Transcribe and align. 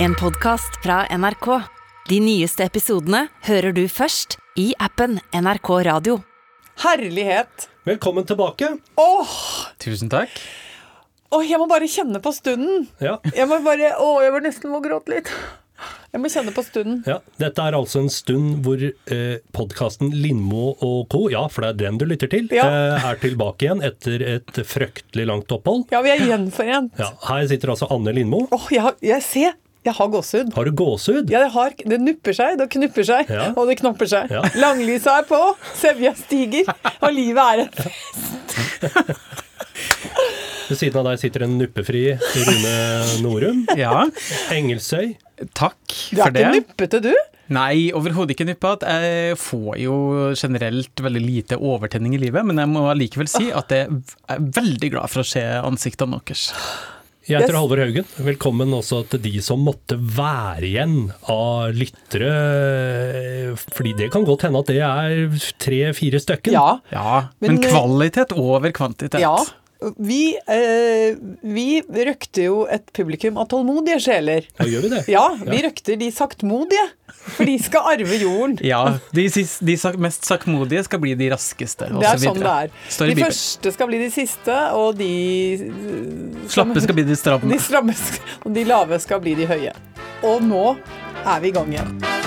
En 0.00 0.14
podkast 0.14 0.82
fra 0.82 1.06
NRK. 1.18 1.48
De 2.08 2.18
nyeste 2.22 2.64
episodene 2.64 3.24
hører 3.48 3.74
du 3.76 3.84
først 3.90 4.38
i 4.58 4.70
appen 4.82 5.18
NRK 5.34 5.70
Radio. 5.88 6.18
Herlighet. 6.84 7.68
Velkommen 7.88 8.26
tilbake. 8.28 8.70
Åh, 9.00 9.36
Tusen 9.82 10.10
takk. 10.12 10.30
åh, 11.34 11.42
jeg 11.44 11.58
må 11.60 11.66
bare 11.70 11.88
kjenne 11.90 12.20
på 12.24 12.32
stunden. 12.32 12.86
Ja, 13.02 13.18
Jeg 13.34 13.48
må 13.50 13.58
bare, 13.64 13.94
åh, 14.00 14.20
jeg 14.24 14.32
må 14.36 14.42
nesten 14.44 14.70
må 14.72 14.80
gråte 14.84 15.12
litt. 15.12 15.32
Jeg 16.12 16.20
må 16.22 16.30
kjenne 16.32 16.50
på 16.56 16.62
stunden. 16.66 17.02
ja. 17.06 17.18
Dette 17.38 17.62
er 17.62 17.76
altså 17.76 18.00
en 18.02 18.08
stund 18.10 18.64
hvor 18.64 18.80
eh, 18.82 19.36
podkasten 19.54 20.10
Lindmo 20.10 20.72
og 20.82 21.04
co., 21.12 21.28
ja, 21.30 21.44
for 21.52 21.62
det 21.62 21.68
er 21.74 21.78
den 21.84 21.98
du 22.00 22.06
lytter 22.08 22.30
til, 22.32 22.48
Ja. 22.50 22.64
eh, 22.96 23.04
er 23.12 23.20
tilbake 23.20 23.66
igjen 23.68 23.82
etter 23.84 24.22
et 24.26 24.62
fryktelig 24.66 25.26
langt 25.28 25.52
opphold. 25.52 25.84
Ja, 25.92 26.00
vi 26.02 26.10
er 26.14 26.24
gjenforent. 26.24 26.96
Ja, 26.98 27.12
her 27.28 27.46
sitter 27.46 27.74
altså 27.74 27.86
Anne 27.94 28.14
Lindmo. 28.16 28.46
Åh, 28.50 28.66
jeg, 28.72 28.94
jeg 29.02 29.22
ser, 29.22 29.54
jeg 29.86 29.94
har 29.94 30.08
gåsehud. 30.12 30.50
Har 30.56 30.64
du 30.68 30.72
gåsehud? 30.76 31.30
Ja, 31.32 31.40
det, 31.44 31.50
har, 31.54 31.70
det 31.92 31.98
nupper 32.02 32.34
seg, 32.36 32.58
det 32.60 32.66
knupper 32.74 33.04
seg, 33.08 33.30
Ja. 33.32 33.46
og 33.56 33.68
det 33.70 33.78
knopper 33.80 34.08
seg. 34.10 34.30
Ja. 34.34 34.42
Langlysa 34.58 35.18
er 35.22 35.28
på, 35.30 35.38
sevja 35.78 36.12
stiger, 36.18 36.68
og 37.00 37.12
livet 37.14 37.44
er 37.44 37.64
en 37.64 37.70
Ved 40.68 40.76
siden 40.76 40.98
av 41.00 41.06
deg 41.08 41.20
sitter 41.22 41.46
en 41.46 41.54
nuppefri 41.56 42.02
Rune 42.18 42.74
Norum. 43.24 43.62
Ja, 43.80 44.02
Engelsøy. 44.52 45.14
takk 45.56 45.78
Du 46.12 46.18
er 46.20 46.26
for 46.26 46.34
det. 46.34 46.42
ikke 46.44 46.56
nuppete, 46.58 47.00
du? 47.08 47.12
Nei, 47.56 47.88
overhodet 47.96 48.34
ikke 48.34 48.44
nuppet. 48.50 48.84
Jeg 48.84 49.38
får 49.40 49.78
jo 49.80 49.94
generelt 50.36 51.00
veldig 51.00 51.22
lite 51.24 51.56
overtenning 51.56 52.18
i 52.18 52.20
livet, 52.26 52.44
men 52.44 52.60
jeg 52.60 52.68
må 52.68 52.82
allikevel 52.90 53.30
si 53.32 53.48
at 53.56 53.72
jeg 53.72 53.88
er 54.28 54.42
veldig 54.58 54.90
glad 54.92 55.08
for 55.08 55.24
å 55.24 55.28
se 55.30 55.40
ansiktene 55.64 56.20
deres. 56.20 56.50
Jeg 57.28 57.42
heter 57.42 57.52
Yes. 57.52 57.60
Halvor 57.60 57.80
Haugen. 57.82 58.06
Velkommen 58.24 58.70
også 58.72 59.02
til 59.12 59.20
de 59.20 59.40
som 59.44 59.60
måtte 59.60 59.98
være 60.00 60.64
igjen 60.64 60.94
av 61.28 61.74
lyttere. 61.76 62.30
Fordi 63.76 63.92
det 63.98 64.08
kan 64.14 64.24
godt 64.24 64.46
hende 64.46 64.62
at 64.62 64.70
det 64.72 64.78
er 64.80 65.36
tre-fire 65.60 66.20
stykken. 66.24 66.56
Ja. 66.56 66.78
Ja, 66.92 67.28
Men, 67.40 67.58
men, 67.58 67.64
eh, 67.64 67.68
kvalitet 67.68 68.32
over 68.32 68.72
kvantitet. 68.72 69.20
Ja. 69.20 69.36
Vi, 69.78 70.34
eh, 70.50 71.14
vi 71.46 71.66
røkter 71.86 72.48
jo 72.48 72.56
et 72.66 72.88
publikum 72.96 73.36
av 73.38 73.46
tålmodige 73.52 74.00
sjeler. 74.02 74.48
Ja, 74.58 74.66
gjør 74.66 74.82
vi 74.82 74.90
det? 74.96 75.02
Ja, 75.12 75.22
vi 75.38 75.60
røkter 75.62 75.98
de 76.00 76.08
saktmodige, 76.14 76.82
for 77.36 77.46
de 77.46 77.54
skal 77.62 77.86
arve 77.94 78.18
jorden. 78.18 78.58
Ja, 78.66 78.80
de, 79.14 79.28
de 79.30 79.76
sak- 79.78 80.00
mest 80.02 80.26
saktmodige 80.26 80.82
skal 80.88 80.98
bli 81.04 81.14
de 81.14 81.30
raskeste, 81.30 81.92
Det 81.94 82.10
er 82.10 82.18
sånn 82.26 82.42
det 82.42 82.50
er. 82.56 82.74
Står 82.90 83.14
De 83.14 83.22
første 83.22 83.74
skal 83.78 83.92
bli 83.92 84.02
de 84.02 84.10
siste, 84.18 84.58
og 84.74 84.98
de 84.98 85.12
eh, 85.70 86.46
Slappe 86.50 86.82
skal 86.82 86.98
bli 86.98 87.06
de 87.06 87.18
stramme. 87.22 87.46
De 87.54 87.62
stramme 87.62 87.94
og 88.42 88.54
de 88.58 88.66
lave 88.66 88.98
skal 88.98 89.22
bli 89.22 89.38
de 89.38 89.46
høye. 89.46 89.74
Og 90.26 90.42
nå 90.42 90.72
er 91.22 91.38
vi 91.44 91.52
i 91.52 91.54
gang 91.54 91.70
igjen. 91.70 92.17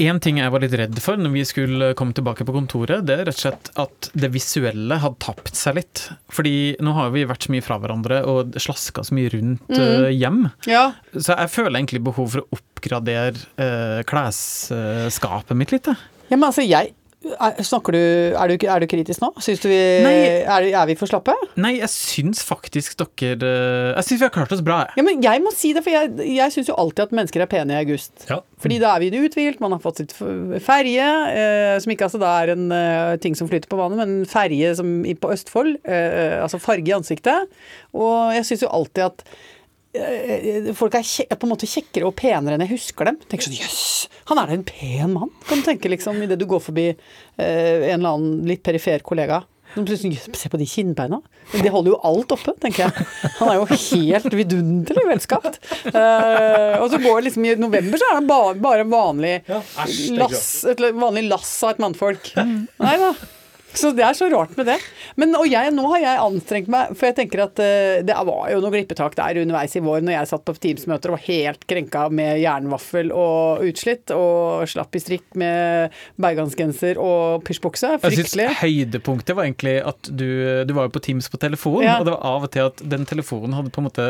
En 0.00 0.20
ting 0.22 0.36
jeg 0.38 0.50
var 0.54 0.62
litt 0.62 0.74
redd 0.78 0.98
for 1.02 1.18
når 1.18 1.32
vi 1.34 1.40
skulle 1.48 1.88
komme 1.98 2.14
tilbake 2.14 2.44
på 2.46 2.54
kontoret, 2.54 3.02
det 3.08 3.16
er 3.16 3.24
rett 3.26 3.34
og 3.34 3.42
slett 3.42 3.70
at 3.82 4.10
det 4.14 4.28
visuelle 4.30 4.98
hadde 5.02 5.18
tapt 5.24 5.56
seg 5.58 5.74
litt. 5.80 6.04
Fordi 6.30 6.76
nå 6.84 6.92
har 6.94 7.10
vi 7.10 7.24
vært 7.26 7.48
så 7.48 7.50
mye 7.54 7.64
fra 7.66 7.80
hverandre 7.82 8.20
og 8.30 8.54
slaska 8.62 9.02
så 9.08 9.16
mye 9.18 9.32
rundt 9.34 9.66
Mm. 9.68 9.80
eh, 9.82 10.12
hjem. 10.14 10.38
Ja, 10.70 10.92
Så 11.14 11.34
jeg 11.36 11.50
føler 11.50 11.80
egentlig 11.80 12.02
behov 12.06 12.30
for 12.30 12.44
å 12.44 12.58
oppgradere 12.58 13.34
eh, 13.58 14.02
klesskapet 14.06 15.56
mitt 15.58 15.72
litt. 15.74 15.86
jeg. 15.90 15.96
ja 16.30 16.36
men 16.36 16.48
altså, 16.50 16.62
jeg 16.68 16.94
snakker 17.66 17.94
du, 17.94 18.00
er, 18.32 18.50
du, 18.50 18.66
er 18.66 18.82
du 18.82 18.86
kritisk 18.90 19.22
nå? 19.22 19.30
Syns 19.44 19.62
du 19.62 19.68
vi 19.70 19.78
Nei. 20.04 20.14
er, 20.42 20.68
er 20.72 20.86
vi 20.90 20.96
for 20.98 21.10
slappe? 21.10 21.34
Nei, 21.60 21.74
jeg 21.78 21.90
syns 21.92 22.42
faktisk 22.46 22.96
dere 23.00 23.48
eh, 23.48 23.90
Jeg 23.96 24.06
syns 24.08 24.22
vi 24.22 24.26
har 24.26 24.34
klart 24.34 24.54
oss 24.54 24.62
bra, 24.64 24.80
jeg. 24.86 24.98
Ja, 25.00 25.06
men 25.06 25.24
jeg 25.24 25.42
må 25.44 25.52
si 25.56 25.72
det, 25.76 25.84
for 25.86 25.94
jeg, 25.94 26.14
jeg 26.38 26.54
syns 26.54 26.70
jo 26.70 26.78
alltid 26.78 27.06
at 27.06 27.14
mennesker 27.20 27.44
er 27.44 27.50
pene 27.50 27.76
i 27.76 27.80
august. 27.82 28.14
Ja. 28.30 28.40
Fordi 28.62 28.80
da 28.82 28.94
er 28.94 29.04
vi 29.04 29.22
uthvilt, 29.22 29.60
man 29.62 29.76
har 29.76 29.82
fått 29.82 30.02
sitt 30.02 30.16
ferje, 30.64 31.10
eh, 31.34 31.74
som 31.82 31.94
ikke 31.94 32.08
altså 32.08 32.22
da 32.22 32.32
er 32.42 32.54
en 32.54 32.72
eh, 32.74 33.12
ting 33.22 33.36
som 33.38 33.50
flyter 33.50 33.70
på 33.70 33.78
vannet, 33.78 34.00
men 34.00 34.16
en 34.20 34.28
ferje 34.28 34.74
på 35.22 35.34
Østfold, 35.34 35.76
eh, 35.86 36.38
altså 36.42 36.60
farge 36.62 36.90
i 36.90 36.96
ansiktet. 36.96 37.54
Og 37.96 38.34
jeg 38.36 38.48
syns 38.48 38.66
jo 38.66 38.74
alltid 38.80 39.08
at 39.10 39.24
eh, 39.26 39.46
folk 40.78 40.96
er 40.98 41.36
på 41.36 41.46
en 41.46 41.52
måte 41.52 41.68
kjekkere 41.68 42.08
og 42.08 42.16
penere 42.18 42.56
enn 42.56 42.64
jeg 42.66 42.76
husker 42.76 43.10
dem. 43.10 43.20
Tenker 43.28 43.48
sånn 43.48 43.58
jøss, 43.58 44.08
han 44.30 44.40
er 44.40 44.50
da 44.50 44.56
en 44.58 44.66
pen 44.68 45.14
mann, 45.14 45.30
kan 45.48 45.60
du 45.60 45.68
tenke 45.68 45.90
liksom 45.92 46.20
idet 46.24 46.40
du 46.40 46.48
går 46.48 46.62
forbi 46.64 46.88
eh, 46.90 47.88
en 47.92 48.00
eller 48.00 48.16
annen 48.16 48.42
litt 48.48 48.64
perifer 48.66 49.04
kollega. 49.06 49.42
Som 49.74 49.84
plutselig, 49.84 50.20
Se 50.32 50.48
på 50.48 50.56
de 50.56 50.66
kinnbeina. 50.66 51.20
De 51.52 51.68
holder 51.68 51.92
jo 51.92 51.98
alt 52.08 52.32
oppe, 52.32 52.54
tenker 52.60 52.86
jeg. 52.86 53.06
Han 53.38 53.50
er 53.52 53.58
jo 53.58 53.66
helt 53.68 54.36
vidunderlig 54.40 55.04
velskapt. 55.10 55.58
Uh, 55.92 56.80
og 56.80 56.88
så 56.92 57.00
går 57.02 57.18
det 57.18 57.26
liksom 57.28 57.44
i 57.44 57.56
november, 57.60 58.00
så 58.00 58.08
er 58.08 58.16
han 58.16 58.28
bare, 58.28 58.54
bare 58.64 58.86
vanlig 58.88 59.34
Ja, 59.48 59.60
æsj, 59.84 59.98
lass, 60.16 60.46
et 60.72 60.80
vanlig 60.80 61.26
lass 61.28 61.52
av 61.66 61.74
et 61.74 61.84
mannfolk. 61.84 62.32
Nei 62.38 62.96
da. 63.04 63.12
Så 63.82 63.92
det 63.96 64.04
er 64.06 64.16
så 64.18 64.28
rart 64.32 64.54
med 64.58 64.66
det. 64.68 64.78
Men, 65.20 65.34
og 65.38 65.46
jeg, 65.50 65.72
nå 65.74 65.84
har 65.92 66.02
jeg 66.02 66.22
anstrengt 66.24 66.70
meg, 66.72 66.92
for 66.98 67.08
jeg 67.10 67.16
tenker 67.20 67.44
at 67.46 67.60
uh, 67.62 68.00
det 68.06 68.16
var 68.28 68.48
jo 68.52 68.60
noe 68.62 68.72
glippetak 68.74 69.14
der 69.18 69.40
underveis 69.42 69.76
i 69.78 69.82
vår 69.84 70.02
når 70.04 70.16
jeg 70.16 70.30
satt 70.32 70.44
på 70.48 70.54
Teams-møter 70.58 71.12
og 71.12 71.18
var 71.18 71.24
helt 71.28 71.66
krenka 71.70 72.06
med 72.14 72.40
jernvaffel 72.42 73.12
og 73.14 73.64
utslitt, 73.68 74.12
og 74.14 74.66
slapp 74.70 74.98
i 74.98 75.02
strikk 75.02 75.38
med 75.38 75.94
bergansgenser 76.20 76.98
og 77.02 77.44
pysjbukse. 77.46 77.94
Jeg 78.02 78.18
synes 78.18 78.36
Høydepunktet 78.62 79.36
var 79.38 79.46
egentlig 79.46 79.76
at 79.86 80.10
du, 80.10 80.26
du 80.66 80.72
var 80.76 80.88
jo 80.88 80.94
på 80.96 81.02
Teams 81.04 81.28
på 81.30 81.40
telefon, 81.40 81.82
Ja. 81.84 81.98
og 82.00 82.08
det 82.08 82.14
var 82.16 82.24
av 82.34 82.46
og 82.48 82.52
til 82.54 82.66
at 82.68 82.82
den 82.94 83.06
telefonen 83.08 83.54
hadde 83.56 83.72
på 83.74 83.82
en 83.82 83.88
måte 83.88 84.08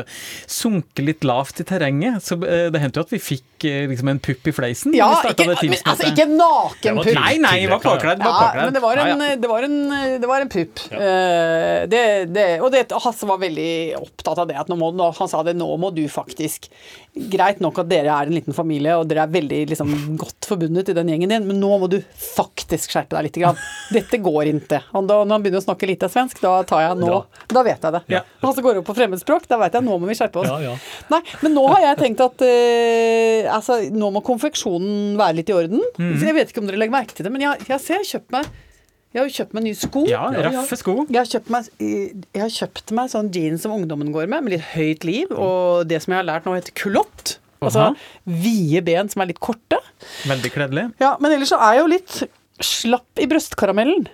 sunket 0.49 1.05
litt 1.05 1.27
lavt 1.29 1.61
i 1.63 1.67
terrenget. 1.69 2.23
Så 2.25 2.39
eh, 2.45 2.69
det 2.73 2.83
hendte 2.83 3.01
jo 3.03 3.07
at 3.07 3.15
vi 3.15 3.21
fikk 3.23 3.58
eh, 3.65 3.89
liksom 3.91 4.09
en 4.13 4.21
pupp 4.23 4.47
i 4.51 4.53
fleisen. 4.55 4.95
Ja, 4.97 5.09
ikke, 5.27 5.49
men, 5.49 5.57
altså, 5.59 6.11
ikke 6.11 6.27
naken 6.31 7.01
pupp. 7.01 7.11
Nei, 7.19 7.35
nei, 7.43 7.57
var 7.71 7.83
påkledd. 7.83 8.23
det 8.23 8.29
var 8.29 8.59
Ja, 8.59 8.65
men 8.69 8.77
det 8.77 8.83
var 8.85 9.03
en, 9.03 9.09
Ja, 9.09 9.31
ja. 9.33 9.41
Det 9.43 9.51
var 9.51 9.67
en, 9.67 9.79
det 10.23 10.31
var 10.31 10.45
en 10.45 10.53
pupp. 10.53 10.85
Eh, 10.93 11.89
det, 11.91 12.03
det, 12.35 12.47
og 12.63 12.73
det, 12.75 12.87
Hasse 12.93 13.29
var 13.29 13.41
veldig 13.43 13.73
opptatt 13.99 14.45
av 14.45 14.51
det. 14.51 14.59
At 14.61 14.71
nå 14.71 14.79
må, 14.81 14.93
nå, 14.95 15.11
han 15.19 15.31
sa 15.31 15.43
det, 15.47 15.57
nå 15.59 15.69
må 15.81 15.93
du 15.97 16.05
faktisk 16.13 16.71
Greit 17.33 17.63
nok 17.65 17.81
at 17.83 17.89
dere 17.91 18.15
er 18.15 18.31
en 18.31 18.37
liten 18.37 18.57
familie, 18.57 18.95
og 18.99 19.09
dere 19.11 19.25
er 19.27 19.33
veldig 19.33 19.61
liksom, 19.73 19.91
godt 20.21 20.49
forbundet 20.49 20.93
i 20.93 20.97
den 20.97 21.11
gjengen 21.13 21.35
din, 21.35 21.47
men 21.49 21.59
nå 21.61 21.71
må 21.83 21.89
du 21.91 21.99
faktisk 22.13 22.95
skjerpe 22.95 23.17
deg 23.17 23.29
litt. 23.29 23.39
Grann. 23.39 23.59
Dette 23.97 24.21
går 24.23 24.53
ikke. 24.53 24.81
Og 24.97 25.09
da, 25.09 25.21
når 25.23 25.35
han 25.37 25.45
begynner 25.45 25.63
å 25.63 25.67
snakke 25.67 25.89
lite 25.91 26.11
svensk, 26.13 26.41
da 26.45 26.57
tar 26.69 26.85
jeg 26.87 27.01
nå 27.01 27.21
Da 27.53 27.65
vet 27.67 27.85
jeg 27.85 27.95
det. 27.95 28.03
Ja. 28.13 28.23
Når 28.41 28.53
Hasse 28.53 28.65
går 28.65 28.81
opp 28.81 28.89
på 28.89 28.97
fremmedspråk, 28.99 29.49
da 29.51 29.61
vet 29.63 29.77
jeg 29.79 29.87
nå 29.87 29.99
må 29.99 30.11
vi 30.11 30.17
skjerpe 30.19 30.43
oss. 30.43 30.51
Ja, 30.51 30.73
ja. 30.73 30.77
Nei, 31.13 31.21
men 31.45 31.57
nå 31.59 31.67
har 31.73 31.85
jeg 31.91 32.01
tenkt 32.05 32.25
at 32.25 32.47
eh, 32.47 33.49
altså, 33.53 33.81
nå 33.95 34.13
må 34.15 34.25
konfeksjonen 34.27 35.19
være 35.21 35.41
litt 35.41 35.53
i 35.53 35.59
orden. 35.59 35.85
Mm. 35.99 36.15
Så 36.17 36.31
jeg 36.31 36.39
vet 36.39 36.55
ikke 36.55 36.65
om 36.65 36.71
dere 36.71 36.81
legger 36.81 36.99
merke 36.99 37.19
til 37.19 37.29
det, 37.29 37.35
men 37.35 37.45
jeg, 37.45 37.69
jeg 37.69 37.85
ser 37.85 37.99
jeg 37.99 38.07
har 38.07 38.11
kjøpt 38.15 38.35
meg 38.37 38.57
jeg 39.15 39.23
har 39.23 39.29
jo 39.29 39.35
kjøpt 39.39 39.55
meg 39.57 39.65
nye 39.65 39.77
sko. 39.79 40.05
Ja, 40.11 40.23
raffe 40.45 40.77
sko. 40.77 40.95
Jeg 41.09 41.25
har, 41.25 41.45
meg, 41.55 41.69
jeg 41.81 42.43
har 42.43 42.51
kjøpt 42.53 42.93
meg 42.97 43.13
sånn 43.13 43.31
jeans 43.33 43.65
som 43.65 43.73
ungdommen 43.73 44.11
går 44.13 44.29
med, 44.29 44.45
med 44.45 44.57
litt 44.59 44.67
høyt 44.75 45.07
liv, 45.09 45.33
og 45.33 45.89
det 45.89 46.03
som 46.05 46.13
jeg 46.13 46.21
har 46.21 46.29
lært 46.29 46.49
nå 46.49 46.57
heter 46.59 46.77
kulott. 46.77 47.39
Altså 47.59 47.89
Aha. 47.89 47.95
vide 48.29 48.85
ben 48.87 49.09
som 49.11 49.25
er 49.25 49.33
litt 49.33 49.41
korte. 49.43 49.81
Veldig 50.29 50.51
kledelig. 50.55 50.85
Ja, 51.03 51.17
men 51.19 51.33
ellers 51.35 51.51
så 51.51 51.59
er 51.59 51.79
jeg 51.79 51.83
jo 51.83 51.89
litt 51.97 52.19
slapp 52.65 53.21
i 53.23 53.27
brystkaramellen. 53.31 54.07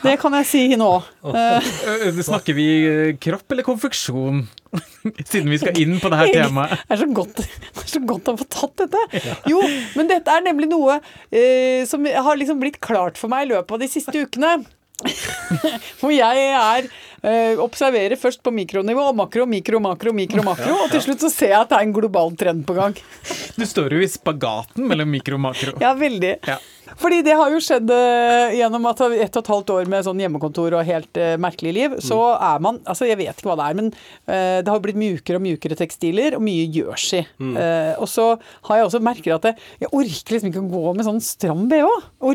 Det 0.00 0.14
kan 0.22 0.32
jeg 0.38 0.46
si 0.48 0.62
nå. 0.80 0.88
Eh, 1.28 2.20
Snakker 2.24 2.56
vi 2.56 2.66
øh, 2.88 3.10
kropp 3.20 3.52
eller 3.52 3.66
konfeksjon? 3.66 4.46
Siden 5.28 5.50
vi 5.52 5.58
skal 5.60 5.76
inn 5.82 5.98
på 6.00 6.08
det 6.12 6.20
her 6.22 6.32
temaet. 6.38 6.72
Det 6.88 6.96
er 6.96 7.02
så 7.02 7.08
godt, 7.20 7.42
det 7.42 7.84
er 7.84 7.90
så 7.92 8.02
godt 8.08 8.30
å 8.32 8.36
få 8.40 8.46
tatt 8.48 8.84
dette. 8.86 9.22
Jo, 9.50 9.60
men 9.98 10.08
dette 10.08 10.32
er 10.32 10.46
nemlig 10.46 10.70
noe 10.72 10.96
eh, 11.28 11.84
som 11.90 12.08
har 12.08 12.40
liksom 12.40 12.62
blitt 12.62 12.80
klart 12.80 13.20
for 13.20 13.32
meg 13.32 13.44
i 13.44 13.52
løpet 13.52 13.76
av 13.76 13.84
de 13.84 13.90
siste 13.92 14.24
ukene. 14.24 14.56
Hvor 16.00 16.12
jeg 16.12 16.48
er 16.54 16.88
eh, 17.22 17.60
observerer 17.60 18.18
først 18.20 18.42
på 18.44 18.52
mikronivå, 18.54 19.10
makro, 19.16 19.46
mikro, 19.50 19.80
makro, 19.82 20.14
mikro, 20.16 20.44
makro, 20.46 20.74
og 20.84 20.92
til 20.94 21.04
slutt 21.04 21.24
så 21.26 21.32
ser 21.32 21.54
jeg 21.54 21.60
at 21.60 21.72
det 21.72 21.78
er 21.80 21.88
en 21.88 21.96
global 21.96 22.34
trend 22.40 22.66
på 22.68 22.76
gang. 22.78 22.98
Du 23.60 23.66
står 23.68 23.92
jo 23.92 24.00
i 24.00 24.08
spagaten 24.08 24.86
mellom 24.88 25.10
mikro 25.12 25.36
og 25.36 25.42
makro. 25.50 25.74
Ja, 25.82 25.92
veldig. 25.98 26.36
Ja. 26.48 26.56
Fordi 27.00 27.20
det 27.22 27.36
har 27.38 27.52
jo 27.52 27.60
skjedd 27.62 27.90
eh, 27.94 28.56
gjennom 28.58 28.86
at 28.90 29.02
ett 29.04 29.36
og 29.36 29.42
et 29.42 29.50
halvt 29.52 29.72
år 29.76 29.90
med 29.90 30.06
sånn 30.06 30.20
hjemmekontor 30.22 30.74
og 30.78 30.88
helt 30.88 31.20
eh, 31.20 31.36
merkelig 31.40 31.74
liv, 31.76 31.98
så 32.02 32.18
er 32.34 32.62
man 32.64 32.80
Altså, 32.90 33.06
jeg 33.06 33.18
vet 33.20 33.36
ikke 33.36 33.50
hva 33.50 33.58
det 33.60 33.66
er, 33.68 33.76
men 33.78 33.90
eh, 33.92 34.58
det 34.64 34.72
har 34.72 34.80
blitt 34.82 34.98
mjukere 34.98 35.38
og 35.38 35.44
mjukere 35.44 35.76
tekstiler, 35.78 36.34
og 36.38 36.42
mye 36.44 36.64
jersey. 36.72 37.22
Eh, 37.40 37.92
og 38.00 38.08
så 38.10 38.32
har 38.68 38.80
jeg 38.80 38.88
også 38.88 39.02
merket 39.04 39.36
at 39.36 39.50
jeg, 39.50 39.68
jeg 39.84 39.92
orker 40.00 40.36
liksom 40.36 40.50
ikke 40.50 40.64
å 40.64 40.72
gå 40.72 40.96
med 40.96 41.06
sånn 41.06 41.22
stram 41.24 41.66
bh. 41.70 41.86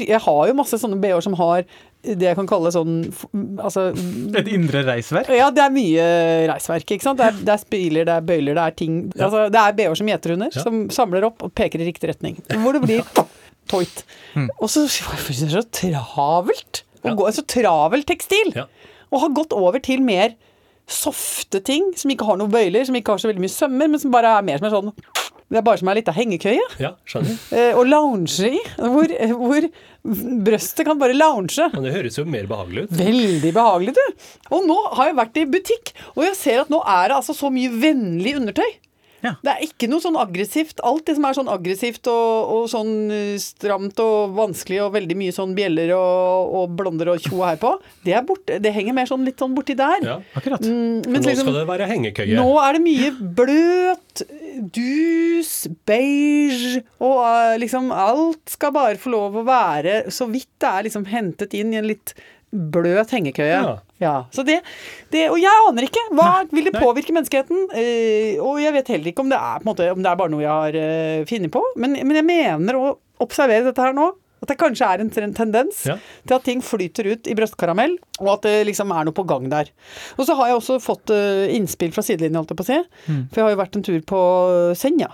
Jeg 0.06 0.22
har 0.28 0.42
jo 0.50 0.58
masse 0.58 0.80
sånne 0.82 1.02
bh-er 1.02 1.26
som 1.26 1.36
har 1.40 1.66
det 2.06 2.28
jeg 2.30 2.38
kan 2.38 2.48
kalle 2.50 2.70
sånn 2.72 2.96
Altså 3.58 3.88
Et 4.40 4.48
indre 4.54 4.84
reisverk. 4.88 5.30
ja, 5.34 5.48
det 5.52 5.64
er 5.66 5.74
mye 5.74 6.06
reisverk, 6.52 6.86
ikke 6.96 7.08
sant. 7.08 7.18
Det 7.20 7.26
er, 7.32 7.40
det 7.48 7.54
er 7.56 7.62
spiler, 7.64 8.06
det 8.08 8.16
er 8.20 8.26
bøyler, 8.30 8.54
det 8.60 8.64
er 8.66 8.76
ting 8.78 8.98
altså, 9.18 9.46
Det 9.54 9.62
er 9.62 9.76
bh-er 9.80 9.96
som 10.00 10.12
gjeterhunder, 10.14 10.52
Ja. 10.56 10.64
som 10.68 10.84
samler 10.94 11.26
opp 11.30 11.44
og 11.48 11.54
peker 11.58 11.82
i 11.82 11.90
riktig 11.90 12.12
retning. 12.14 12.38
Hvor 12.62 12.78
det 12.78 12.84
blir 12.86 13.04
toit. 13.72 14.04
Og 14.60 14.70
så 14.70 14.86
det 14.86 15.50
er 15.50 15.56
så 15.58 15.66
travelt 15.82 16.84
å 17.04 17.10
Ja. 17.12 17.16
gå 17.18 17.30
så 17.34 17.44
travel 17.46 18.04
tekstil. 18.06 18.54
Ja. 18.56 18.66
Og 19.14 19.22
har 19.22 19.30
gått 19.38 19.54
over 19.54 19.80
til 19.80 20.02
mer 20.06 20.34
softe 20.90 21.62
ting 21.66 21.92
som 21.98 22.12
ikke 22.14 22.26
har 22.28 22.38
noen 22.38 22.52
bøyler, 22.54 22.86
som 22.86 22.96
ikke 22.98 23.14
har 23.16 23.22
så 23.22 23.30
veldig 23.32 23.42
mye 23.42 23.54
sømmer, 23.54 23.90
men 23.90 24.02
som 24.02 24.12
bare 24.14 24.36
er 24.38 24.46
mer 24.46 24.60
som 24.62 24.68
en 24.70 24.76
sånn 24.76 24.92
Det 25.46 25.60
er 25.60 25.66
bare 25.66 25.78
som 25.78 25.90
ei 25.92 25.98
lita 26.00 26.14
hengekøye. 26.16 26.64
Ja, 26.82 26.96
skjønner. 27.06 27.36
Eh, 27.54 27.76
og 27.78 27.86
lounge 27.86 28.48
i. 28.50 28.62
Hvor, 28.80 29.12
hvor 29.38 29.68
brøstet 30.46 30.88
kan 30.88 30.98
bare 31.02 31.14
lounge. 31.18 31.68
Men 31.74 31.86
det 31.86 31.94
høres 31.94 32.18
jo 32.18 32.26
mer 32.30 32.48
behagelig 32.50 32.88
ut. 32.88 32.96
Veldig 32.98 33.52
behagelig, 33.54 33.94
du. 33.98 34.26
Og 34.58 34.66
nå 34.66 34.80
har 34.98 35.12
jeg 35.12 35.20
vært 35.22 35.38
i 35.42 35.46
butikk, 35.54 35.94
og 36.16 36.26
jeg 36.26 36.40
ser 36.40 36.64
at 36.64 36.74
nå 36.74 36.82
er 36.82 37.12
det 37.12 37.20
altså 37.20 37.38
så 37.38 37.52
mye 37.54 37.70
vennlig 37.70 38.36
undertøy. 38.40 38.74
Ja. 39.26 39.34
Det 39.42 39.54
er 39.56 39.64
ikke 39.66 39.90
noe 39.90 40.04
sånn 40.04 40.18
aggressivt. 40.22 40.82
Alt 40.86 41.08
det 41.10 41.16
som 41.18 41.26
er 41.26 41.38
sånn 41.38 41.50
aggressivt 41.52 42.10
og, 42.12 42.52
og 42.56 42.68
sånn 42.72 42.94
eh, 43.14 43.36
stramt 43.42 44.00
og 44.04 44.36
vanskelig 44.38 44.84
og 44.86 44.94
veldig 44.96 45.18
mye 45.18 45.34
sånn 45.36 45.56
bjeller 45.58 45.96
og, 45.98 46.54
og 46.60 46.76
blonder 46.78 47.16
og 47.16 47.24
tjo 47.26 47.42
her 47.42 47.58
på, 47.62 47.74
det 48.06 48.14
er 48.18 48.26
borte. 48.28 48.60
Det 48.62 48.74
henger 48.76 48.96
mer 48.98 49.10
sånn 49.10 49.26
litt 49.28 49.42
sånn 49.42 49.56
borti 49.58 49.78
der. 49.80 50.06
Ja. 50.06 50.20
Akkurat. 50.38 50.62
Mm, 50.62 51.02
Men 51.08 51.20
nå 51.20 51.26
liksom, 51.32 51.50
skal 51.50 51.60
det 51.62 51.66
være 51.72 51.90
hengekøye. 51.90 52.38
nå 52.38 52.48
er 52.62 52.78
det 52.78 52.84
mye 52.86 53.12
bløt, 53.42 54.26
dus, 54.76 55.52
beige 55.90 56.84
og 57.04 57.18
uh, 57.26 57.56
liksom 57.60 57.90
alt 57.96 58.54
skal 58.54 58.74
bare 58.76 59.00
få 59.02 59.12
lov 59.14 59.42
å 59.42 59.46
være 59.48 60.06
så 60.14 60.30
vidt 60.32 60.52
det 60.62 60.70
er 60.70 60.88
liksom 60.88 61.10
hentet 61.10 61.56
inn 61.58 61.74
i 61.74 61.82
en 61.82 61.90
litt 61.90 62.14
bløt 62.52 63.12
hengekøye. 63.16 63.52
Ja. 63.56 63.76
Ja, 64.02 64.26
så 64.32 64.44
det, 64.44 64.58
det, 65.14 65.30
Og 65.32 65.38
jeg 65.40 65.62
aner 65.70 65.86
ikke. 65.88 66.02
Hva 66.18 66.44
vil 66.52 66.66
det 66.68 66.74
nei. 66.76 66.82
påvirke 66.84 67.14
menneskeheten? 67.16 67.62
Eh, 67.80 68.42
og 68.44 68.60
jeg 68.60 68.76
vet 68.76 68.92
heller 68.92 69.12
ikke 69.14 69.24
om 69.24 69.32
det 69.32 69.40
er, 69.40 69.64
måte, 69.64 69.88
om 69.94 70.04
det 70.04 70.12
er 70.12 70.20
bare 70.20 70.34
noe 70.34 70.44
jeg 70.44 70.52
har 70.52 70.78
eh, 70.80 71.24
funnet 71.30 71.54
på. 71.54 71.62
Men, 71.80 71.96
men 72.04 72.20
jeg 72.20 72.28
mener 72.28 72.76
å 72.80 72.90
observere 73.24 73.70
dette 73.70 73.82
her 73.82 73.96
nå. 73.96 74.10
At 74.44 74.52
det 74.52 74.58
kanskje 74.60 74.86
er 74.92 75.02
en, 75.02 75.10
en 75.24 75.34
tendens 75.34 75.86
Ja. 75.88 75.96
til 76.28 76.36
at 76.36 76.44
ting 76.46 76.60
flyter 76.62 77.08
ut 77.08 77.30
i 77.32 77.34
brøstkaramell, 77.40 77.96
og 78.20 78.34
at 78.36 78.44
det 78.46 78.66
liksom 78.68 78.92
er 78.94 79.08
noe 79.08 79.16
på 79.16 79.24
gang 79.26 79.48
der. 79.50 79.72
Og 80.20 80.28
så 80.28 80.36
har 80.38 80.52
jeg 80.52 80.60
også 80.60 80.76
fått 80.84 81.14
eh, 81.16 81.48
innspill 81.56 81.96
fra 81.96 82.04
sidelinjen, 82.04 82.42
holdt 82.42 82.52
jeg 82.52 82.60
på 82.60 82.68
å 82.68 82.72
si. 82.74 82.82
For 83.32 83.40
jeg 83.40 83.48
har 83.48 83.56
jo 83.56 83.62
vært 83.64 83.80
en 83.80 83.88
tur 83.88 84.04
på 84.12 84.22
Senja. 84.78 85.08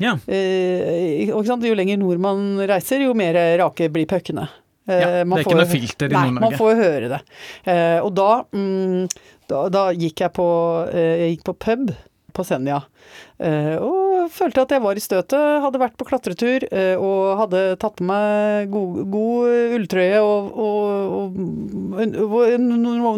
Ja. 0.00 0.14
Eh? 0.30 1.28
Jo 1.28 1.74
lenger 1.76 1.98
nord 2.00 2.22
man 2.22 2.46
reiser, 2.70 3.02
jo 3.04 3.12
mer 3.18 3.36
rake 3.60 3.90
blir 3.92 4.06
puckene. 4.08 4.46
Eh, 4.88 5.00
Ja, 5.00 5.06
det 5.24 5.24
er 5.24 5.44
ikke 5.44 5.56
noe 5.58 5.66
jo- 5.66 5.72
filter 5.74 6.06
i 6.06 6.14
Nei, 6.16 6.26
Nord-Norge. 6.30 6.50
man 6.50 6.58
får 6.58 6.70
jo 6.74 6.82
høre 6.82 7.08
det. 7.12 7.20
Eh, 7.66 7.98
og 8.00 8.14
da, 8.14 8.30
mm, 8.52 9.08
da, 9.48 9.68
da 9.68 9.82
gikk 9.92 10.24
jeg 10.24 10.32
på, 10.32 10.46
eh, 10.92 11.16
jeg 11.26 11.36
gikk 11.36 11.44
på 11.50 11.58
pub 11.58 11.92
på 12.32 12.44
Senja. 12.46 12.76
Eh, 13.42 13.74
og 13.82 14.30
følte 14.30 14.62
at 14.62 14.70
jeg 14.70 14.82
var 14.84 14.94
i 14.94 15.02
støtet. 15.02 15.62
Hadde 15.64 15.80
vært 15.82 15.96
på 15.98 16.06
klatretur 16.06 16.62
eh, 16.70 16.94
og 16.94 17.38
hadde 17.40 17.76
tatt 17.82 17.96
på 17.98 18.06
meg 18.06 18.70
god, 18.70 19.00
god 19.10 19.74
ulltrøye 19.76 20.20
og, 20.22 20.52
og, 20.54 21.40
og 21.98 22.52
en, 22.54 22.68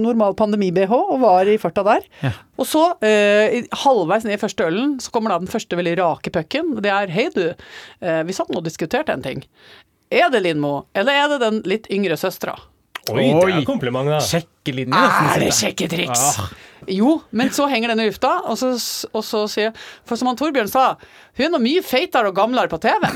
normal 0.02 0.34
pandemi-BH 0.38 0.92
og 0.96 1.20
var 1.20 1.44
i 1.50 1.58
farta 1.60 1.84
der. 1.84 2.08
Ja. 2.24 2.32
Og 2.56 2.66
så, 2.66 2.86
eh, 3.04 3.60
halvveis 3.84 4.24
ned 4.24 4.38
i 4.38 4.42
første 4.42 4.64
ølen, 4.66 4.96
så 5.02 5.12
kommer 5.12 5.34
da 5.34 5.38
den 5.44 5.52
første 5.52 5.76
veldig 5.78 5.96
rake 6.00 6.32
pucken. 6.32 6.76
Det 6.82 6.90
er 6.92 7.12
hei 7.12 7.28
du, 7.36 7.44
eh, 8.00 8.22
vi 8.24 8.32
satt 8.36 8.48
nå 8.52 8.62
og 8.62 8.64
diskuterte 8.68 9.12
en 9.12 9.22
ting. 9.24 9.44
Er 10.12 10.28
det 10.32 10.42
Lindmo, 10.44 10.82
eller 10.92 11.22
er 11.22 11.32
det 11.32 11.40
den 11.40 11.62
litt 11.68 11.88
yngre 11.92 12.18
søstera? 12.20 12.58
Oi, 13.10 13.32
det 13.32 13.56
er 13.56 13.64
kompliment, 13.66 14.12
da. 14.12 14.20
Sjekkelinje. 14.22 15.06
Er 15.32 15.42
det 15.42 15.54
sjekketriks? 15.56 16.26
Ah. 16.38 16.52
Jo, 16.90 17.20
men 17.30 17.50
så 17.54 17.66
henger 17.70 17.92
den 17.92 18.00
i 18.02 18.06
lufta, 18.08 18.30
og 18.50 18.56
så, 18.58 18.72
og 19.14 19.22
så 19.26 19.42
sier 19.50 19.68
jeg 19.68 19.74
For 20.08 20.18
som 20.18 20.30
han 20.30 20.38
Torbjørn 20.38 20.70
sa, 20.70 20.84
hun 21.38 21.46
er 21.46 21.52
nå 21.54 21.60
mye 21.62 21.82
feitere 21.86 22.30
og 22.30 22.36
gamlere 22.36 22.70
på 22.70 22.78
TV. 22.82 23.06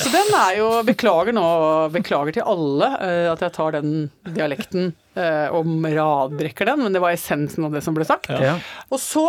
så 0.00 0.12
den 0.12 0.32
er 0.40 0.52
jo 0.58 0.68
Beklager 0.88 1.36
nå, 1.36 1.46
beklager 1.94 2.38
til 2.38 2.48
alle 2.48 2.88
uh, 2.96 3.26
at 3.34 3.44
jeg 3.44 3.54
tar 3.56 3.76
den 3.76 4.08
dialekten 4.28 4.94
uh, 5.18 5.48
og 5.56 5.68
radbrekker 5.84 6.72
den, 6.72 6.86
men 6.86 6.96
det 6.96 7.04
var 7.04 7.16
essensen 7.16 7.68
av 7.68 7.76
det 7.76 7.84
som 7.84 7.96
ble 7.96 8.08
sagt. 8.08 8.32
Ja. 8.32 8.56
Og 8.90 9.02
så 9.02 9.26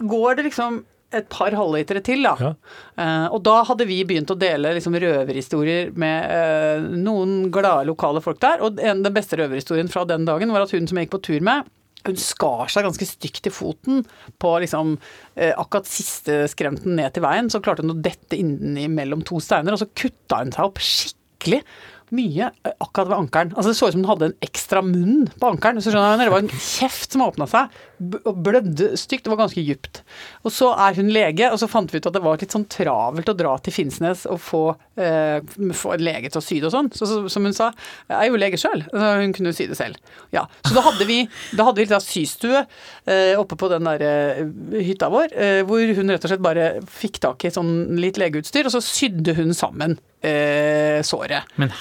går 0.00 0.38
det 0.38 0.50
liksom 0.50 0.82
et 1.16 1.26
par 1.32 1.54
halvlitere 1.56 2.02
til, 2.06 2.22
da. 2.26 2.34
Ja. 2.38 2.52
Uh, 2.94 3.26
og 3.34 3.42
da 3.46 3.56
hadde 3.66 3.86
vi 3.88 3.98
begynt 4.06 4.30
å 4.30 4.38
dele 4.38 4.74
liksom, 4.76 4.94
røverhistorier 5.02 5.90
med 5.98 6.30
uh, 6.30 6.86
noen 6.94 7.50
glade 7.52 7.88
lokale 7.88 8.22
folk 8.24 8.40
der. 8.42 8.62
Og 8.66 8.78
en, 8.78 9.02
den 9.04 9.16
beste 9.16 9.38
røverhistorien 9.40 9.90
fra 9.90 10.06
den 10.08 10.28
dagen 10.28 10.54
var 10.54 10.66
at 10.66 10.74
hun 10.76 10.88
som 10.90 11.00
jeg 11.00 11.08
gikk 11.08 11.16
på 11.18 11.24
tur 11.30 11.46
med, 11.46 11.68
hun 12.06 12.16
skar 12.16 12.70
seg 12.72 12.86
ganske 12.86 13.06
stygt 13.08 13.48
i 13.50 13.52
foten 13.52 14.04
på 14.40 14.54
liksom 14.62 14.94
eh, 15.34 15.52
akkurat 15.52 15.88
siste 15.88 16.46
skremten 16.48 16.94
ned 16.96 17.12
til 17.12 17.24
veien. 17.26 17.50
Så 17.52 17.60
klarte 17.60 17.84
hun 17.84 17.92
å 17.92 18.00
dette 18.00 18.38
inni 18.40 18.86
mellom 18.88 19.24
to 19.26 19.40
steiner, 19.44 19.76
og 19.76 19.82
så 19.82 19.90
kutta 19.92 20.40
hun 20.40 20.54
seg 20.54 20.70
opp 20.70 20.80
skikkelig 20.80 21.60
mye 22.16 22.50
eh, 22.50 22.74
akkurat 22.78 23.10
ved 23.10 23.16
ankelen. 23.18 23.52
Altså 23.54 23.70
Det 23.70 23.78
så 23.78 23.88
ut 23.88 23.94
som 23.96 24.02
hun 24.02 24.10
hadde 24.10 24.28
en 24.30 24.36
ekstra 24.46 24.82
munn 24.84 25.28
på 25.40 25.52
ankelen. 25.52 25.80
Det 25.80 26.30
var 26.32 26.42
en 26.42 26.52
kjeft 26.52 27.14
som 27.14 27.24
åpna 27.26 27.48
seg, 27.50 27.76
og 28.24 28.40
blødde 28.44 28.92
stygt. 29.00 29.24
Det 29.26 29.32
var 29.32 29.42
ganske 29.42 29.64
dypt. 29.66 30.02
Og 30.46 30.54
så 30.54 30.70
er 30.74 30.98
hun 30.98 31.12
lege, 31.14 31.50
og 31.50 31.60
så 31.60 31.68
fant 31.70 31.92
vi 31.92 32.00
ut 32.00 32.08
at 32.10 32.16
det 32.16 32.24
var 32.24 32.40
litt 32.40 32.56
sånn 32.56 32.68
travelt 32.70 33.30
å 33.32 33.36
dra 33.36 33.56
til 33.62 33.74
Finnsnes 33.74 34.26
og 34.30 34.40
få, 34.42 34.62
eh, 35.00 35.40
få 35.76 35.94
en 35.96 36.06
lege 36.06 36.32
til 36.32 36.40
å 36.40 36.44
sy 36.44 36.60
det 36.60 36.70
og 36.70 36.76
sånn. 36.76 36.92
Så, 36.96 37.08
så 37.10 37.20
som 37.32 37.46
hun 37.46 37.56
sa, 37.56 37.70
jeg 38.08 38.18
er 38.18 38.30
jo 38.30 38.40
lege 38.40 38.60
sjøl, 38.60 38.84
hun 38.92 39.34
kunne 39.36 39.52
jo 39.52 39.58
sy 39.58 39.68
det 39.70 39.78
selv. 39.78 40.00
Ja, 40.34 40.46
Så 40.66 40.74
da 40.76 40.84
hadde 40.86 41.06
vi, 41.08 41.22
da 41.56 41.66
hadde 41.68 41.80
vi 41.80 41.86
litt 41.86 41.96
av 41.96 42.04
systue 42.04 42.64
eh, 43.06 43.34
oppe 43.38 43.58
på 43.60 43.70
den 43.72 43.86
der 43.88 44.04
eh, 44.06 44.44
hytta 44.80 45.10
vår, 45.12 45.34
eh, 45.34 45.62
hvor 45.68 45.82
hun 45.96 46.12
rett 46.12 46.24
og 46.26 46.32
slett 46.32 46.44
bare 46.44 46.70
fikk 46.90 47.20
tak 47.22 47.46
i 47.46 47.52
sånn 47.54 48.00
litt 48.00 48.20
legeutstyr, 48.20 48.68
og 48.68 48.74
så 48.74 48.82
sydde 48.84 49.36
hun 49.38 49.54
sammen 49.56 49.98
eh, 50.22 51.00
såret. 51.06 51.48
Men 51.60 51.72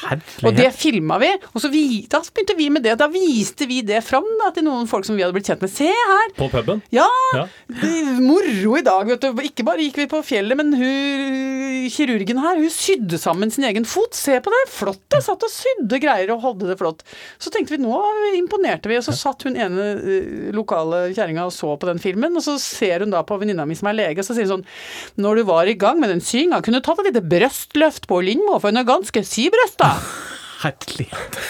Og 0.44 0.56
det 0.56 0.70
filma 0.76 1.20
vi, 1.22 1.32
og 1.54 1.62
så 1.62 1.72
vi, 1.72 1.84
da 2.10 2.22
begynte 2.24 2.56
vi 2.58 2.70
med 2.74 2.86
det. 2.86 2.96
Da 3.00 3.10
viste 3.12 3.68
vi 3.70 3.82
det 3.86 4.02
fram 4.06 4.28
da, 4.42 4.52
til 4.56 4.66
noen 4.68 4.88
folk 4.90 5.08
som 5.08 5.18
vi 5.18 5.26
hadde 5.26 5.36
blitt 5.36 5.50
kjent 5.50 5.64
med. 5.66 5.72
Se 5.74 5.90
her! 5.90 6.34
På 6.38 6.50
puben. 6.52 6.84
Ja! 6.96 7.08
Ja. 7.36 7.46
det 7.82 7.96
Moro 8.20 8.78
i 8.78 8.86
dag, 8.86 9.08
vet 9.10 9.26
du. 9.26 9.44
Ikke 9.46 9.66
bare 9.68 9.84
gikk 9.84 10.00
vi 10.02 10.08
på 10.12 10.22
fjellet, 10.26 10.58
men 10.60 10.74
hun, 10.78 11.90
kirurgen 11.94 12.42
her, 12.44 12.60
hun 12.60 12.74
sydde 12.74 13.20
sammen 13.22 13.52
sin 13.54 13.68
egen 13.70 13.88
fot. 13.88 14.16
Se 14.18 14.40
på 14.44 14.54
det! 14.54 14.64
Flott! 14.72 15.04
det, 15.10 15.24
Satt 15.26 15.44
og 15.46 15.52
sydde 15.54 16.00
greier 16.02 16.32
og 16.34 16.44
holdt 16.44 16.66
det 16.70 16.78
flott. 16.80 17.04
Så 17.42 17.52
tenkte 17.54 17.76
vi 17.76 17.82
nå 17.84 17.98
imponerte 18.38 18.90
vi, 18.92 18.98
og 19.00 19.06
så 19.06 19.16
satt 19.18 19.46
hun 19.48 19.58
ene 19.60 19.88
eh, 19.98 20.50
lokale 20.56 21.10
kjerringa 21.16 21.48
og 21.48 21.54
så 21.56 21.74
på 21.80 21.90
den 21.90 22.02
filmen, 22.02 22.36
og 22.38 22.46
så 22.46 22.58
ser 22.62 23.06
hun 23.06 23.14
da 23.14 23.24
på 23.28 23.38
venninna 23.42 23.66
mi 23.70 23.78
som 23.78 23.92
er 23.92 23.98
lege, 24.00 24.22
og 24.22 24.28
så 24.28 24.36
sier 24.38 24.48
hun 24.48 24.60
sånn 24.60 25.24
Når 25.24 25.42
du 25.42 25.44
var 25.50 25.70
i 25.70 25.78
gang 25.80 26.00
med 26.02 26.14
den 26.14 26.24
synga, 26.24 26.62
kunne 26.66 26.80
du 26.80 26.86
tatt 26.86 27.02
et 27.04 27.12
lite 27.12 27.26
brøstløft 27.30 28.08
på 28.10 28.22
Lindmo, 28.30 28.60
for 28.62 28.70
hun 28.72 28.80
er 28.84 28.88
ganske 28.88 29.24
sibrøsta. 29.28 29.90
Herlighet. 30.64 31.42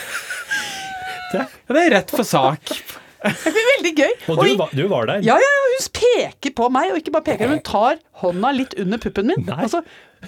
Det, 1.34 1.44
det 1.70 1.84
er 1.86 1.94
rett 2.00 2.12
for 2.16 2.26
sak. 2.26 2.72
Det 3.20 3.52
blir 3.52 3.66
veldig 3.74 3.92
gøy. 4.00 4.12
Og 4.32 4.38
du, 4.40 4.52
var- 4.62 4.72
du 4.74 4.84
var 4.90 5.10
der. 5.10 5.24
Ja, 5.28 5.36
ja, 5.42 5.50
ja, 5.56 5.66
hun 5.76 5.90
peker 6.00 6.54
på 6.56 6.70
meg, 6.74 6.94
og 6.94 7.02
ikke 7.02 7.12
bare 7.18 7.28
peker, 7.28 7.52
hun 7.52 7.60
tar 7.68 8.00
hånda 8.24 8.54
litt 8.56 8.74
under 8.80 9.02
puppen 9.04 9.28
min. 9.30 9.44
Nei. 9.50 9.60
Og 9.68 9.74
så, 9.74 9.82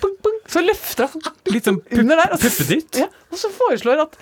bung, 0.04 0.18
bung, 0.26 0.38
så 0.52 0.64
løfter 0.66 1.08
hun 1.14 1.24
Litt 1.56 1.70
sånn 1.70 1.80
pup, 1.82 1.98
under 2.04 2.20
der. 2.22 2.36
og 2.36 2.44
puppedytt? 2.44 3.00
Ja, 3.06 3.08
og 3.32 3.40
så 3.42 3.52
foreslår 3.56 4.04
at 4.06 4.20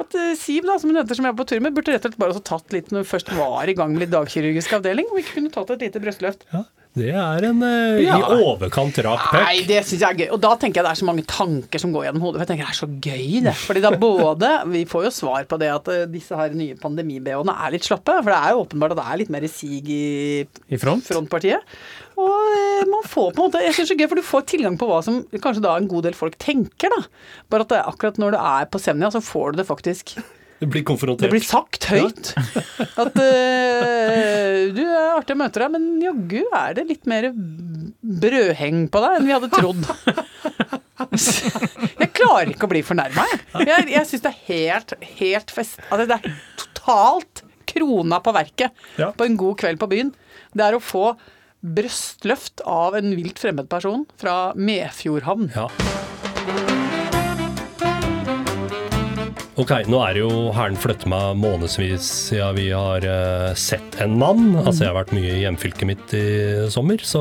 at 0.00 0.14
eh, 0.18 0.30
Siv, 0.40 0.64
da, 0.66 0.78
som 0.80 0.88
hun 0.90 0.96
heter, 0.98 1.14
som 1.18 1.26
jeg 1.28 1.34
er 1.34 1.36
på 1.38 1.44
tur 1.50 1.60
med, 1.62 1.74
burde 1.76 1.92
rett 1.92 2.06
og 2.06 2.10
slett 2.14 2.18
bare 2.22 2.32
også 2.32 2.40
tatt 2.48 2.72
litt 2.74 2.88
når 2.90 3.02
hun 3.04 3.08
først 3.10 3.28
var 3.36 3.68
i 3.70 3.74
gang 3.76 3.92
med 3.92 4.00
litt 4.06 4.10
dagkirurgisk 4.14 4.72
avdeling, 4.78 5.10
og 5.12 5.18
ikke 5.20 5.34
kunne 5.36 5.52
tatt 5.52 5.68
et 5.74 5.84
lite 5.84 6.00
brystløft. 6.02 6.46
Ja, 6.54 6.62
det 6.94 7.08
er 7.16 7.44
en 7.48 7.62
eh, 7.64 8.02
Ja. 8.04 8.18
i 8.20 8.36
overkant 8.44 8.98
rak 9.06 9.30
Nei, 9.32 9.62
det 9.64 9.78
syns 9.88 10.02
jeg 10.02 10.08
er 10.10 10.18
gøy. 10.18 10.26
Og 10.36 10.40
da 10.44 10.50
tenker 10.60 10.82
jeg 10.82 10.84
det 10.84 10.90
er 10.92 11.00
så 11.00 11.06
mange 11.08 11.24
tanker 11.24 11.80
som 11.80 11.92
går 11.94 12.04
gjennom 12.04 12.24
hodet. 12.26 12.36
For 12.36 12.44
jeg 12.44 12.50
tenker 12.50 12.68
det 12.68 12.74
er 12.74 12.80
så 12.82 12.88
gøy, 13.06 13.40
det. 13.46 13.54
Fordi 13.62 13.80
da 13.84 13.92
både 13.96 14.50
Vi 14.74 14.82
får 14.90 15.06
jo 15.06 15.12
svar 15.22 15.46
på 15.48 15.58
det 15.62 15.70
at 15.72 15.88
eh, 15.88 16.02
disse 16.12 16.36
her 16.36 16.52
nye 16.52 16.76
pandemi-BH-ene 16.82 17.54
er 17.64 17.72
litt 17.72 17.88
slappe. 17.88 18.18
For 18.20 18.28
det 18.28 18.36
er 18.42 18.52
jo 18.52 18.64
åpenbart 18.66 18.92
at 18.92 19.00
det 19.00 19.06
er 19.08 19.20
litt 19.22 19.32
mer 19.32 19.48
sig 19.48 19.80
i 19.88 20.02
I 20.68 20.76
front? 20.82 21.06
frontpartiet. 21.08 21.64
Og 22.20 22.28
eh, 22.58 22.84
man 22.92 23.08
får 23.08 23.32
på 23.32 23.40
en 23.40 23.48
måte 23.48 23.64
Jeg 23.64 23.72
synes 23.78 23.88
det 23.88 23.96
er 23.96 24.02
gøy, 24.04 24.10
for 24.12 24.20
du 24.20 24.28
får 24.28 24.46
tilgang 24.52 24.76
på 24.76 24.90
hva 24.92 25.00
som 25.06 25.22
kanskje 25.32 25.64
da 25.64 25.78
en 25.80 25.88
god 25.88 26.04
del 26.10 26.18
folk 26.18 26.36
tenker, 26.36 26.92
da. 26.92 27.06
Bare 27.48 27.64
at 27.64 27.72
det, 27.72 27.80
akkurat 27.88 28.20
når 28.20 28.36
du 28.36 28.40
er 28.42 28.68
på 28.68 28.82
Senja, 28.84 29.08
så 29.16 29.24
får 29.24 29.54
du 29.56 29.62
det 29.62 29.68
faktisk 29.72 30.18
Du 30.62 30.68
blir 30.70 30.84
Det 31.18 31.26
blir 31.26 31.42
sagt 31.42 31.88
høyt. 31.90 32.28
At 33.02 33.16
uh, 33.18 34.58
du 34.70 34.84
er 34.84 35.16
artig 35.16 35.34
å 35.34 35.38
møte 35.40 35.58
deg, 35.58 35.72
men 35.74 35.88
jaggu 35.98 36.44
er 36.54 36.76
det 36.78 36.84
litt 36.86 37.08
mer 37.10 37.26
brødheng 38.22 38.84
på 38.92 39.02
deg 39.02 39.16
enn 39.18 39.26
vi 39.26 39.34
hadde 39.34 39.50
trodd. 39.50 39.82
Jeg 41.98 42.12
klarer 42.14 42.52
ikke 42.52 42.68
å 42.68 42.70
bli 42.70 42.84
fornærma, 42.86 43.24
jeg. 43.26 43.40
Jeg, 43.66 43.86
jeg 43.90 44.08
syns 44.08 44.22
det 44.22 44.30
er 44.30 44.44
helt, 44.46 44.94
helt 45.18 45.50
fest... 45.52 45.80
Altså, 45.90 46.06
det 46.08 46.18
er 46.20 46.36
totalt 46.62 47.42
krona 47.72 48.20
på 48.22 48.32
verket 48.36 48.86
Ja. 49.02 49.10
på 49.16 49.26
en 49.26 49.36
god 49.40 49.58
kveld 49.60 49.82
på 49.82 49.90
byen. 49.90 50.14
Det 50.54 50.68
er 50.68 50.78
å 50.78 50.84
få 50.84 51.08
brøstløft 51.62 52.62
av 52.70 52.94
en 53.02 53.16
vilt 53.18 53.42
fremmed 53.42 53.68
person 53.72 54.06
fra 54.20 54.52
Medfjordhavn. 54.54 55.50
Ja. 55.58 55.66
Ok, 59.62 59.70
nå 59.86 59.98
er 60.02 60.16
det 60.16 60.22
jo 60.24 60.30
Herren 60.56 60.74
flyttet 60.80 61.04
meg 61.06 61.36
månedsvis 61.38 62.02
siden 62.32 62.56
vi 62.56 62.64
har 62.74 63.04
uh, 63.06 63.52
sett 63.54 63.94
en 64.02 64.16
mann. 64.18 64.56
Altså, 64.58 64.82
jeg 64.82 64.90
har 64.90 64.96
vært 64.96 65.12
mye 65.14 65.36
i 65.36 65.42
hjemfylket 65.44 65.86
mitt 65.86 66.14
i 66.18 66.22
sommer, 66.72 66.98
så 67.06 67.20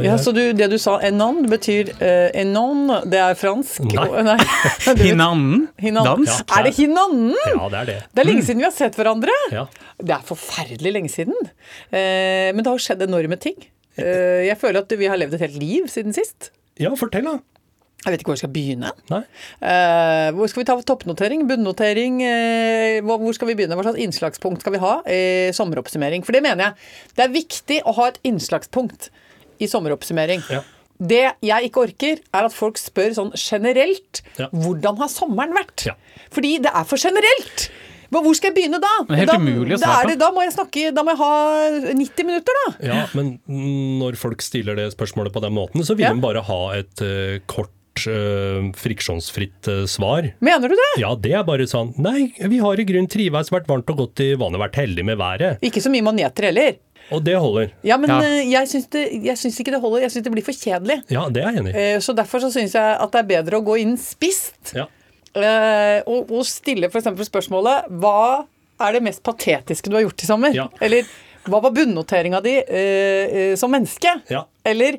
eh, 0.00 0.06
Ja, 0.08 0.16
Så 0.18 0.32
du, 0.34 0.40
det 0.56 0.66
du 0.72 0.78
sa 0.82 0.96
en 1.06 1.20
det 1.44 1.50
betyr 1.52 1.92
uh, 2.00 2.26
enon, 2.40 2.88
det 3.06 3.20
er 3.22 3.38
fransk? 3.38 3.84
Nei. 3.86 4.02
og- 4.08 4.18
nei. 4.32 4.38
Hinannen? 5.04 5.68
Hinan- 5.78 6.08
Dans? 6.10 6.32
Ja. 6.32 6.58
Er 6.58 6.66
det 6.66 6.74
hinannen? 6.80 7.36
Ja, 7.38 7.68
det 7.70 7.82
er 7.84 7.90
det. 7.92 7.98
Det 8.10 8.24
er 8.24 8.30
lenge 8.32 8.46
siden 8.48 8.64
vi 8.64 8.66
har 8.66 8.74
sett 8.74 8.98
hverandre. 8.98 9.36
Ja. 9.54 9.68
Det 10.00 10.16
er 10.16 10.26
forferdelig 10.26 10.94
lenge 10.96 11.12
siden. 11.12 11.38
Uh, 11.94 12.50
men 12.50 12.64
det 12.64 12.72
har 12.72 12.82
skjedd 12.82 13.06
enorme 13.06 13.38
ting. 13.38 13.60
Eh, 14.00 14.46
jeg 14.46 14.56
føler 14.60 14.84
at 14.84 14.92
vi 14.98 15.08
har 15.10 15.18
levd 15.20 15.34
et 15.36 15.42
helt 15.46 15.58
liv 15.60 15.88
siden 15.92 16.14
sist. 16.16 16.50
ja, 16.80 16.90
fortell 16.98 17.26
da. 17.26 17.38
Jeg 18.00 18.14
vet 18.14 18.22
ikke 18.22 18.30
hvor 18.32 18.38
vi 18.38 18.40
skal 18.40 18.52
begynne. 18.54 18.90
Eh, 19.60 20.30
hvor 20.32 20.48
skal 20.48 20.62
vi 20.62 20.66
ta 20.70 20.76
toppnotering, 20.88 21.42
bunnotering? 21.50 22.20
Uh, 22.24 23.00
hvor 23.04 23.20
hvor 23.20 23.36
skal 23.36 23.50
vi 23.50 23.56
begynne? 23.58 23.76
Hva 23.76 23.84
slags 23.84 24.00
innslagspunkt 24.00 24.64
skal 24.64 24.72
vi 24.72 24.80
ha? 24.80 24.94
Uh, 25.04 25.50
sommeroppsummering. 25.56 26.24
For 26.24 26.32
det 26.32 26.40
mener 26.46 26.70
jeg. 26.70 26.88
Det 27.18 27.26
er 27.26 27.34
viktig 27.34 27.80
å 27.84 27.92
ha 27.98 28.08
et 28.08 28.20
innslagspunkt 28.30 29.10
i 29.60 29.68
sommeroppsummering. 29.68 30.40
Ja. 30.48 30.62
Det 31.00 31.20
jeg 31.44 31.68
ikke 31.68 31.84
orker, 31.86 32.18
er 32.36 32.48
at 32.48 32.52
folk 32.56 32.80
spør 32.80 33.12
sånn 33.16 33.30
generelt 33.36 34.22
Ja. 34.40 34.48
hvordan 34.52 34.98
har 35.00 35.08
sommeren 35.12 35.52
vært? 35.56 35.86
Ja. 35.88 35.94
Fordi 36.32 36.58
det 36.64 36.72
er 36.72 36.84
for 36.88 37.00
generelt! 37.00 37.68
Men 38.10 38.24
hvor 38.24 38.34
skal 38.34 38.50
jeg 38.50 38.56
begynne 38.58 38.80
da? 38.82 38.90
Det 39.06 39.20
helt 39.20 39.30
da, 39.30 39.36
umulig 39.38 39.76
å 39.76 39.78
svare 39.78 40.02
på. 40.02 40.08
det, 40.10 40.16
da 40.18 40.28
må 40.34 40.42
jeg 40.42 40.52
snakke, 40.56 40.88
da 40.96 41.04
må 41.06 41.12
jeg 41.12 41.20
ha 41.20 41.34
90 41.94 42.26
minutter, 42.26 42.56
da. 42.58 42.72
Ja, 42.88 42.96
men 43.14 43.28
når 44.00 44.18
folk 44.18 44.42
stiller 44.42 44.74
det 44.74 44.88
spørsmålet 44.96 45.30
på 45.36 45.40
den 45.44 45.54
måten, 45.54 45.84
så 45.86 45.94
vil 45.94 46.08
Ja. 46.08 46.12
de 46.16 46.20
bare 46.24 46.42
ha 46.42 46.58
et 46.74 47.04
uh, 47.06 47.38
kort, 47.46 47.70
eh, 48.08 48.70
friksjonsfritt 48.76 49.68
uh, 49.68 49.84
svar. 49.90 50.30
Mener 50.40 50.68
du 50.72 50.76
det? 50.78 50.90
Ja, 51.02 51.14
det 51.14 51.32
er 51.36 51.42
bare 51.44 51.66
sånn 51.70 51.92
Nei, 52.00 52.32
vi 52.38 52.58
har 52.62 52.78
i 52.80 52.84
grunn 52.88 53.08
triveis, 53.10 53.50
vært 53.52 53.66
varmt 53.68 53.90
og 53.90 53.96
godt 54.04 54.20
i 54.24 54.30
vannet, 54.40 54.60
vært 54.62 54.78
heldige 54.80 55.04
med 55.04 55.18
været. 55.20 55.58
Ikke 55.66 55.82
så 55.84 55.90
mye 55.92 56.02
maneter 56.06 56.48
heller. 56.50 56.78
Og 57.10 57.24
det 57.26 57.34
holder. 57.42 57.72
Ja, 57.82 57.96
men 57.98 58.10
Ja. 58.10 58.20
eh, 58.22 58.44
jeg 58.52 58.68
syns 58.70 58.86
det- 58.90 59.10
jeg 59.24 59.36
syns 59.36 59.58
ikke 59.60 59.72
det 59.72 59.80
holder. 59.80 60.02
Jeg 60.02 60.10
syns 60.12 60.24
det 60.24 60.32
blir 60.32 60.44
for 60.44 60.52
kjedelig. 60.52 61.02
Ja, 61.10 61.28
det 61.28 61.42
er 61.42 61.50
jeg 61.52 61.58
enig 61.64 61.74
i. 61.74 61.78
Eh, 61.78 61.98
Så 61.98 62.14
derfor 62.14 62.38
så 62.40 62.52
syns 62.54 62.72
jeg 62.74 62.96
at 63.00 63.10
det 63.12 63.18
er 63.18 63.42
bedre 63.42 63.58
å 63.60 63.64
gå 63.64 63.80
inn 63.80 63.96
spist 63.96 64.74
Ja. 64.74 64.86
eh, 65.34 66.02
og, 66.06 66.30
og 66.30 66.44
stille 66.46 66.86
f.eks. 66.90 67.04
spørsmålet 67.28 67.88
Hva 67.90 68.44
er 68.80 68.92
det 68.92 69.02
mest 69.02 69.22
patetiske 69.22 69.90
du 69.90 69.96
har 69.96 70.02
gjort 70.04 70.22
i 70.22 70.26
sommer? 70.26 70.54
Ja. 70.54 70.68
Eller 70.80 71.02
hva 71.46 71.60
var 71.62 71.70
bunnoteringa 71.72 72.40
di 72.42 72.54
som 73.56 73.70
menneske? 73.72 74.22
Ja. 74.30 74.44
Eller 74.64 74.98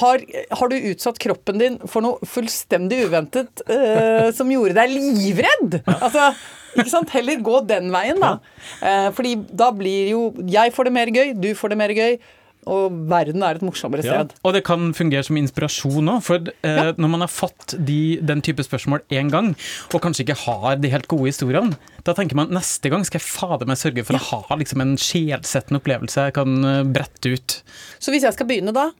har, 0.00 0.22
har 0.58 0.68
du 0.72 0.76
utsatt 0.90 1.18
kroppen 1.22 1.58
din 1.60 1.76
for 1.86 2.02
noe 2.04 2.18
fullstendig 2.26 3.04
uventet 3.08 3.62
uh, 3.70 4.30
som 4.34 4.50
gjorde 4.50 4.74
deg 4.78 4.94
livredd? 4.96 5.78
Altså, 5.98 6.32
ikke 6.78 6.90
sant? 6.92 7.12
Heller 7.14 7.38
gå 7.44 7.60
den 7.68 7.92
veien, 7.94 8.18
da. 8.22 8.36
Uh, 8.82 9.08
fordi 9.16 9.36
da 9.54 9.70
blir 9.74 10.10
jo 10.12 10.24
Jeg 10.50 10.74
får 10.74 10.90
det 10.90 10.96
mer 10.98 11.14
gøy, 11.14 11.32
du 11.38 11.52
får 11.58 11.72
det 11.74 11.78
mer 11.80 11.94
gøy, 11.96 12.18
og 12.68 12.92
verden 13.08 13.40
er 13.46 13.56
et 13.56 13.62
morsommere 13.64 14.04
Ja. 14.04 14.18
sted. 14.18 14.34
Og 14.44 14.52
det 14.52 14.60
kan 14.66 14.90
fungere 14.92 15.24
som 15.24 15.38
inspirasjon 15.40 16.10
òg, 16.12 16.20
for 16.26 16.36
eh, 16.36 16.74
Ja. 16.76 16.92
når 16.98 17.08
man 17.14 17.20
har 17.24 17.30
fått 17.32 17.72
de, 17.78 18.18
den 18.20 18.42
type 18.44 18.60
spørsmål 18.66 19.00
én 19.08 19.30
gang, 19.32 19.54
og 19.94 20.02
kanskje 20.04 20.26
ikke 20.26 20.36
har 20.42 20.76
de 20.76 20.90
helt 20.92 21.08
gode 21.08 21.30
historiene, 21.30 21.78
da 22.04 22.12
tenker 22.18 22.36
man 22.36 22.50
neste 22.52 22.90
gang 22.92 23.06
skal 23.08 23.22
jeg 23.22 23.28
fader 23.30 23.64
meg 23.70 23.78
sørge 23.80 24.04
for 24.04 24.18
å 24.18 24.24
ha 24.50 24.56
liksom, 24.60 24.82
en 24.84 24.96
sjelsettende 25.00 25.80
opplevelse 25.80 26.26
jeg 26.28 26.36
kan 26.36 26.58
eh, 26.64 26.82
brette 26.84 27.32
ut. 27.32 27.62
Så 28.02 28.12
hvis 28.12 28.26
jeg 28.26 28.36
skal 28.36 28.50
begynne 28.50 28.74
da, 28.76 28.90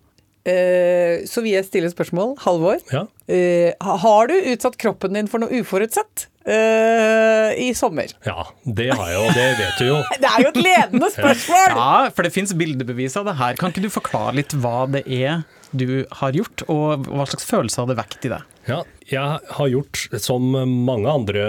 så 1.28 1.43
vil 1.45 1.57
jeg 1.57 1.67
stille 1.69 1.90
spørsmål. 1.93 2.35
Halvor. 2.45 2.81
Ja. 2.93 3.05
Eh, 3.28 3.75
har 4.00 4.31
du 4.31 4.35
utsatt 4.55 4.78
kroppen 4.81 5.17
din 5.19 5.28
for 5.28 5.43
noe 5.43 5.61
uforutsett 5.61 6.28
eh, 6.49 7.52
i 7.61 7.73
sommer? 7.76 8.14
ja, 8.25 8.47
det 8.64 8.88
har 8.95 9.11
jeg 9.11 9.19
jo, 9.19 9.26
det 9.37 9.47
vet 9.59 9.83
du 9.83 9.87
jo. 9.90 9.99
Det 10.23 10.31
er 10.31 10.47
jo 10.47 10.52
et 10.55 10.61
ledende 10.64 11.11
spørsmål! 11.19 11.76
Ja, 11.76 11.93
for 12.14 12.25
det 12.25 12.33
fins 12.35 12.55
bildebevis 12.57 13.19
av 13.21 13.28
det 13.28 13.37
her. 13.40 13.59
Kan 13.61 13.75
ikke 13.75 13.85
du 13.85 13.93
forklare 13.93 14.38
litt 14.40 14.57
hva 14.57 14.87
det 14.90 15.05
er 15.05 15.43
du 15.77 16.07
har 16.21 16.33
gjort, 16.33 16.63
og 16.73 17.05
hva 17.09 17.27
slags 17.29 17.45
følelse 17.45 17.83
har 17.83 17.89
det 17.91 17.97
vekt 17.99 18.25
i 18.25 18.31
deg? 18.33 18.43
Ja, 18.69 18.83
jeg 19.09 19.41
har 19.57 19.69
gjort 19.73 20.01
som 20.21 20.45
mange 20.85 21.09
andre 21.09 21.45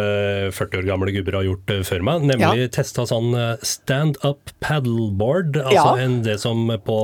40 0.55 0.79
år 0.81 0.85
gamle 0.87 1.11
gubber 1.15 1.35
har 1.39 1.47
gjort 1.47 1.71
eh, 1.75 1.81
før 1.87 2.03
meg, 2.07 2.21
nemlig 2.29 2.61
Ja. 2.65 2.67
testa 2.79 3.03
sånn 3.09 3.33
eh, 3.35 3.57
stand-up 3.63 4.51
paddleboard. 4.63 5.57
Altså 5.63 5.97
Ja. 5.97 5.97
en, 6.05 6.21
det 6.23 6.39
som 6.39 6.67
på 6.85 6.99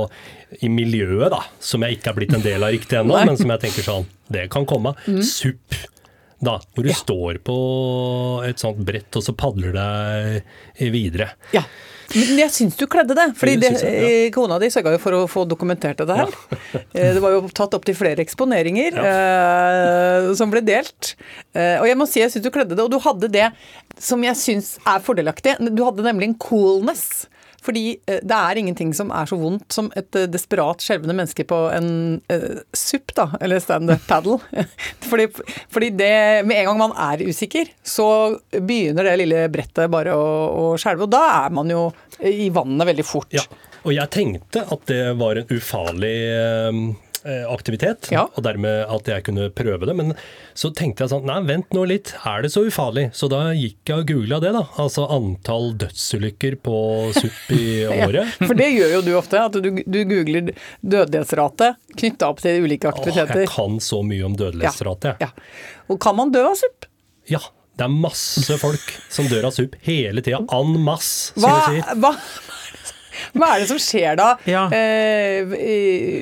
i 0.63 0.69
miljøet, 0.71 1.29
da, 1.31 1.41
som 1.59 1.81
jeg 1.83 1.97
ikke 1.99 2.11
er 2.13 2.19
blitt 2.21 2.33
en 2.37 2.41
del 2.45 2.63
av 2.63 2.71
riktig 2.71 2.99
ennå, 3.01 3.17
men 3.27 3.35
som 3.37 3.49
jeg 3.55 3.59
tenker 3.67 3.83
sånn, 3.87 4.05
det 4.31 4.49
kan 4.53 4.65
komme. 4.65 4.95
SUP. 5.23 5.75
Da, 6.45 6.59
hvor 6.75 6.83
du 6.83 6.89
Ja. 6.91 6.95
står 6.99 7.39
på 7.47 7.57
et 8.47 8.59
sånt 8.59 8.83
brett, 8.85 9.11
og 9.15 9.23
så 9.23 9.33
padler 9.35 9.71
deg 9.75 10.91
videre. 10.93 11.31
Ja. 11.55 11.63
Men 12.13 12.39
jeg 12.39 12.53
syns 12.53 12.77
du 12.77 12.85
kledde 12.91 13.15
det. 13.17 13.27
fordi 13.39 13.55
Det 13.61 13.71
jeg, 13.73 14.01
ja. 14.05 14.31
kona 14.35 14.59
di 14.61 14.69
sørga 14.73 14.93
jo 14.95 15.01
for 15.01 15.17
å 15.17 15.21
få 15.31 15.45
dokumentert 15.49 16.01
dette 16.01 16.17
her. 16.19 16.31
Ja. 16.31 16.81
Det 17.15 17.23
var 17.23 17.35
jo 17.35 17.45
tatt 17.55 17.73
opp 17.77 17.85
til 17.87 17.97
flere 17.97 18.23
eksponeringer 18.23 18.99
eh, 19.01 20.29
som 20.37 20.51
ble 20.53 20.61
delt. 20.65 21.15
Eh, 21.55 21.77
og 21.81 21.87
jeg 21.89 21.99
må 21.99 22.07
si 22.09 22.21
jeg 22.21 22.33
syns 22.33 22.45
du 22.45 22.51
kledde 22.53 22.75
det, 22.77 22.83
og 22.85 22.91
du 22.93 22.99
hadde 23.03 23.31
det 23.31 23.49
som 24.01 24.21
jeg 24.25 24.37
syns 24.39 24.75
er 24.83 25.01
fordelaktig. 25.03 25.57
Du 25.71 25.85
hadde 25.87 26.05
nemlig 26.05 26.31
en 26.31 26.37
coolness. 26.41 27.25
Fordi 27.65 27.85
eh, 28.05 28.21
det 28.21 28.37
er 28.37 28.61
ingenting 28.61 28.93
som 28.97 29.11
er 29.15 29.29
så 29.29 29.37
vondt 29.39 29.73
som 29.73 29.89
et 29.97 30.17
eh, 30.17 30.27
desperat 30.29 30.83
skjelvende 30.85 31.15
menneske 31.17 31.45
på 31.47 31.59
en 31.73 31.89
uh, 32.31 32.61
SUP, 32.75 33.13
da, 33.17 33.29
eller 33.41 33.61
stand-up 33.63 34.05
paddle. 34.09 34.37
fordi, 35.09 35.27
fordi 35.73 35.91
det 35.97 36.13
Med 36.45 36.59
en 36.59 36.69
gang 36.69 36.79
man 36.79 36.95
er 36.99 37.23
usikker, 37.25 37.71
så 37.83 38.07
begynner 38.51 39.07
det 39.07 39.15
lille 39.23 39.45
brettet 39.53 39.91
bare 39.91 40.13
å, 40.15 40.27
å 40.61 40.65
skjelve, 40.79 41.07
og 41.07 41.13
da 41.13 41.23
er 41.45 41.55
man 41.55 41.71
jo 41.71 41.87
i 42.25 42.49
vannet 42.53 42.87
veldig 42.91 43.05
fort. 43.05 43.33
Ja, 43.35 43.43
og 43.85 43.93
jeg 43.93 44.11
tenkte 44.13 44.63
at 44.71 44.85
det 44.89 45.01
var 45.19 45.39
en 45.39 45.51
ufarlig 45.51 46.15
aktivitet, 47.49 48.09
Ja. 48.13 48.27
og 48.37 48.43
dermed 48.45 48.85
at 48.91 49.07
jeg 49.09 49.23
kunne 49.25 49.49
prøve 49.49 49.85
det. 49.89 49.95
Men 49.97 50.13
så 50.53 50.69
tenkte 50.73 51.03
jeg 51.05 51.09
sånn, 51.09 51.25
nei 51.25 51.39
vent 51.47 51.71
nå 51.73 51.85
litt, 51.89 52.13
er 52.25 52.41
det 52.45 52.51
så 52.53 52.63
ufarlig? 52.67 53.07
Så 53.17 53.29
da 53.31 53.51
gikk 53.57 53.77
jeg 53.89 53.97
og 54.03 54.07
googla 54.11 54.39
det, 54.43 54.51
da. 54.53 54.61
Altså 54.77 55.07
antall 55.09 55.73
dødsulykker 55.81 56.59
på 56.61 56.77
SUP 57.17 57.51
i 57.57 57.65
året. 58.05 58.29
For 58.45 58.53
det 58.53 58.69
gjør 58.75 58.93
jo 58.97 59.01
du 59.07 59.11
ofte, 59.17 59.41
at 59.41 59.57
du, 59.57 59.71
du 59.85 59.99
googler 60.05 60.53
dødelighetsrate 60.85 61.73
knytta 61.97 62.29
opp 62.31 62.41
til 62.43 62.63
ulike 62.65 62.89
Åh, 62.89 62.93
aktiviteter. 62.95 63.43
jeg 63.45 63.51
kan 63.53 63.79
så 63.83 64.01
mye 64.05 64.25
om 64.27 64.35
dødelighetsrate. 64.39 65.15
jeg. 65.15 65.29
Ja. 65.29 65.31
Og 65.89 65.99
kan 66.03 66.15
man 66.17 66.31
dø 66.35 66.45
av 66.51 66.57
SUP? 66.59 66.89
Ja. 67.31 67.41
Det 67.75 67.83
er 67.83 67.91
masse 67.91 68.55
folk 68.55 68.91
som 69.11 69.25
dør 69.27 69.49
av 69.49 69.51
SUP 69.51 69.73
hele 69.83 70.21
tida. 70.23 70.37
An 70.55 70.77
masse, 70.85 71.33
som 71.35 71.43
Hva, 71.43 71.55
vi 71.67 71.81
sier. 71.81 71.97
hva, 71.99 72.11
hva 73.35 73.51
er 73.55 73.63
det 73.63 73.69
som 73.69 73.79
skjer 73.81 74.17
da? 74.19 74.29
Ja. 74.49 74.65
Eh, 74.75 75.45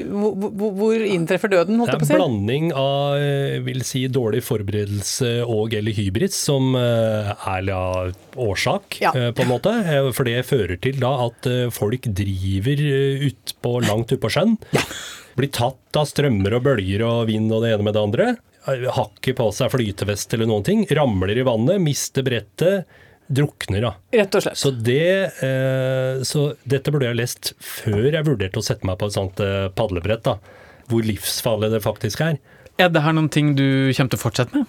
hvor, 0.09 0.97
inntreffer 1.05 1.51
døden, 1.51 1.79
holdt 1.81 1.93
Det 1.93 1.99
jeg 1.99 2.03
på 2.03 2.07
å 2.07 2.13
er 2.13 2.19
en 2.19 2.23
blanding 2.23 2.69
av 2.77 3.17
eh, 3.19 3.57
vil 3.65 3.83
si, 3.87 4.05
dårlig 4.11 4.43
forberedelse 4.45 5.33
og 5.45 5.73
eller 5.77 5.95
hybris 5.97 6.37
som 6.47 6.73
ærlig 6.77 7.73
er 7.73 7.73
ja, 7.73 8.13
årsak, 8.43 8.99
Ja. 9.03 9.11
eh, 9.15 9.31
på 9.35 9.45
en 9.45 9.51
måte. 9.51 9.73
Eh, 9.83 10.11
For 10.15 10.27
det 10.27 10.43
fører 10.47 10.79
til 10.83 10.99
da 11.01 11.13
at 11.27 11.47
eh, 11.49 11.67
folk 11.73 12.07
driver 12.15 12.83
eh, 12.87 13.27
ut 13.29 13.55
på, 13.63 13.75
langt 13.87 14.11
utpå 14.13 14.29
sjøen. 14.33 14.57
Blir 15.37 15.49
tatt 15.53 15.97
av 15.97 16.05
strømmer 16.09 16.53
og 16.59 16.65
bølger 16.67 17.01
og 17.07 17.27
vind 17.29 17.51
og 17.53 17.63
det 17.65 17.73
ene 17.73 17.87
med 17.87 17.95
det 17.97 18.03
andre. 18.03 18.27
Hakker 18.63 19.35
på 19.35 19.47
seg 19.55 19.71
flytevest 19.73 20.33
eller 20.37 20.47
noen 20.47 20.63
ting. 20.67 20.83
Ramler 20.95 21.35
i 21.41 21.43
vannet, 21.47 21.81
mister 21.83 22.23
brettet. 22.23 22.85
Drukner, 23.31 23.81
da. 23.81 23.91
Rett 24.13 24.35
og 24.35 24.43
slett. 24.43 24.57
Så, 24.59 24.71
det, 24.83 24.99
eh, 25.45 26.23
så 26.27 26.53
dette 26.69 26.91
burde 26.91 27.07
jeg 27.07 27.17
lest 27.21 27.53
før 27.63 28.09
jeg 28.11 28.25
vurderte 28.27 28.59
å 28.59 28.65
sette 28.65 28.85
meg 28.85 28.99
på 28.99 29.07
et 29.09 29.15
sånt 29.15 29.39
eh, 29.43 29.69
padlebrett. 29.73 30.23
da, 30.27 30.37
Hvor 30.91 31.05
livsfarlig 31.07 31.71
det 31.71 31.83
faktisk 31.85 32.21
er. 32.25 32.37
Er 32.81 32.89
det 32.89 33.03
her 33.05 33.13
noen 33.13 33.29
ting 33.31 33.53
du 33.55 33.91
kommer 33.95 34.09
til 34.13 34.19
å 34.19 34.23
fortsette 34.25 34.57
med? 34.57 34.65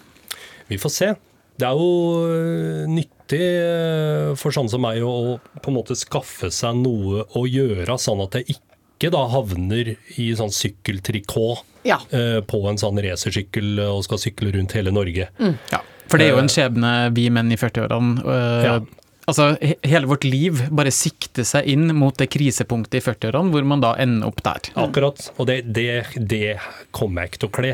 Vi 0.69 0.77
får 0.81 0.93
se. 0.93 1.11
Det 1.55 1.65
er 1.67 1.77
jo 1.79 1.89
øh, 2.27 2.85
nyttig 2.91 3.41
øh, 3.41 4.31
for 4.39 4.51
sånne 4.55 4.71
som 4.73 4.81
meg 4.83 5.03
å 5.05 5.37
på 5.61 5.71
en 5.71 5.77
måte 5.77 5.95
skaffe 5.95 6.49
seg 6.51 6.75
noe 6.81 7.23
å 7.37 7.45
gjøre, 7.47 7.95
sånn 8.01 8.23
at 8.25 8.35
jeg 8.39 8.57
ikke 8.57 9.11
da 9.13 9.21
havner 9.31 9.93
i 10.19 10.25
sånn 10.35 10.51
sykkeltrikot 10.55 11.63
Ja. 11.87 11.99
øh, 12.11 12.41
på 12.47 12.59
en 12.69 12.79
sånn 12.81 12.97
racersykkel 13.03 13.79
og 13.87 14.03
skal 14.07 14.19
sykle 14.21 14.51
rundt 14.55 14.73
hele 14.77 14.91
Norge. 14.95 15.27
Ja. 15.71 15.81
For 16.09 16.21
det 16.21 16.27
er 16.29 16.35
jo 16.35 16.43
en 16.43 16.51
skjebne 16.51 16.91
vi 17.15 17.29
menn 17.33 17.51
i 17.51 17.57
40-årene 17.59 18.21
øh, 18.25 18.65
Ja. 18.67 18.75
Altså, 19.25 19.55
hele 19.81 20.05
vårt 20.05 20.23
liv 20.27 20.59
bare 20.69 20.91
sikter 20.93 21.41
seg 21.49 21.65
inn 21.73 21.87
mot 21.97 22.13
det 22.19 22.27
krisepunktet 22.29 22.99
i 22.99 23.05
40-årene, 23.07 23.49
hvor 23.55 23.65
man 23.65 23.81
da 23.81 23.95
ender 23.97 24.27
opp 24.29 24.43
der. 24.45 24.67
Akkurat. 24.77 25.31
Og 25.41 25.47
det, 25.49 25.63
det, 25.73 26.03
det 26.29 26.59
kommer 26.93 27.23
jeg 27.25 27.31
ikke 27.33 27.41
til 27.41 27.49
å 27.49 27.55
kle. 27.57 27.71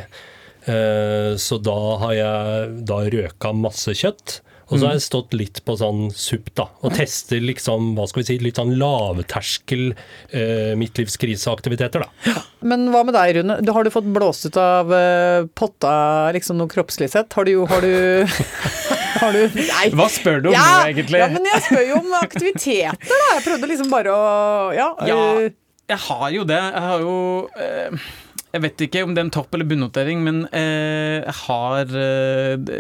Eh, 0.72 1.34
Så 1.36 1.58
da 1.60 1.76
har 2.06 2.14
jeg 2.16 2.86
da 2.88 3.02
røka 3.18 3.52
masse 3.58 3.92
kjøtt. 4.00 4.38
Og 4.72 4.80
så 4.80 4.88
har 4.88 4.94
jeg 4.96 5.04
stått 5.04 5.34
litt 5.36 5.60
på 5.68 5.76
sånn 5.80 6.06
supp, 6.16 6.48
da. 6.56 6.66
Og 6.82 6.94
tester 6.96 7.42
liksom, 7.44 7.92
hva 7.98 8.06
skal 8.08 8.22
vi 8.22 8.28
si, 8.30 8.38
litt 8.40 8.56
sånn 8.60 8.72
lavterskel 8.80 9.90
eh, 10.32 10.72
midtlivskriseaktiviteter, 10.80 12.06
da. 12.06 12.34
Men 12.64 12.88
hva 12.94 13.02
med 13.08 13.14
deg, 13.18 13.36
Rune? 13.42 13.58
Du- 13.62 13.72
Har 13.76 13.84
du 13.84 13.92
fått 13.92 14.08
blåst 14.16 14.46
ut 14.48 14.58
av 14.58 14.94
eh, 14.96 15.46
potta 15.60 16.32
liksom 16.32 16.58
noe 16.62 16.72
kroppslig 16.72 17.10
sett? 17.12 17.34
Har 17.34 17.46
du, 17.46 17.54
har 17.68 17.82
du 17.84 18.26
Har 19.22 19.36
du 19.36 19.44
Nei. 19.54 19.90
Hva 19.94 20.08
spør 20.10 20.40
du 20.42 20.48
om 20.50 20.56
ja, 20.56 20.64
nå, 20.82 20.88
egentlig? 20.94 21.20
Ja, 21.20 21.28
men 21.34 21.46
jeg 21.46 21.62
spør 21.68 21.84
jo 21.90 21.98
om 22.00 22.14
aktiviteter, 22.22 23.12
da. 23.12 23.20
Jeg 23.36 23.44
prøvde 23.50 23.70
liksom 23.74 23.92
bare 23.92 24.16
å 24.16 24.24
Ja. 24.78 24.88
Ja, 25.06 25.20
øh, 25.42 25.52
jeg 25.92 26.00
har 26.08 26.30
jo 26.32 26.44
det. 26.48 26.58
Jeg 26.72 26.84
har 26.88 27.02
jo 27.04 27.16
eh, 27.60 28.04
Jeg 28.52 28.62
vet 28.66 28.82
ikke 28.88 29.04
om 29.06 29.14
det 29.16 29.22
er 29.22 29.28
en 29.30 29.34
topp- 29.34 29.54
eller 29.56 29.68
bunnotering, 29.70 30.24
men 30.26 30.42
eh, 30.52 31.22
jeg 31.24 31.36
har 31.46 31.94
eh, 31.96 32.72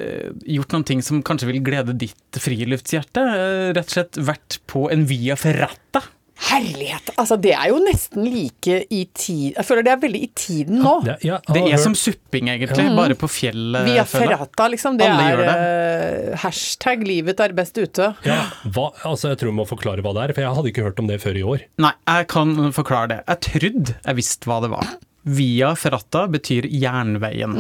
gjort 0.57 0.73
noen 0.75 0.87
ting 0.87 1.03
som 1.05 1.21
kanskje 1.23 1.47
vil 1.51 1.61
glede 1.63 1.95
ditt 2.01 2.39
friluftshjerte. 2.43 3.21
Eh, 3.23 3.67
rett 3.77 3.87
og 3.87 3.95
slett 3.95 4.19
vært 4.27 4.59
på 4.71 4.89
en 4.91 5.05
Via 5.07 5.37
Ferrata. 5.39 6.01
herlighet! 6.41 7.11
Altså, 7.21 7.35
det 7.37 7.51
er 7.53 7.67
jo 7.69 7.77
nesten 7.85 8.23
like 8.25 8.79
i 8.89 9.03
tid 9.13 9.53
Jeg 9.59 9.65
føler 9.67 9.85
det 9.85 9.91
er 9.93 9.99
veldig 10.01 10.21
i 10.25 10.29
tiden 10.41 10.79
nå. 10.81 10.93
Det, 11.05 11.15
ja, 11.27 11.37
Det 11.45 11.61
er 11.69 11.77
som 11.77 11.93
supping, 11.95 12.49
egentlig, 12.49 12.87
bare 12.97 13.13
på 13.19 13.29
fjellet. 13.29 13.85
Via 13.85 14.03
ferrata, 14.09 14.65
liksom. 14.73 14.97
Det 14.97 15.05
Alle 15.05 15.27
er 15.27 15.37
gjør 15.37 15.51
eh, 15.51 16.39
hashtag 16.41 17.05
'livet 17.05 17.39
er 17.45 17.53
best 17.53 17.77
ute'. 17.77 18.09
ja, 18.25 18.39
hva, 18.65 18.89
altså 19.05 19.29
Jeg 19.31 19.37
tror 19.37 19.53
du 19.53 19.57
må 19.61 19.67
forklare 19.69 20.01
hva 20.01 20.15
det 20.17 20.23
er, 20.25 20.33
for 20.33 20.41
jeg 20.47 20.55
hadde 20.57 20.73
ikke 20.73 20.87
hørt 20.89 20.99
om 20.99 21.07
det 21.13 21.21
før 21.21 21.37
i 21.37 21.45
år. 21.53 21.63
Nei, 21.77 21.93
jeg 22.09 22.27
kan 22.33 22.57
forklare 22.73 23.07
det. 23.13 23.21
Jeg 23.29 23.39
trodde 23.47 23.95
jeg 24.01 24.15
visste 24.23 24.49
hva 24.49 24.59
det 24.65 24.73
var. 24.73 24.91
Via 25.23 25.75
Ferrata 25.77 26.25
betyr 26.31 26.65
jernveien. 26.65 27.55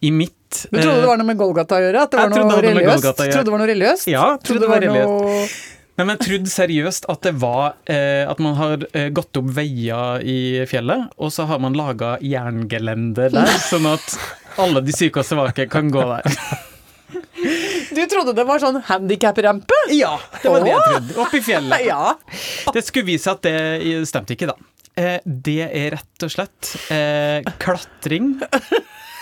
I 0.00 0.10
mitt 0.12 0.66
Du 0.70 0.76
trodde 0.80 1.00
det 1.00 1.08
var 1.08 1.20
noe 1.20 1.28
med 1.28 1.38
Golgata 1.38 1.78
å 1.78 1.82
gjøre? 1.84 2.06
At 2.06 2.12
det 2.12 2.20
var 2.20 2.32
noe 2.32 2.62
religiøst? 2.64 3.04
Golgata 3.04 3.26
gjøre. 3.28 3.34
Trodde 3.36 3.44
det 3.46 3.52
var 3.54 3.62
noe 3.62 3.70
religiøst? 3.70 4.08
Ja, 4.10 4.24
trodde 4.42 4.64
det 4.66 4.72
var 4.72 4.88
noe 4.90 5.44
Nei, 6.00 6.06
men 6.06 6.14
jeg 6.16 6.24
trodde 6.24 6.48
seriøst 6.48 7.06
at 7.12 7.26
det 7.26 7.34
var 7.42 7.74
eh, 7.92 8.24
at 8.24 8.38
man 8.40 8.54
har 8.56 8.86
eh, 8.96 9.10
gått 9.12 9.36
opp 9.36 9.50
veier 9.52 10.22
i 10.24 10.62
fjellet, 10.70 11.10
og 11.20 11.28
så 11.34 11.44
har 11.50 11.60
man 11.60 11.76
laga 11.76 12.14
jerngelender 12.24 13.34
der, 13.34 13.52
sånn 13.70 13.84
at 13.90 14.14
alle 14.64 14.80
de 14.86 14.94
syke 14.96 15.20
og 15.20 15.28
svake 15.28 15.68
kan 15.68 15.92
gå 15.92 16.06
der. 16.14 16.24
Du 17.90 17.98
trodde 18.06 18.32
det 18.36 18.44
var 18.46 18.60
sånn 18.62 18.76
handikap-rampe? 18.86 19.76
Ja, 19.96 20.12
det 20.42 20.50
var 20.52 20.62
det 20.62 20.70
jeg 20.70 20.82
trodde. 20.86 21.14
Opp 21.24 21.32
i 21.34 21.40
fjellet. 21.42 21.82
Ja. 21.90 22.14
Det 22.72 22.84
skulle 22.86 23.08
vise 23.08 23.32
at 23.32 23.42
det 23.42 23.54
stemte 24.08 24.36
ikke, 24.36 24.46
da. 24.52 24.54
Eh, 25.00 25.18
det 25.24 25.62
er 25.66 25.94
rett 25.96 26.26
og 26.26 26.32
slett 26.36 26.74
eh, 26.92 27.40
klatring. 27.62 28.34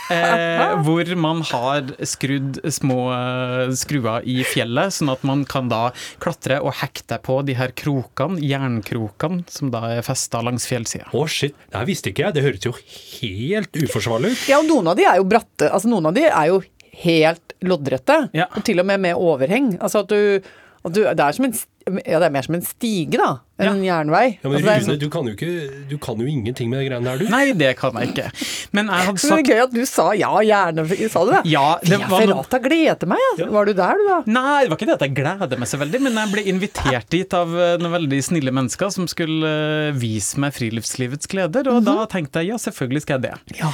Eh, 0.08 0.70
hvor 0.86 1.04
man 1.20 1.42
har 1.50 1.90
skrudd 2.08 2.56
små 2.72 2.96
eh, 3.12 3.72
skruer 3.76 4.24
i 4.24 4.38
fjellet, 4.48 4.94
sånn 4.96 5.10
at 5.12 5.24
man 5.28 5.42
kan 5.48 5.68
da 5.68 5.90
klatre 6.22 6.62
og 6.64 6.78
hekte 6.80 7.18
på 7.20 7.36
de 7.44 7.52
her 7.58 7.74
krokene, 7.76 8.40
jernkrokene, 8.40 9.44
som 9.52 9.68
da 9.74 9.82
er 9.98 10.06
festa 10.06 10.40
langs 10.44 10.64
fjellsida. 10.70 11.10
Å, 11.12 11.26
shit. 11.28 11.52
Det 11.68 11.76
her 11.76 11.90
visste 11.90 12.08
ikke 12.12 12.24
jeg. 12.24 12.38
Det 12.38 12.46
høres 12.46 12.68
jo 12.70 12.72
helt 12.78 13.76
uforsvarlig 13.84 14.32
ut. 14.32 14.46
ja, 14.48 14.62
og 14.62 14.70
noen 14.70 14.88
av 14.94 14.96
de 14.96 15.04
er 15.10 15.20
jo 15.20 15.28
bratte. 15.28 15.68
Altså, 15.68 15.92
noen 15.92 16.08
av 16.08 16.16
de 16.16 16.24
er 16.30 16.48
jo 16.54 16.62
helt 17.04 17.58
loddrette. 17.68 18.16
Ja. 18.36 18.48
Og 18.56 18.64
til 18.64 18.80
og 18.80 18.88
med 18.88 19.04
med 19.04 19.20
overheng. 19.20 19.74
Altså 19.76 20.06
at 20.06 20.08
du, 20.14 20.48
at 20.88 20.94
du 20.94 21.02
Det 21.04 21.20
er 21.20 21.36
som 21.36 21.50
en 21.50 21.58
ja, 22.04 22.18
det 22.22 22.26
er 22.28 22.34
mer 22.34 22.46
som 22.46 22.56
en 22.58 22.64
stige, 22.66 23.18
da, 23.20 23.38
Ja. 23.58 23.72
en 23.72 23.80
jernvei. 23.82 24.38
Ja, 24.38 24.48
men 24.48 24.58
altså, 24.60 24.92
det 24.92 24.94
er 24.94 25.00
du 25.02 25.08
kan, 25.10 25.26
jo 25.26 25.34
ikke, 25.34 25.86
du 25.90 25.96
kan 25.98 26.20
jo 26.22 26.26
ingenting 26.30 26.68
med 26.70 26.78
de 26.84 26.88
greiene 26.90 27.08
der, 27.10 27.18
du. 27.24 27.32
Nei, 27.32 27.52
det 27.58 27.72
kan 27.80 27.96
jeg 27.98 28.12
ikke. 28.12 28.28
Men 28.76 28.86
jeg 28.92 29.06
hadde 29.08 29.18
så 29.18 29.28
det 29.28 29.32
sagt 29.32 29.48
er 29.48 29.50
gøy 29.50 29.62
at 29.64 29.72
du 29.74 29.80
sa 29.90 30.04
ja, 30.14 30.30
gjerne. 30.46 30.84
Sa 31.10 31.24
du 31.26 31.32
det? 31.32 31.40
Ja, 31.50 31.64
det 31.82 31.96
Via 31.98 32.06
var 32.12 32.22
Ferrata 32.22 32.60
gleder 32.62 33.10
meg, 33.10 33.24
ja. 33.40 33.48
Var 33.56 33.70
du 33.70 33.72
der, 33.80 33.98
du, 33.98 34.04
da? 34.12 34.18
Nei, 34.30 34.60
det 34.62 34.70
var 34.70 34.78
ikke 34.78 34.88
det 34.92 34.96
at 34.98 35.04
jeg 35.08 35.16
gleder 35.18 35.58
meg 35.64 35.72
så 35.72 35.80
veldig, 35.82 36.02
men 36.06 36.20
jeg 36.22 36.32
ble 36.36 36.44
invitert 36.52 37.10
dit 37.10 37.34
av 37.38 37.56
eh, 37.58 37.74
noen 37.82 37.96
veldig 37.96 38.20
snille 38.28 38.54
mennesker 38.54 38.92
som 38.94 39.08
skulle 39.10 39.50
eh, 39.88 39.98
vise 39.98 40.38
meg 40.38 40.54
friluftslivets 40.54 41.26
gleder, 41.32 41.66
og 41.72 41.82
da 41.88 42.06
tenkte 42.12 42.44
jeg 42.44 42.52
ja, 42.52 42.60
selvfølgelig 42.62 43.02
skal 43.06 43.18
jeg 43.18 43.26
det. 43.32 43.58
Ja. 43.58 43.72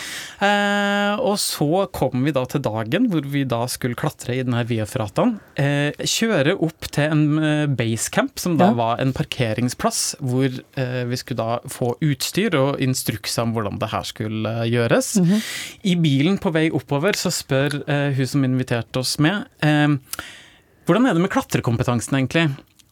Eh, 0.49 1.21
og 1.21 1.37
så 1.43 1.85
kom 1.95 2.25
vi 2.25 2.33
da 2.35 2.47
til 2.49 2.63
dagen 2.65 3.11
hvor 3.13 3.27
vi 3.35 3.45
da 3.49 3.65
skulle 3.71 3.99
klatre 3.99 4.39
i 4.39 4.43
denne 4.47 4.65
Via 4.69 4.87
Ferrataen. 4.89 5.37
Eh, 5.61 5.93
kjøre 6.09 6.57
opp 6.65 6.89
til 6.95 7.13
en 7.13 7.25
eh, 7.39 7.67
basecamp, 8.05 8.39
som 8.39 8.57
da 8.59 8.67
Ja. 8.67 8.73
var 8.75 8.99
en 9.01 9.13
parkeringsplass, 9.13 10.17
hvor 10.21 10.47
eh, 10.77 11.05
vi 11.05 11.17
skulle 11.17 11.37
da 11.37 11.59
få 11.69 11.95
utstyr 12.01 12.55
og 12.55 12.81
instrukser 12.81 13.43
om 13.43 13.53
hvordan 13.55 13.79
det 13.79 13.91
her 13.91 14.03
skulle 14.05 14.47
eh, 14.65 14.71
gjøres. 14.71 15.17
I 15.85 15.95
bilen 15.97 16.39
på 16.39 16.53
vei 16.53 16.71
oppover 16.71 17.13
så 17.17 17.31
spør 17.33 17.83
eh, 17.89 18.13
hun 18.15 18.27
som 18.27 18.45
inviterte 18.45 18.99
oss 19.01 19.19
med, 19.19 19.47
eh, 19.63 19.89
hvordan 20.87 21.07
er 21.09 21.15
det 21.15 21.23
med 21.23 21.31
klatrekompetansen 21.33 22.15
egentlig? 22.19 22.51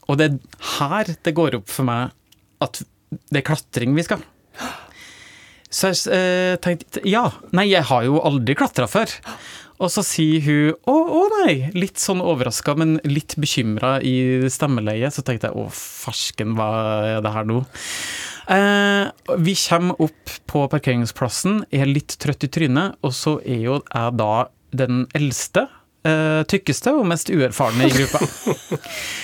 Og 0.09 0.17
det 0.17 0.31
er 0.31 0.39
her 0.79 1.05
det 1.23 1.33
går 1.35 1.55
opp 1.61 1.69
for 1.69 1.83
meg 1.85 2.11
at 2.61 2.81
det 3.31 3.43
er 3.43 3.47
klatring 3.53 3.93
vi 3.95 4.03
skal. 4.03 4.19
Så 5.73 5.89
jeg 5.89 6.13
eh, 6.13 6.55
tenkte 6.61 7.01
ja, 7.09 7.31
nei, 7.51 7.67
jeg 7.71 7.83
har 7.89 8.03
jo 8.05 8.19
aldri 8.21 8.53
klatra 8.55 8.85
før. 8.89 9.09
Og 9.81 9.89
så 9.91 10.03
sier 10.05 10.43
hun 10.45 10.75
å, 10.89 10.93
å 10.93 11.21
nei, 11.39 11.71
litt 11.75 12.01
sånn 12.01 12.21
overraska, 12.23 12.75
men 12.79 12.99
litt 13.07 13.35
bekymra 13.41 13.97
i 14.05 14.45
stemmeleiet. 14.53 15.15
Så 15.15 15.25
tenkte 15.25 15.49
jeg 15.49 15.59
å 15.59 15.67
farsken, 15.73 16.53
hva 16.57 16.69
er 17.15 17.23
det 17.25 17.33
her 17.33 17.49
nå? 17.49 17.63
Eh, 18.53 19.05
vi 19.39 19.55
kommer 19.55 20.01
opp 20.03 20.33
på 20.51 20.65
parkeringsplassen, 20.71 21.63
er 21.71 21.89
litt 21.89 22.17
trøtt 22.21 22.45
i 22.45 22.51
trynet, 22.51 22.99
og 23.03 23.15
så 23.15 23.37
er 23.41 23.63
jo 23.63 23.79
jeg 23.81 24.17
da 24.19 24.33
den 24.75 25.05
eldste. 25.17 25.67
Eh, 26.07 26.43
tykkeste 26.49 26.93
og 26.95 27.07
mest 27.09 27.31
uerfarne 27.33 27.89
i 27.89 27.93
gruppa. 27.97 28.23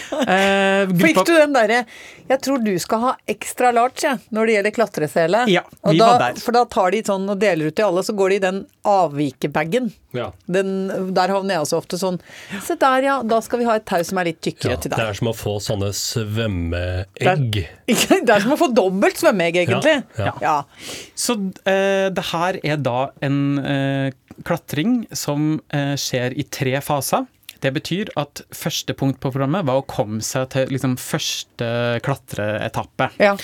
Eh, 0.09 0.89
Fikk 0.99 1.19
du 1.27 1.31
den 1.31 1.53
derre 1.53 1.83
'jeg 2.29 2.41
tror 2.45 2.61
du 2.61 2.73
skal 2.81 2.99
ha 3.01 3.11
ekstra 3.29 3.71
large' 3.73 4.03
ja, 4.03 4.11
når 4.29 4.45
det 4.45 4.53
gjelder 4.53 4.73
klatresele? 4.73 5.39
Ja, 5.49 5.63
Og 5.81 5.93
vi 5.93 5.99
da, 6.01 6.07
var 6.11 6.19
der. 6.19 6.41
For 6.41 6.53
da 6.53 6.61
tar 6.65 6.91
de 6.93 6.99
sånn 7.05 7.25
og 7.29 7.39
deler 7.41 7.69
ut 7.69 7.75
til 7.77 7.87
alle, 7.87 8.03
så 8.05 8.13
går 8.13 8.29
de 8.29 8.35
i 8.35 8.43
den 8.43 8.59
avvikebagen. 8.85 9.91
Ja. 10.13 10.27
Den, 10.45 10.69
der 11.13 11.33
havner 11.33 11.55
jeg 11.55 11.65
også 11.65 11.79
ofte 11.81 11.97
sånn 12.01 12.17
Se 12.65 12.73
der, 12.81 13.05
ja. 13.05 13.15
Da 13.21 13.37
skal 13.45 13.61
vi 13.61 13.67
ha 13.69 13.75
et 13.77 13.85
tau 13.89 14.01
som 14.05 14.17
er 14.21 14.31
litt 14.31 14.39
tykkere 14.41 14.73
Ja, 14.73 14.79
til 14.81 14.93
det 14.93 15.01
er 15.05 15.17
som 15.17 15.29
å 15.29 15.35
få 15.37 15.55
sånne 15.61 15.89
svømmeegg. 15.93 17.59
Det, 17.85 18.21
Det 18.25 18.33
er 18.35 18.45
som 18.45 18.53
å 18.53 18.59
få 18.61 18.69
dobbelt 18.73 19.21
svømmeegg, 19.21 19.61
egentlig. 19.65 19.99
Ja, 20.17 20.33
ja. 20.41 20.55
Så 21.17 21.37
uh, 21.37 22.09
det 22.13 22.25
her 22.33 22.61
er 22.61 22.81
da 22.81 22.99
en 23.25 23.39
eh, 23.61 24.11
klatring 24.47 25.03
som 25.15 25.59
eh, 25.73 25.95
skjer 25.99 26.35
i 26.39 26.45
tre 26.47 26.79
faser. 26.85 27.27
Det 27.59 27.73
betyr 27.75 28.11
at 28.19 28.41
første 28.55 28.95
punkt 28.95 29.19
på 29.19 29.31
programmet 29.33 29.67
var 29.67 29.81
å 29.81 29.87
komme 29.89 30.23
seg 30.23 30.47
til 30.53 30.69
liksom, 30.71 30.95
første 31.01 31.99
klatreetappe. 32.05 33.11
ja. 33.19 33.35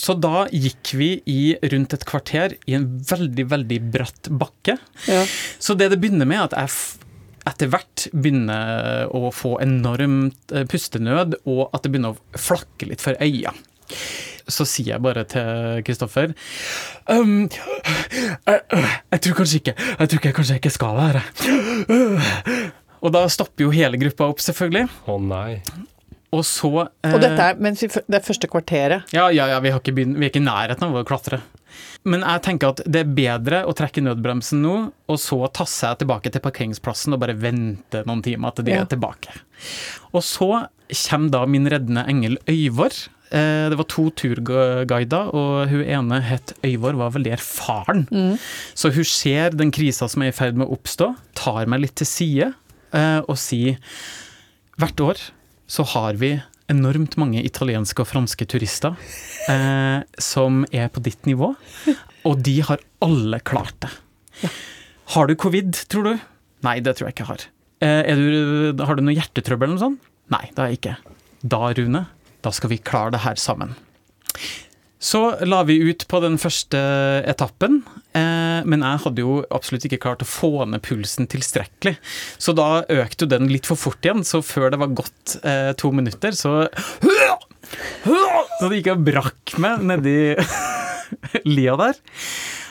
Så 0.00 0.14
da 0.14 0.44
gikk 0.54 0.92
vi 0.96 1.08
i 1.28 1.40
rundt 1.72 1.92
et 1.96 2.04
kvarter 2.06 2.54
i 2.70 2.76
en 2.78 2.86
veldig, 3.04 3.44
veldig 3.50 3.78
bratt 3.92 4.30
bakke. 4.30 4.76
Ja. 5.10 5.24
Så 5.58 5.74
det 5.74 5.90
det 5.90 5.98
begynner 6.00 6.28
med, 6.30 6.38
er 6.38 6.46
at 6.46 6.54
jeg 6.56 7.10
etter 7.50 7.70
hvert 7.72 8.06
begynner 8.12 9.10
å 9.16 9.32
få 9.34 9.56
enormt 9.64 10.54
eh, 10.54 10.66
pustenød, 10.70 11.40
og 11.48 11.66
at 11.74 11.82
det 11.84 11.92
begynner 11.92 12.14
å 12.14 12.38
flakke 12.38 12.90
litt 12.90 13.02
for 13.02 13.18
øya. 13.20 13.52
Så 14.50 14.66
sier 14.68 14.94
jeg 14.94 15.02
bare 15.04 15.24
til 15.30 15.80
Kristoffer 15.86 16.32
um, 17.10 17.46
jeg, 17.48 18.60
jeg 19.14 19.20
tror 19.26 19.38
kanskje 19.40 19.60
ikke 19.62 19.74
Jeg 19.78 20.08
tror 20.10 20.18
ikke, 20.20 20.32
kanskje 20.40 20.56
jeg 20.56 20.62
ikke 20.64 20.74
skal 20.74 20.98
være 20.98 21.22
Og 23.00 23.14
da 23.14 23.22
stopper 23.32 23.64
jo 23.64 23.70
hele 23.72 23.96
gruppa 24.00 24.26
opp, 24.28 24.42
selvfølgelig. 24.44 24.90
Å 25.08 25.14
nei. 25.24 25.60
Og 26.36 26.42
så 26.46 26.68
eh, 26.84 27.14
Og 27.14 27.22
dette 27.22 27.46
er 27.46 27.56
mens 27.64 27.80
vi, 27.82 27.88
det 27.88 28.18
er 28.20 28.26
første 28.26 28.50
kvarteret. 28.50 29.08
ja, 29.16 29.30
ja, 29.34 29.46
ja, 29.54 29.60
vi, 29.64 29.72
har 29.72 29.80
ikke 29.80 29.94
begynt, 29.96 30.18
vi 30.20 30.28
er 30.28 30.30
ikke 30.30 30.42
i 30.42 30.46
nærheten 30.46 30.84
av 30.86 30.98
å 31.00 31.06
klatre. 31.08 31.40
Men 32.04 32.22
jeg 32.26 32.42
tenker 32.44 32.74
at 32.74 32.82
det 32.86 33.00
er 33.02 33.14
bedre 33.16 33.62
å 33.68 33.72
trekke 33.76 34.02
nødbremsen 34.04 34.60
nå, 34.62 34.74
og 35.10 35.18
så 35.20 35.38
tasse 35.56 35.88
jeg 35.88 36.02
tilbake 36.02 36.30
til 36.32 36.44
parkeringsplassen 36.44 37.16
og 37.16 37.20
bare 37.24 37.34
vente 37.40 38.04
noen 38.08 38.22
timer 38.24 38.54
til 38.56 38.68
de 38.68 38.76
Ja. 38.76 38.84
er 38.84 38.90
tilbake. 38.92 39.32
Og 40.12 40.22
så 40.24 40.50
kommer 41.08 41.30
da 41.34 41.42
min 41.46 41.66
reddende 41.72 42.04
engel 42.08 42.38
Øyvor. 42.48 42.94
Eh, 43.30 43.68
Det 43.70 43.78
var 43.78 43.86
to 43.90 44.08
turguider, 44.10 45.30
og 45.34 45.68
hun 45.70 45.84
ene 45.86 46.20
het 46.26 46.52
Øyvor, 46.66 46.96
var 46.98 47.10
vel 47.14 47.22
der 47.28 47.36
faren. 47.42 48.06
Mm. 48.10 48.38
Så 48.74 48.90
hun 48.94 49.04
ser 49.06 49.50
den 49.54 49.70
krisa 49.70 50.08
som 50.10 50.22
er 50.22 50.32
i 50.32 50.36
ferd 50.36 50.56
med 50.58 50.66
å 50.66 50.74
oppstå, 50.78 51.12
tar 51.38 51.66
meg 51.70 51.80
litt 51.84 51.94
til 52.00 52.06
side 52.10 52.48
eh, 52.92 53.20
og 53.26 53.36
sier 53.38 53.78
hvert 54.80 55.00
år 55.04 55.20
så 55.70 55.84
har 55.86 56.16
vi 56.18 56.32
enormt 56.70 57.16
mange 57.20 57.42
italienske 57.46 58.02
og 58.02 58.08
franske 58.10 58.46
turister 58.50 58.94
eh, 59.50 60.02
som 60.22 60.64
er 60.74 60.88
på 60.90 61.02
ditt 61.02 61.26
nivå, 61.26 61.52
og 62.26 62.42
de 62.46 62.56
har 62.66 62.82
alle 63.02 63.40
klart 63.46 63.76
det. 63.84 63.90
Har 65.14 65.26
du 65.30 65.34
covid, 65.38 65.74
tror 65.90 66.06
du? 66.06 66.12
Nei, 66.66 66.78
det 66.82 66.96
tror 66.96 67.08
jeg 67.08 67.16
ikke 67.16 67.26
jeg 67.26 67.30
har. 67.32 67.46
Eh, 67.86 68.14
du, 68.16 68.82
har 68.86 68.98
du 68.98 69.02
noe 69.06 69.14
hjertetrøbbel 69.16 69.68
eller 69.70 69.78
noe 69.78 69.84
sånt? 69.86 70.10
Nei, 70.30 70.44
det 70.50 70.62
har 70.62 70.70
jeg 70.70 70.80
ikke. 70.80 70.96
Da, 71.42 71.60
Rune, 71.78 72.04
da 72.44 72.52
skal 72.54 72.72
vi 72.72 72.80
klare 72.82 73.14
det 73.14 73.24
her 73.24 73.38
sammen. 73.40 73.76
Så 75.00 75.20
la 75.48 75.62
vi 75.64 75.78
ut 75.80 76.02
på 76.12 76.18
den 76.20 76.36
første 76.36 76.78
etappen, 77.24 77.78
eh, 78.12 78.60
men 78.68 78.82
jeg 78.84 79.00
hadde 79.06 79.22
jo 79.24 79.38
absolutt 79.48 79.86
ikke 79.88 80.00
klart 80.02 80.24
å 80.24 80.28
få 80.28 80.66
ned 80.68 80.82
pulsen 80.84 81.24
tilstrekkelig. 81.30 81.94
Så 82.36 82.52
da 82.52 82.82
økte 82.84 83.24
jo 83.24 83.30
den 83.32 83.48
litt 83.48 83.68
for 83.70 83.80
fort 83.80 84.04
igjen, 84.04 84.20
så 84.28 84.42
før 84.44 84.74
det 84.74 84.82
var 84.82 84.92
gått 85.00 85.38
eh, 85.40 85.72
to 85.80 85.92
minutter, 85.96 86.36
så 86.36 86.68
Så 88.60 88.68
det 88.68 88.80
gikk 88.80 88.92
og 88.92 89.04
brakk 89.06 89.52
meg 89.62 89.84
nedi 89.88 90.18
lia 91.44 91.76
der. 91.80 91.94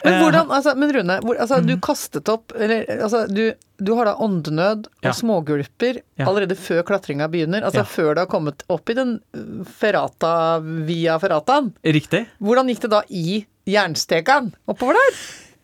Men 0.03 0.13
Eh, 0.13 0.21
hvordan, 0.23 0.51
altså, 0.55 0.73
men 0.79 0.93
Rune, 0.95 1.17
hvor, 1.25 1.35
altså, 1.43 1.59
du 1.65 1.73
kastet 1.83 2.29
opp 2.31 2.53
eller, 2.55 2.85
altså, 3.03 3.25
du, 3.27 3.51
du 3.83 3.91
har 3.97 4.05
da 4.09 4.13
åndenød 4.23 4.87
og 4.87 5.03
Ja. 5.09 5.11
smågulper 5.15 5.99
Ja. 6.19 6.25
allerede 6.29 6.55
før 6.59 6.83
klatringa 6.87 7.27
begynner. 7.31 7.63
Altså 7.67 7.83
Ja. 7.83 7.89
før 7.89 8.13
du 8.15 8.21
har 8.23 8.27
kommet 8.31 8.63
opp 8.69 8.89
i 8.89 8.95
den 8.97 9.19
uh, 9.35 9.63
ferrata 9.65 10.59
via 10.87 11.17
ferrataen. 11.19 11.73
Riktig. 11.83 12.25
Hvordan 12.41 12.67
gikk 12.71 12.81
det 12.87 12.91
da 12.95 13.01
i 13.09 13.45
jernstekeren 13.69 14.53
oppover 14.67 14.93
der? 14.99 15.19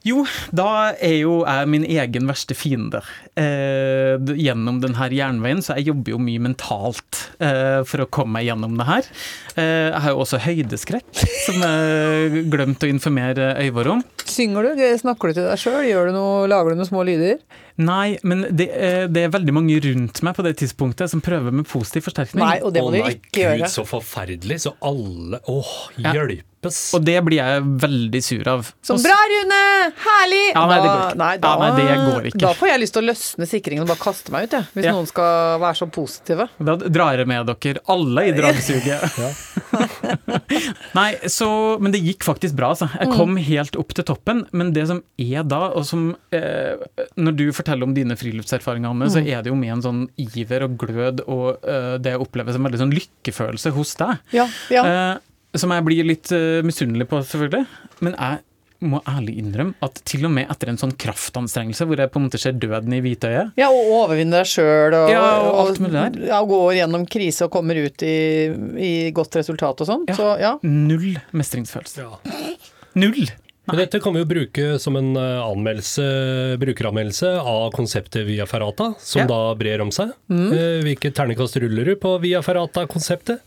Jo, 0.05 0.21
da 0.53 0.93
er 1.01 1.15
jo 1.23 1.39
jeg 1.41 1.69
min 1.73 1.85
egen 1.89 2.27
verste 2.29 2.53
fiende 2.53 2.99
eh, 3.33 4.21
gjennom 4.37 4.77
denne 4.83 5.07
jernveien, 5.09 5.63
så 5.65 5.79
jeg 5.79 5.87
jobber 5.89 6.13
jo 6.13 6.19
mye 6.21 6.43
mentalt 6.45 7.23
eh, 7.41 7.81
for 7.89 8.03
å 8.03 8.09
komme 8.13 8.37
meg 8.37 8.45
gjennom 8.45 8.75
det 8.77 8.85
her. 8.85 9.09
Eh, 9.55 9.87
jeg 9.89 10.03
har 10.03 10.13
jo 10.13 10.21
også 10.21 10.43
høydeskrekk, 10.45 11.09
som 11.47 11.57
jeg 11.65 12.45
glemte 12.53 12.85
å 12.85 12.93
informere 12.93 13.55
Øyvor 13.63 13.95
om. 13.95 14.05
Synger 14.29 14.69
du? 14.77 14.85
Snakker 15.01 15.31
du 15.31 15.39
til 15.39 15.49
deg 15.49 15.61
sjøl? 15.63 15.89
Lager 16.53 16.75
du 16.75 16.83
noen 16.83 16.91
små 16.91 17.01
lyder? 17.07 17.41
Nei, 17.75 18.17
men 18.23 18.45
det, 18.55 18.69
eh, 18.71 19.03
det 19.11 19.25
er 19.25 19.31
veldig 19.33 19.53
mange 19.55 19.75
rundt 19.83 20.21
meg 20.23 20.35
på 20.37 20.43
det 20.45 20.55
tidspunktet 20.61 21.11
som 21.11 21.23
prøver 21.23 21.51
med 21.51 21.67
positiv 21.67 22.05
forsterkning. 22.07 22.39
Nei, 22.39 22.59
og 22.63 22.71
det 22.75 22.83
må 22.85 22.93
oh, 22.93 22.95
nei, 22.95 23.15
ikke 23.17 23.41
gjøre. 23.41 23.57
gud, 23.65 23.71
så 23.73 23.83
forferdelig. 23.89 24.61
Så 24.63 24.75
alle 24.79 25.41
Åh, 25.43 25.55
oh, 25.59 25.73
hjelpes. 25.99 26.79
Og 26.95 27.03
det 27.05 27.17
blir 27.27 27.41
jeg 27.41 27.65
veldig 27.83 28.21
sur 28.25 28.47
av. 28.49 28.69
Sånn 28.85 29.01
bra, 29.03 29.17
Rune! 29.31 29.59
Herlig! 30.05 30.45
Ja, 30.53 30.63
nei, 30.71 30.77
det 30.79 30.87
går 30.87 31.01
ikke. 31.03 31.19
Nei, 31.19 31.33
da, 31.43 31.51
Ja, 31.51 31.59
nei, 31.59 31.69
det 31.75 31.97
går 31.99 32.29
ikke. 32.31 32.41
Da 32.45 32.53
får 32.57 32.71
jeg 32.71 32.81
lyst 32.81 32.95
til 32.95 33.03
å 33.03 33.07
løsne 33.11 33.49
sikringen 33.51 33.83
og 33.85 33.91
bare 33.91 34.01
kaste 34.05 34.33
meg 34.33 34.47
ut, 34.47 34.55
jeg. 34.55 34.69
Hvis 34.73 34.87
Ja. 34.87 34.95
noen 34.95 35.11
skal 35.11 35.59
være 35.61 35.79
så 35.81 35.89
positive. 35.91 36.47
Da 36.57 36.77
drar 36.79 37.19
jeg 37.19 37.27
med 37.27 37.51
dere 37.51 37.83
alle 37.91 38.25
i 38.29 38.33
dragsuget. 38.39 39.03
Nei, 40.99 41.09
så 41.27 41.77
Men 41.79 41.91
det 41.93 42.01
gikk 42.03 42.25
faktisk 42.25 42.55
bra, 42.57 42.71
altså. 42.73 42.89
Jeg 42.97 43.11
kom 43.13 43.37
helt 43.37 43.75
opp 43.79 43.93
til 43.93 44.07
toppen. 44.07 44.45
Men 44.55 44.73
det 44.73 44.87
som 44.89 45.03
er 45.21 45.43
da, 45.43 45.69
og 45.75 45.85
som 45.85 46.15
eh, 46.31 46.81
Når 47.19 47.37
du 47.37 47.45
forteller 47.51 47.64
om 47.85 47.93
dine 47.95 48.17
friluftserfaringer, 48.19 48.89
Anne, 48.89 49.09
så 49.11 49.21
er 49.23 49.43
det 49.43 49.51
jo 49.51 49.59
med 49.59 49.77
en 49.77 49.85
sånn 49.85 50.01
iver 50.21 50.67
og 50.67 50.77
glød 50.81 51.23
og 51.25 51.63
uh, 51.65 51.95
det 52.01 52.15
jeg 52.15 52.23
opplever 52.23 52.55
som 52.55 52.65
veldig 52.67 52.81
sånn 52.81 52.95
lykkefølelse 52.95 53.73
hos 53.75 53.95
deg. 54.01 54.19
Ja, 54.35 54.49
ja. 54.73 54.83
Uh, 54.85 55.57
som 55.57 55.71
jeg 55.71 55.85
blir 55.87 56.07
litt 56.07 56.31
uh, 56.35 56.59
misunnelig 56.67 57.07
på, 57.11 57.21
selvfølgelig. 57.23 57.65
Men 58.05 58.17
jeg 58.19 58.43
må 58.85 58.99
ærlig 59.07 59.37
innrømme 59.39 59.77
at 59.85 60.01
til 60.07 60.27
og 60.27 60.33
med 60.35 60.49
etter 60.51 60.69
en 60.71 60.79
sånn 60.79 60.93
kraftanstrengelse, 60.99 61.87
hvor 61.87 62.01
jeg 62.01 62.11
på 62.11 62.19
en 62.19 62.25
måte 62.27 62.41
ser 62.41 62.57
døden 62.59 62.93
i 62.93 62.99
hvitøyet 63.01 63.55
Ja, 63.59 63.69
og 63.71 63.93
overvinner 64.01 64.43
deg 64.43 64.51
sjøl 64.51 64.97
og, 64.97 65.09
Ja, 65.13 65.23
og 65.47 65.61
alt 65.63 65.79
mulig 65.81 65.95
der. 65.95 66.19
ja, 66.27 66.41
går 66.45 66.75
gjennom 66.81 67.07
krise 67.09 67.47
og 67.47 67.55
kommer 67.55 67.79
ut 67.79 68.05
i, 68.05 68.17
i 68.77 68.91
godt 69.15 69.39
resultat 69.39 69.81
og 69.81 69.89
sånn. 69.89 70.05
Ja. 70.11 70.19
Så 70.19 70.29
ja. 70.43 70.53
Null 70.67 71.15
mestringsfølelse. 71.31 72.05
Ja. 72.05 72.53
Null! 72.99 73.31
Men 73.65 73.79
dette 73.81 73.99
kan 74.03 74.13
vi 74.13 74.21
jo 74.21 74.29
bruke 74.29 74.65
som 74.81 74.95
en 74.99 75.15
eh, 75.17 75.41
anmeldelse, 75.45 76.05
brukeranmeldelse 76.61 77.31
av 77.41 77.71
konseptet 77.73 78.25
Via 78.27 78.45
Ferrata, 78.49 78.91
som 78.99 79.23
Ja. 79.23 79.27
da 79.31 79.41
brer 79.57 79.81
om 79.81 79.91
seg. 79.91 80.13
Mm. 80.29 80.49
Hvilket 80.85 81.15
terningkast 81.17 81.57
ruller 81.63 81.85
du 81.85 81.95
på 81.97 82.17
Via 82.21 82.41
Ferrata-konseptet? 82.45 83.41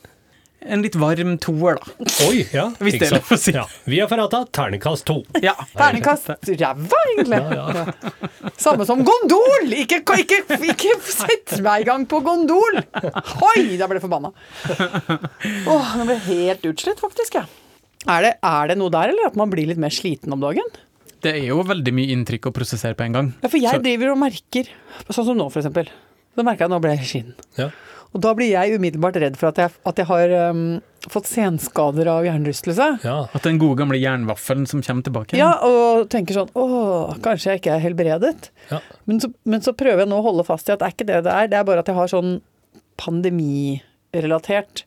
En 0.61 0.83
litt 0.83 0.97
varm 0.99 1.37
toer, 1.39 1.77
da. 1.79 2.07
Oi, 2.27 2.41
ja. 2.51 2.65
Hvis 2.83 2.97
det 2.99 3.07
er 3.07 3.15
lov 3.15 3.29
å 3.31 3.37
si. 3.39 3.53
Ja. 3.55 3.63
Via 3.87 4.09
Ferrata, 4.11 4.41
terningkast 4.51 5.05
to. 5.07 5.21
Ja. 5.45 5.55
Terningkast 5.79 6.33
ræva, 6.51 6.99
egentlig. 7.15 7.39
Ja, 7.39 7.69
ja. 7.79 7.85
Samme 8.59 8.83
som 8.89 9.05
gondol! 9.07 9.71
Ikke, 9.79 10.01
ikke, 10.19 10.41
ikke 10.59 10.97
sett 11.07 11.61
meg 11.63 11.85
i 11.85 11.89
gang 11.93 12.09
på 12.11 12.19
gondol! 12.27 12.81
Oi, 12.83 13.79
da 13.79 13.87
ble 13.87 14.01
jeg 14.01 14.05
forbanna. 14.09 14.35
Åh, 15.71 15.95
nå 15.95 16.09
ble 16.11 16.19
jeg 16.19 16.27
helt 16.33 16.67
utslitt, 16.73 16.99
faktisk. 17.07 17.39
jeg. 17.39 17.47
Er 18.07 18.23
det, 18.23 18.35
er 18.47 18.69
det 18.71 18.77
noe 18.79 18.93
der, 18.95 19.11
eller 19.11 19.27
at 19.33 19.37
man 19.37 19.51
blir 19.51 19.67
litt 19.67 19.81
mer 19.81 19.91
sliten 19.91 20.33
om 20.33 20.41
dagen? 20.41 20.65
Det 21.25 21.33
er 21.35 21.49
jo 21.49 21.65
veldig 21.67 21.93
mye 21.97 22.13
inntrykk 22.15 22.47
å 22.47 22.55
prosessere 22.55 22.95
på 22.95 23.03
en 23.09 23.13
gang. 23.17 23.33
Ja, 23.43 23.49
for 23.51 23.59
jeg 23.59 23.75
Så- 23.75 23.83
driver 23.83 24.13
og 24.13 24.19
merker, 24.19 24.69
sånn 25.11 25.25
som 25.27 25.37
nå 25.37 25.49
for 25.51 25.61
eksempel. 25.61 25.89
Da 26.37 26.43
merker 26.47 26.59
jeg 26.63 26.71
at 26.71 26.77
nå 26.77 26.81
ble 26.81 26.97
jeg 26.97 27.07
skinn. 27.09 27.35
Ja. 27.59 27.71
Og 28.15 28.21
da 28.23 28.33
blir 28.33 28.49
jeg 28.49 28.79
umiddelbart 28.79 29.17
redd 29.21 29.37
for 29.37 29.49
at 29.49 29.57
jeg, 29.57 29.71
at 29.85 29.97
jeg 29.97 30.07
har 30.07 30.31
um, 30.51 30.81
fått 31.11 31.27
senskader 31.27 32.07
av 32.09 32.23
hjernerystelse. 32.25 33.03
ja. 33.05 33.29
At 33.35 33.43
den 33.43 33.59
gode 33.59 33.77
gamle 33.83 33.99
jernvaffelen 34.01 34.67
som 34.67 34.81
kommer 34.81 35.03
tilbake. 35.03 35.37
Ja, 35.37 35.59
og 35.61 36.09
tenker 36.09 36.33
sånn 36.39 36.49
åh, 36.55 37.19
kanskje 37.21 37.51
jeg 37.53 37.61
ikke 37.61 37.75
er 37.75 37.81
helbredet. 37.85 38.49
Ja. 38.71 38.79
Men 39.07 39.21
så, 39.21 39.33
men 39.45 39.61
så 39.61 39.75
prøver 39.77 39.99
jeg 40.07 40.09
nå 40.09 40.23
å 40.23 40.23
holde 40.23 40.47
fast 40.47 40.69
i 40.71 40.73
at 40.73 40.79
det 40.79 40.87
er 40.87 40.93
ikke 40.97 41.07
det 41.11 41.25
det 41.25 41.33
er. 41.35 41.49
Det 41.49 41.59
er 41.59 41.65
bare 41.65 41.81
at 41.81 41.87
jeg 41.91 41.97
har 41.97 42.07
sånn 42.09 42.41
pandemirelatert 42.97 44.85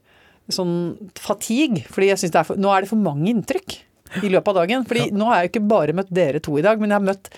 sånn 0.56 0.76
fatigue. 1.20 1.84
Fordi 1.92 2.12
jeg 2.12 2.22
synes 2.22 2.36
det 2.36 2.42
er 2.44 2.48
for, 2.52 2.60
nå 2.62 2.72
er 2.76 2.84
det 2.86 2.92
for 2.92 3.02
mange 3.02 3.30
inntrykk 3.32 3.78
i 4.26 4.30
løpet 4.32 4.52
av 4.54 4.60
dagen. 4.62 4.86
Fordi 4.90 5.10
nå 5.16 5.28
har 5.30 5.40
jeg 5.42 5.50
jo 5.50 5.54
ikke 5.56 5.68
bare 5.72 5.96
møtt 5.98 6.12
dere 6.14 6.42
to 6.44 6.58
i 6.60 6.66
dag, 6.66 6.80
men 6.82 6.92
jeg 6.94 7.00
har 7.00 7.10
møtt 7.12 7.30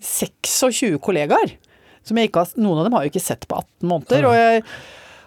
26 0.00 0.98
kollegaer. 1.04 1.56
Som 2.06 2.16
jeg 2.18 2.30
ikke 2.30 2.44
har, 2.46 2.54
noen 2.60 2.80
av 2.80 2.88
dem 2.88 2.96
har 2.96 3.04
jo 3.06 3.12
ikke 3.12 3.22
sett 3.22 3.46
på 3.50 3.58
18 3.60 3.88
måneder. 3.90 4.26
Og 4.30 4.36
jeg 4.38 4.62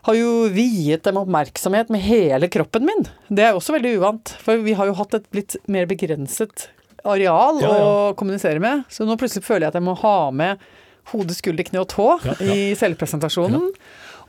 har 0.04 0.18
jo 0.18 0.32
viet 0.52 1.04
dem 1.06 1.20
oppmerksomhet 1.22 1.92
med 1.94 2.02
hele 2.04 2.50
kroppen 2.52 2.88
min. 2.90 3.06
Det 3.30 3.46
er 3.46 3.56
også 3.58 3.76
veldig 3.78 3.94
uvant, 4.02 4.34
for 4.44 4.60
vi 4.66 4.74
har 4.76 4.90
jo 4.90 4.96
hatt 4.98 5.20
et 5.20 5.28
litt 5.38 5.56
mer 5.72 5.88
begrenset 5.88 6.68
areal 7.04 7.60
Ja, 7.62 7.70
ja. 7.78 7.84
å 7.84 8.14
kommunisere 8.20 8.60
med. 8.64 8.86
Så 8.92 9.06
nå 9.08 9.16
plutselig 9.20 9.46
føler 9.46 9.68
jeg 9.68 9.74
at 9.74 9.80
jeg 9.80 9.86
må 9.86 9.96
ha 10.02 10.18
med 10.36 10.64
hode, 11.12 11.36
skulder, 11.36 11.68
kne 11.68 11.82
og 11.84 11.90
tå 11.92 12.06
Ja, 12.24 12.36
ja. 12.40 12.54
i 12.56 12.76
selvpresentasjonen. 12.80 13.70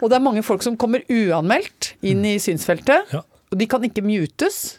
Og 0.00 0.08
det 0.10 0.16
er 0.18 0.24
mange 0.24 0.42
folk 0.46 0.62
som 0.66 0.76
kommer 0.80 1.04
uanmeldt 1.10 1.92
inn 2.02 2.24
i 2.26 2.36
synsfeltet, 2.42 3.12
Ja. 3.14 3.22
og 3.52 3.58
de 3.60 3.66
kan 3.70 3.82
ikke 3.86 4.02
mutes. 4.04 4.78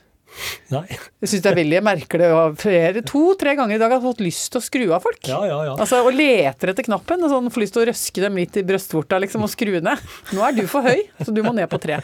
Nei. 0.67 0.82
Jeg 1.23 1.30
syns 1.32 1.43
det 1.45 1.51
er 1.54 1.56
veldig, 1.62 1.75
jeg 1.78 1.84
merker 1.88 2.19
det 2.19 2.30
flere, 2.60 3.01
to-tre 3.08 3.54
ganger 3.56 3.78
i 3.78 3.80
dag 3.80 3.93
har 3.93 4.01
jeg 4.01 4.04
fått 4.10 4.23
lyst 4.25 4.49
til 4.51 4.60
å 4.60 4.65
skru 4.65 4.84
av 4.97 5.06
folk. 5.06 5.21
Ja, 5.32 5.38
ja, 5.47 5.60
ja. 5.69 5.75
Altså, 5.80 6.01
Og 6.04 6.12
leter 6.17 6.73
etter 6.73 6.84
knappen, 6.84 7.23
og 7.23 7.32
sånn, 7.32 7.47
får 7.56 7.63
lyst 7.63 7.73
til 7.78 7.84
å 7.86 7.88
røske 7.88 8.23
dem 8.25 8.36
litt 8.41 8.58
i 8.60 8.63
brystvorta 8.67 9.19
liksom, 9.23 9.45
og 9.47 9.54
skru 9.54 9.78
ned. 9.80 10.01
Nå 10.36 10.43
er 10.43 10.58
du 10.58 10.65
for 10.67 10.84
høy, 10.84 11.06
så 11.23 11.32
du 11.32 11.39
må 11.45 11.54
ned 11.56 11.69
på 11.71 11.80
tre. 11.80 12.01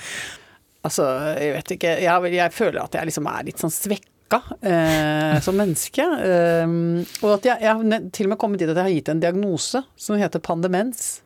Altså, 0.88 1.04
jeg 1.38 1.52
vet 1.58 1.74
ikke, 1.76 1.92
jeg, 2.02 2.32
jeg 2.38 2.54
føler 2.56 2.80
at 2.86 2.96
jeg 2.98 3.10
liksom 3.12 3.28
er 3.30 3.44
litt 3.52 3.60
sånn 3.62 3.74
svekka 3.76 4.40
eh, 4.64 5.36
som 5.44 5.60
menneske. 5.60 6.02
Eh, 6.02 6.78
og 7.22 7.36
at 7.36 7.50
jeg, 7.52 7.60
jeg 7.68 7.76
har 7.76 8.08
til 8.16 8.30
og 8.30 8.32
med 8.32 8.40
kommet 8.42 8.64
dit 8.64 8.72
at 8.72 8.80
jeg 8.80 8.88
har 8.88 8.96
gitt 8.96 9.12
en 9.12 9.22
diagnose 9.28 9.84
som 10.00 10.16
heter 10.18 10.40
pandemens. 10.40 11.20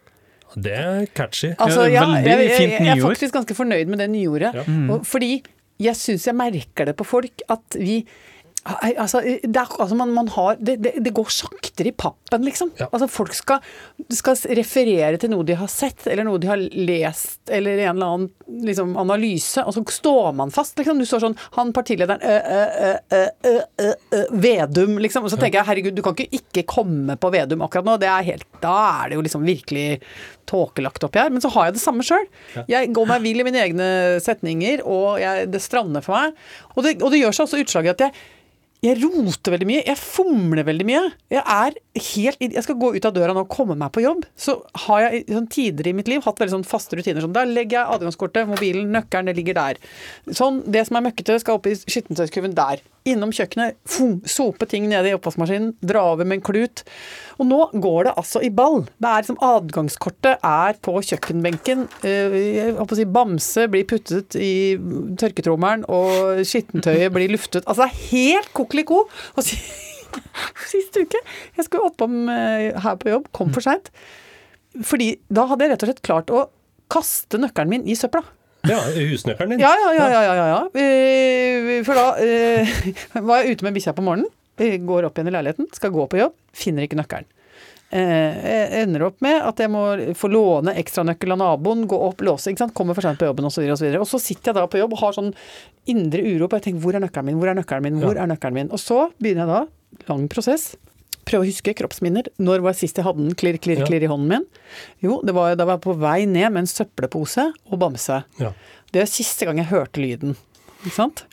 Det 0.55 0.71
er 0.73 1.05
catchy. 1.15 1.51
Altså, 1.59 1.85
Ja, 1.89 2.01
ja, 2.01 2.05
veldig 2.05 2.31
jeg, 2.31 2.49
jeg, 2.49 2.57
fint 2.57 2.87
jeg 2.87 2.97
er 2.97 3.01
faktisk 3.03 3.33
ganske 3.35 3.57
fornøyd 3.57 3.91
med 3.91 3.99
det 4.03 4.09
nyordet. 4.09 4.53
Ja. 4.55 4.63
Mm. 4.67 5.03
fordi 5.03 5.43
jeg 5.79 5.95
syns 5.99 6.27
jeg 6.27 6.35
merker 6.39 6.87
det 6.87 6.95
på 6.95 7.03
folk 7.03 7.41
at 7.51 7.75
vi 7.79 8.05
Altså, 8.65 9.19
det, 9.21 9.53
er, 9.53 9.67
altså 9.77 9.93
man, 9.97 10.09
man 10.15 10.29
har, 10.33 10.55
det, 10.57 10.79
det, 10.81 10.95
det 11.05 11.11
går 11.13 11.27
saktere 11.29 11.91
i 11.91 11.93
pappen, 11.93 12.41
liksom. 12.47 12.71
Ja. 12.79 12.87
Altså 12.89 13.05
Folk 13.13 13.35
skal, 13.37 13.61
skal 14.09 14.39
referere 14.57 15.19
til 15.21 15.29
noe 15.29 15.45
de 15.45 15.53
har 15.59 15.69
sett, 15.69 16.07
eller 16.09 16.25
noe 16.25 16.41
de 16.41 16.49
har 16.49 16.57
lest, 16.57 17.43
eller 17.53 17.77
en 17.83 17.91
eller 17.91 18.15
annen 18.15 18.65
liksom, 18.65 18.95
analyse, 18.97 19.61
og 19.61 19.75
så 19.75 19.83
står 19.99 20.31
man 20.39 20.53
fast. 20.53 20.73
Liksom. 20.79 20.97
Du 20.97 21.05
står 21.05 21.21
sånn 21.27 21.37
Han 21.59 21.75
partilederen 21.77 22.25
ø, 22.25 22.33
ø, 22.33 22.63
ø, 22.87 22.91
ø, 23.19 23.21
ø, 23.51 23.55
ø, 23.85 23.91
ø, 24.17 24.23
Vedum, 24.47 24.97
liksom. 25.03 25.27
Og 25.27 25.33
så 25.35 25.37
tenker 25.37 25.61
jeg 25.61 25.69
herregud, 25.69 25.93
du 25.93 26.01
kan 26.05 26.17
ikke 26.17 26.41
ikke 26.41 26.65
komme 26.73 27.19
på 27.21 27.31
Vedum 27.35 27.61
akkurat 27.67 27.85
nå. 27.85 27.99
Det 28.01 28.09
er 28.09 28.29
helt, 28.33 28.47
da 28.65 28.75
er 29.03 29.11
det 29.11 29.19
jo 29.19 29.25
liksom 29.27 29.45
virkelig 29.45 29.87
tåkelagt 30.49 31.05
oppi 31.05 31.21
her. 31.21 31.29
Men 31.33 31.43
så 31.45 31.53
har 31.53 31.69
jeg 31.69 31.77
det 31.77 31.85
samme 31.85 32.05
sjøl. 32.05 32.25
Jeg 32.71 32.89
går 32.97 33.13
meg 33.13 33.21
vill 33.25 33.41
i 33.41 33.45
mine 33.45 33.61
egne 33.61 33.89
setninger, 34.25 34.81
og 34.89 35.21
jeg, 35.21 35.51
det 35.53 35.61
strander 35.61 36.05
for 36.05 36.17
meg. 36.17 36.47
Og 36.73 36.85
det, 36.85 36.97
og 37.01 37.13
det 37.13 37.21
gjør 37.21 37.37
seg 37.37 37.45
også 37.45 37.61
utslag 37.61 37.89
i 37.89 37.93
at 37.93 38.07
jeg 38.07 38.25
jeg 38.85 39.01
roter 39.01 39.55
veldig 39.55 39.67
mye, 39.69 39.83
jeg 39.87 39.97
fomler 39.99 40.65
veldig 40.67 40.85
mye. 40.87 41.03
Jeg 41.33 41.41
er 41.41 41.77
helt 42.11 42.43
Jeg 42.45 42.63
skal 42.65 42.77
gå 42.79 42.91
ut 42.95 43.07
av 43.07 43.13
døra 43.15 43.33
nå 43.35 43.45
og 43.45 43.51
komme 43.51 43.77
meg 43.79 43.93
på 43.95 44.03
jobb. 44.03 44.25
Så 44.37 44.57
har 44.85 45.05
jeg 45.07 45.25
sånn 45.31 45.49
tider 45.51 45.89
i 45.89 45.95
mitt 45.97 46.09
liv 46.11 46.23
hatt 46.25 46.41
veldig 46.41 46.57
sånn 46.59 46.67
faste 46.67 46.99
rutiner. 46.99 47.23
Sånn, 47.23 47.35
da 47.35 47.45
legger 47.49 47.79
jeg 47.79 47.95
adgangskortet, 47.97 48.49
mobilen, 48.51 48.91
nøkkelen, 48.93 49.31
det 49.31 49.37
ligger 49.39 49.57
der. 49.57 49.81
Sånn, 50.29 50.61
Det 50.75 50.85
som 50.87 50.99
er 50.99 51.07
møkkete, 51.07 51.39
skal 51.41 51.59
opp 51.59 51.69
i 51.69 51.75
skittentøyskurven 51.77 52.55
der. 52.57 52.83
Innom 53.05 53.29
kjøkkenet, 53.35 53.75
fum, 53.85 54.15
sope 54.25 54.65
ting 54.65 54.87
nede 54.89 55.11
i 55.11 55.13
oppvaskmaskinen, 55.13 55.75
dra 55.85 56.01
over 56.15 56.25
med 56.25 56.39
en 56.39 56.45
klut. 56.47 56.81
Og 57.37 57.45
nå 57.45 57.59
går 57.83 58.07
det 58.07 58.13
altså 58.17 58.41
i 58.41 58.49
ball. 58.49 58.79
Det 58.97 59.05
er 59.11 59.21
liksom 59.21 59.37
Adgangskortet 59.45 60.39
er 60.41 60.79
på 60.81 60.95
kjøkkenbenken. 61.05 61.83
Eh, 62.01 62.37
Jeg 62.55 62.73
håper 62.79 62.95
å 62.95 62.97
si 62.97 63.05
Bamse 63.05 63.67
blir 63.69 63.85
puttet 63.85 64.33
i 64.41 64.51
tørketrommelen, 65.21 65.85
og 65.85 66.41
skittentøyet 66.49 67.13
blir 67.13 67.29
luftet. 67.35 67.61
Altså 67.69 67.85
det 67.85 67.91
er 67.91 68.07
helt 68.15 68.49
kokeliko. 68.57 69.03
Og 69.37 69.43
si- 69.45 69.61
Sist 70.71 70.95
uke 70.95 71.19
Jeg 71.57 71.65
skulle 71.67 71.89
oppom 71.91 72.29
eh, 72.31 72.71
her 72.81 72.95
på 73.01 73.11
jobb, 73.11 73.29
kom 73.35 73.53
for 73.53 73.61
seint. 73.65 73.91
Fordi 74.81 75.11
da 75.29 75.45
hadde 75.51 75.67
jeg 75.67 75.75
rett 75.75 75.85
og 75.85 75.91
slett 75.91 76.01
klart 76.09 76.33
å 76.33 76.47
kaste 76.91 77.37
nøkkelen 77.41 77.69
min 77.71 77.85
i 77.85 77.93
søpla. 77.99 78.23
Ja, 78.69 78.79
husnøkkelen 78.95 79.55
din. 79.55 79.63
Ja, 79.63 79.73
ja, 79.81 79.93
ja. 79.97 80.07
ja, 80.11 80.21
ja, 80.25 80.47
ja, 80.51 81.83
For 81.85 81.97
da 81.97 82.07
eh, 82.23 82.75
var 83.29 83.43
jeg 83.43 83.55
ute 83.55 83.67
med 83.67 83.77
bikkja 83.77 83.95
på 83.97 84.05
morgenen. 84.05 84.31
Går 84.55 85.09
opp 85.09 85.17
igjen 85.19 85.29
i 85.29 85.35
leiligheten, 85.35 85.67
skal 85.75 85.91
gå 85.91 86.05
på 86.07 86.19
jobb, 86.21 86.35
finner 86.55 86.85
ikke 86.87 86.99
nøkkelen. 87.01 87.27
Eh, 87.95 88.37
jeg 88.41 88.85
ender 88.85 89.05
opp 89.07 89.19
med 89.23 89.37
at 89.45 89.59
jeg 89.61 89.71
må 89.71 89.83
få 90.17 90.29
låne 90.31 90.73
ekstranøkkel 90.79 91.35
av 91.35 91.41
naboen, 91.41 91.83
gå 91.89 91.99
opp, 92.07 92.23
låse, 92.25 92.49
ikke 92.51 92.63
sant. 92.63 92.75
Kommer 92.77 92.97
for 92.97 93.05
seint 93.05 93.19
på 93.21 93.27
jobben 93.27 93.47
osv. 93.47 93.67
Og, 93.67 93.77
så 93.79 93.91
og 93.99 94.09
så 94.09 94.21
sitter 94.21 94.51
jeg 94.51 94.57
da 94.57 94.65
på 94.71 94.81
jobb 94.81 94.95
og 94.97 95.03
har 95.03 95.15
sånn 95.17 95.31
indre 95.91 96.23
uro 96.25 96.49
på 96.49 96.59
jeg 96.59 96.69
tenker 96.69 96.85
hvor 96.87 96.97
er 96.97 97.05
nøkkelen 97.05 97.29
min, 97.29 97.39
hvor 97.41 97.51
er 97.51 97.59
nøkkelen 97.59 97.85
min, 97.85 98.01
hvor 98.01 98.17
er 98.19 98.31
nøkkelen 98.31 98.57
min. 98.57 98.73
Og 98.73 98.81
så 98.81 99.05
begynner 99.21 99.45
jeg 99.45 99.53
da, 99.53 100.07
lang 100.09 100.25
prosess, 100.31 100.73
prøve 101.25 101.45
å 101.45 101.49
huske 101.49 101.73
kroppsminner. 101.77 102.27
Når 102.39 102.61
var 102.65 102.73
sist 102.77 102.95
jeg 102.97 103.05
hadde 103.05 103.23
den 103.25 103.35
klirr, 103.35 103.57
klirr, 103.61 103.79
Ja. 103.83 103.85
klirr 103.89 104.03
i 104.03 104.11
hånden 104.11 104.27
min? 104.29 104.45
Jo, 105.01 105.21
det 105.25 105.33
var 105.33 105.55
da 105.55 105.65
var 105.65 105.77
jeg 105.79 105.85
på 105.87 105.97
vei 105.99 106.25
ned 106.25 106.51
med 106.53 106.63
en 106.63 106.71
søppelpose 106.71 107.51
og 107.71 107.79
bamse. 107.79 108.23
Ja. 108.39 108.53
Det 108.91 109.01
er 109.01 109.05
siste 109.11 109.45
gang 109.45 109.57
jeg 109.57 109.67
hørte 109.73 109.97
lyden. 110.01 110.35
Ikke 110.85 110.95
sant? 110.95 111.25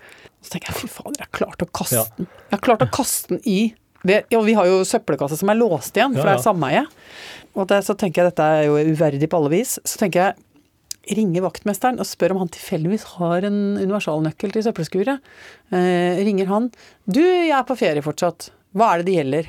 Så 0.42 0.50
tenker 0.56 0.72
jeg 0.72 0.82
fy 0.82 0.88
fader, 0.88 1.18
jeg 1.20 1.28
har 1.28 1.38
klart 1.38 1.62
å 1.62 1.70
kaste 1.70 1.94
Ja. 2.00 2.04
den. 2.16 2.26
Jeg 2.50 2.58
har 2.58 2.64
klart 2.66 2.82
å 2.82 2.90
kaste 2.90 3.28
den 3.28 3.40
i 3.44 3.74
det, 4.04 4.24
ja, 4.32 4.40
Vi 4.42 4.54
har 4.54 4.64
jo 4.66 4.80
søppelkasse 4.82 5.36
som 5.38 5.48
er 5.48 5.54
låst 5.54 5.94
igjen, 5.94 6.16
for 6.16 6.24
det 6.26 6.34
er 6.40 6.42
sameie. 6.42 6.86
Og 7.54 7.68
det, 7.68 7.84
så 7.84 7.94
tenker 7.96 8.24
jeg 8.24 8.32
dette 8.32 8.42
er 8.42 8.64
jo 8.66 8.74
uverdig 8.96 9.28
på 9.30 9.36
alle 9.38 9.50
vis. 9.50 9.78
Så 9.84 9.96
tenker 9.98 10.34
jeg 10.34 10.34
ringer 11.16 11.42
vaktmesteren 11.42 11.98
og 12.00 12.06
spør 12.06 12.32
om 12.32 12.38
han 12.38 12.48
tilfeldigvis 12.48 13.04
har 13.18 13.44
en 13.44 13.76
universalnøkkel 13.78 14.52
til 14.52 14.62
søppelskuret. 14.66 15.20
Eh, 15.72 16.16
ringer 16.24 16.46
han. 16.46 16.70
'Du, 17.08 17.20
jeg 17.22 17.50
er 17.50 17.62
på 17.62 17.76
ferie 17.78 18.02
fortsatt. 18.02 18.50
Hva 18.74 18.94
er 18.94 19.02
det 19.02 19.06
det 19.06 19.16
gjelder?' 19.24 19.48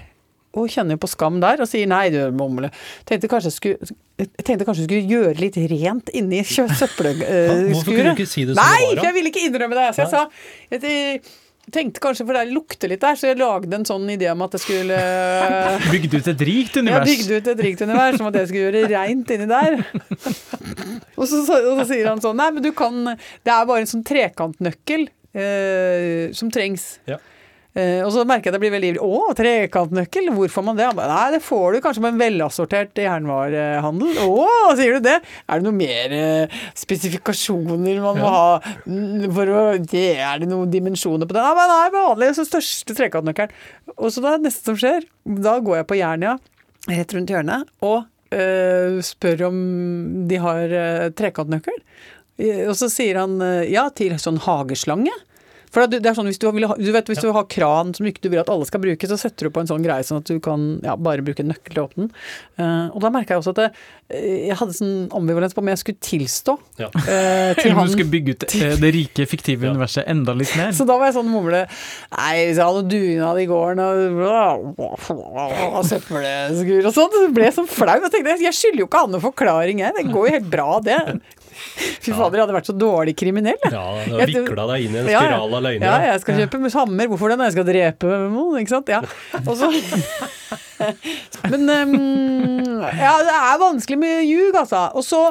Og 0.54 0.70
kjenner 0.70 0.98
jo 0.98 1.02
på 1.02 1.10
skam 1.10 1.40
der 1.42 1.64
og 1.64 1.70
sier 1.70 1.88
'nei, 1.90 2.08
du 2.14 2.20
mumle'. 2.38 2.70
Tenkte 3.10 3.30
kanskje 3.32 3.50
jeg 3.50 3.58
skulle 3.58 3.94
tenkte 4.46 4.66
kanskje 4.68 4.84
jeg 4.84 4.90
skulle 4.90 5.10
gjøre 5.10 5.40
litt 5.42 5.56
rent 5.72 6.12
inni 6.14 6.44
søppelskuret. 6.56 7.24
Hvorfor 7.72 7.90
kunne 7.90 8.12
du 8.12 8.22
ikke 8.22 8.30
si 8.30 8.46
det 8.46 8.58
som 8.58 8.62
Nei, 8.62 8.82
det 8.82 8.90
var, 8.90 9.00
for 9.00 9.08
jeg 9.10 9.18
ville 9.18 9.32
ikke 9.34 9.48
innrømme 9.48 9.80
det. 9.80 9.88
Så 9.96 10.06
jeg 10.06 10.14
sa 10.14 10.28
jeg 10.74 11.72
tenkte 11.72 12.02
kanskje, 12.04 12.26
for 12.28 12.36
det 12.36 12.52
lukter 12.52 12.92
litt 12.92 13.02
der, 13.02 13.16
så 13.16 13.30
jeg 13.30 13.40
lagde 13.40 13.78
en 13.78 13.86
sånn 13.88 14.04
idé 14.12 14.28
om 14.34 14.42
at 14.44 14.58
jeg 14.58 14.64
skulle 14.66 14.98
Bygde 15.94 16.20
ut 16.20 16.30
et 16.34 16.44
rikt 16.50 16.76
univers? 16.76 17.08
Ja, 17.08 17.08
bygde 17.08 17.40
ut 17.40 17.52
et 17.54 17.64
rikt 17.66 17.84
univers 17.86 18.20
som 18.20 18.28
at 18.28 18.38
jeg 18.42 18.50
skulle 18.52 18.66
gjøre 18.68 18.92
reint 18.92 19.32
inni 19.32 19.48
der. 19.48 19.80
Og 21.20 21.26
så, 21.30 21.40
så, 21.48 21.62
og 21.72 21.80
så 21.80 21.88
sier 21.94 22.10
han 22.10 22.22
sånn 22.22 22.36
Nei, 22.40 22.50
men 22.56 22.66
du 22.66 22.72
kan 22.76 22.96
Det 23.14 23.52
er 23.54 23.68
bare 23.70 23.84
en 23.84 23.90
sånn 23.90 24.06
trekantnøkkel 24.08 25.10
Uh, 25.34 26.30
som 26.38 26.52
trengs. 26.54 27.00
Ja. 27.10 27.16
Eh, 27.74 28.04
og 28.06 28.12
så 28.14 28.22
merker 28.22 28.48
jeg 28.48 28.54
at 28.54 28.58
det 28.60 28.62
blir 28.62 28.74
veldig 28.76 28.90
ivrig. 28.92 29.02
Å, 29.02 29.34
trekantnøkkel? 29.38 30.28
Hvor 30.36 30.52
får 30.54 30.66
man 30.68 30.78
det? 30.78 30.90
Nei, 31.00 31.24
det 31.34 31.40
får 31.42 31.74
du 31.74 31.80
kanskje 31.82 32.04
på 32.06 32.10
en 32.12 32.20
velassortert 32.22 33.02
jernvarehandel. 33.02 34.20
Å, 34.22 34.46
sier 34.78 35.00
du 35.00 35.08
det? 35.08 35.16
Er 35.48 35.62
det 35.62 35.66
noe 35.66 35.78
mer 35.80 36.14
eh, 36.18 36.60
spesifikasjoner 36.78 38.04
man 38.04 38.22
må 38.22 38.30
ha 38.36 38.46
mm, 38.86 39.26
for 39.34 39.54
å 39.58 39.66
det, 39.82 40.06
Er 40.22 40.44
det 40.44 40.52
noen 40.52 40.70
dimensjoner 40.74 41.30
på 41.30 41.34
det? 41.34 41.42
Nei, 41.42 41.58
men 41.58 41.74
nei, 41.74 41.90
vanlig, 41.98 42.32
så 42.38 42.46
største 42.46 42.98
trekantnøkkelen. 43.00 43.58
Og 43.98 44.14
så 44.14 44.22
da, 44.22 44.38
neste 44.42 44.70
som 44.70 44.78
skjer, 44.78 45.10
da 45.26 45.58
går 45.64 45.82
jeg 45.82 45.90
på 45.90 46.02
Jernia, 46.04 46.38
rett 46.94 47.18
rundt 47.18 47.34
hjørnet, 47.34 47.70
og 47.82 48.04
eh, 48.36 49.02
spør 49.06 49.48
om 49.50 49.60
de 50.30 50.42
har 50.46 50.78
uh, 50.78 51.10
trekantnøkkel. 51.18 51.82
Og 52.44 52.74
så 52.78 52.90
sier 52.90 53.20
han 53.22 53.38
ja 53.70 53.84
til 53.94 54.16
sånn 54.20 54.40
hageslange. 54.42 55.14
For 55.74 55.88
det 55.90 56.04
det 56.06 56.12
er 56.12 56.18
sånn, 56.20 56.30
hvis 56.30 56.38
du, 56.42 56.46
vil 56.54 56.68
ha, 56.70 56.76
du 56.78 56.92
vet, 56.94 57.08
hvis 57.10 57.24
du 57.24 57.32
har 57.34 57.48
kran 57.50 57.96
som 57.98 58.06
ikke 58.06 58.22
du 58.22 58.30
vil 58.30 58.44
at 58.44 58.50
alle 58.54 58.66
skal 58.70 58.82
bruke, 58.84 59.08
så 59.10 59.18
setter 59.18 59.50
du 59.50 59.54
på 59.56 59.64
en 59.64 59.70
sånn 59.72 59.82
greie 59.86 60.06
sånn 60.06 60.22
at 60.22 60.30
du 60.30 60.38
kan 60.44 60.68
ja, 60.86 60.94
bare 60.96 61.26
bruke 61.26 61.42
en 61.42 61.50
nøkkel 61.50 61.74
til 61.74 61.82
å 61.82 61.88
åpne 61.90 62.06
den. 62.06 62.12
Uh, 62.62 62.86
og 62.94 63.00
da 63.02 63.10
merka 63.16 63.34
jeg 63.34 63.42
også 63.42 63.54
at 63.56 63.62
det, 63.64 63.68
eh, 64.14 64.44
jeg 64.52 64.58
hadde 64.60 64.76
sånn 64.78 64.94
ambivalens 65.18 65.56
på 65.58 65.64
om 65.64 65.72
jeg 65.74 65.82
skulle 65.82 66.04
tilstå 66.06 66.54
Ja. 66.84 66.92
uh, 66.94 67.52
til 67.58 67.74
han. 67.74 67.82
om 67.82 67.90
du 67.90 67.94
skulle 67.96 68.14
bygge 68.14 68.36
ut 68.38 68.46
det 68.84 68.92
rike, 68.96 69.26
fiktive 69.30 69.66
Ja. 69.66 69.74
universet 69.74 70.06
enda 70.14 70.32
litt 70.38 70.54
mer. 70.60 70.70
Så 70.78 70.86
da 70.86 71.00
var 71.02 71.10
jeg 71.10 71.18
sånn 71.18 71.34
mumle 71.34 71.64
Nei, 71.66 72.34
hvis 72.46 72.62
jeg 72.62 72.68
hadde 72.70 72.86
dugnad 72.94 73.42
i 73.42 73.50
gården 73.50 73.82
og 73.84 73.92
søppelskur 75.90 76.88
og 76.90 76.94
sånn, 76.96 77.14
så 77.14 77.24
ble 77.34 77.48
jeg 77.48 77.56
sånn 77.58 77.70
flau. 77.70 77.96
Jeg 78.04 78.14
tenkte 78.14 78.36
jeg 78.44 78.58
skylder 78.58 78.84
jo 78.84 78.90
ikke 78.90 79.04
han 79.06 79.14
noen 79.14 79.24
forklaring, 79.24 79.82
jeg. 79.84 79.96
Det 79.98 80.06
går 80.14 80.28
jo 80.30 80.36
helt 80.38 80.50
bra, 80.54 80.68
det. 80.84 81.00
Fy 81.54 82.12
fader, 82.12 82.40
jeg 82.40 82.46
hadde 82.46 82.58
vært 82.58 82.70
så 82.70 82.76
dårlig 82.78 83.16
kriminell. 83.20 83.60
Ja, 83.64 83.84
du 84.08 84.18
har 84.18 84.32
vikla 84.32 84.68
deg 84.74 84.88
inn 84.88 84.98
i 84.98 85.02
en 85.04 85.10
spiral 85.10 85.58
av 85.60 85.66
løgner. 85.66 85.88
Ja, 85.88 86.14
jeg 86.14 86.24
skal 86.24 86.42
kjøpe 86.44 86.62
hammer. 86.74 87.12
Hvorfor 87.12 87.34
det? 87.34 87.40
Når 87.40 87.50
jeg 87.50 87.58
skal 87.58 87.68
drepe 87.70 88.20
noen, 88.34 88.60
ikke 88.62 88.76
sant? 88.76 88.92
Ja. 88.94 89.02
Også, 89.44 89.70
Men 91.52 91.70
um, 91.70 91.94
Ja, 92.98 93.14
det 93.24 93.36
er 93.38 93.62
vanskelig 93.62 94.00
med 94.00 94.26
ljug, 94.28 94.58
altså. 94.60 94.88
Og 94.98 95.06
så, 95.08 95.22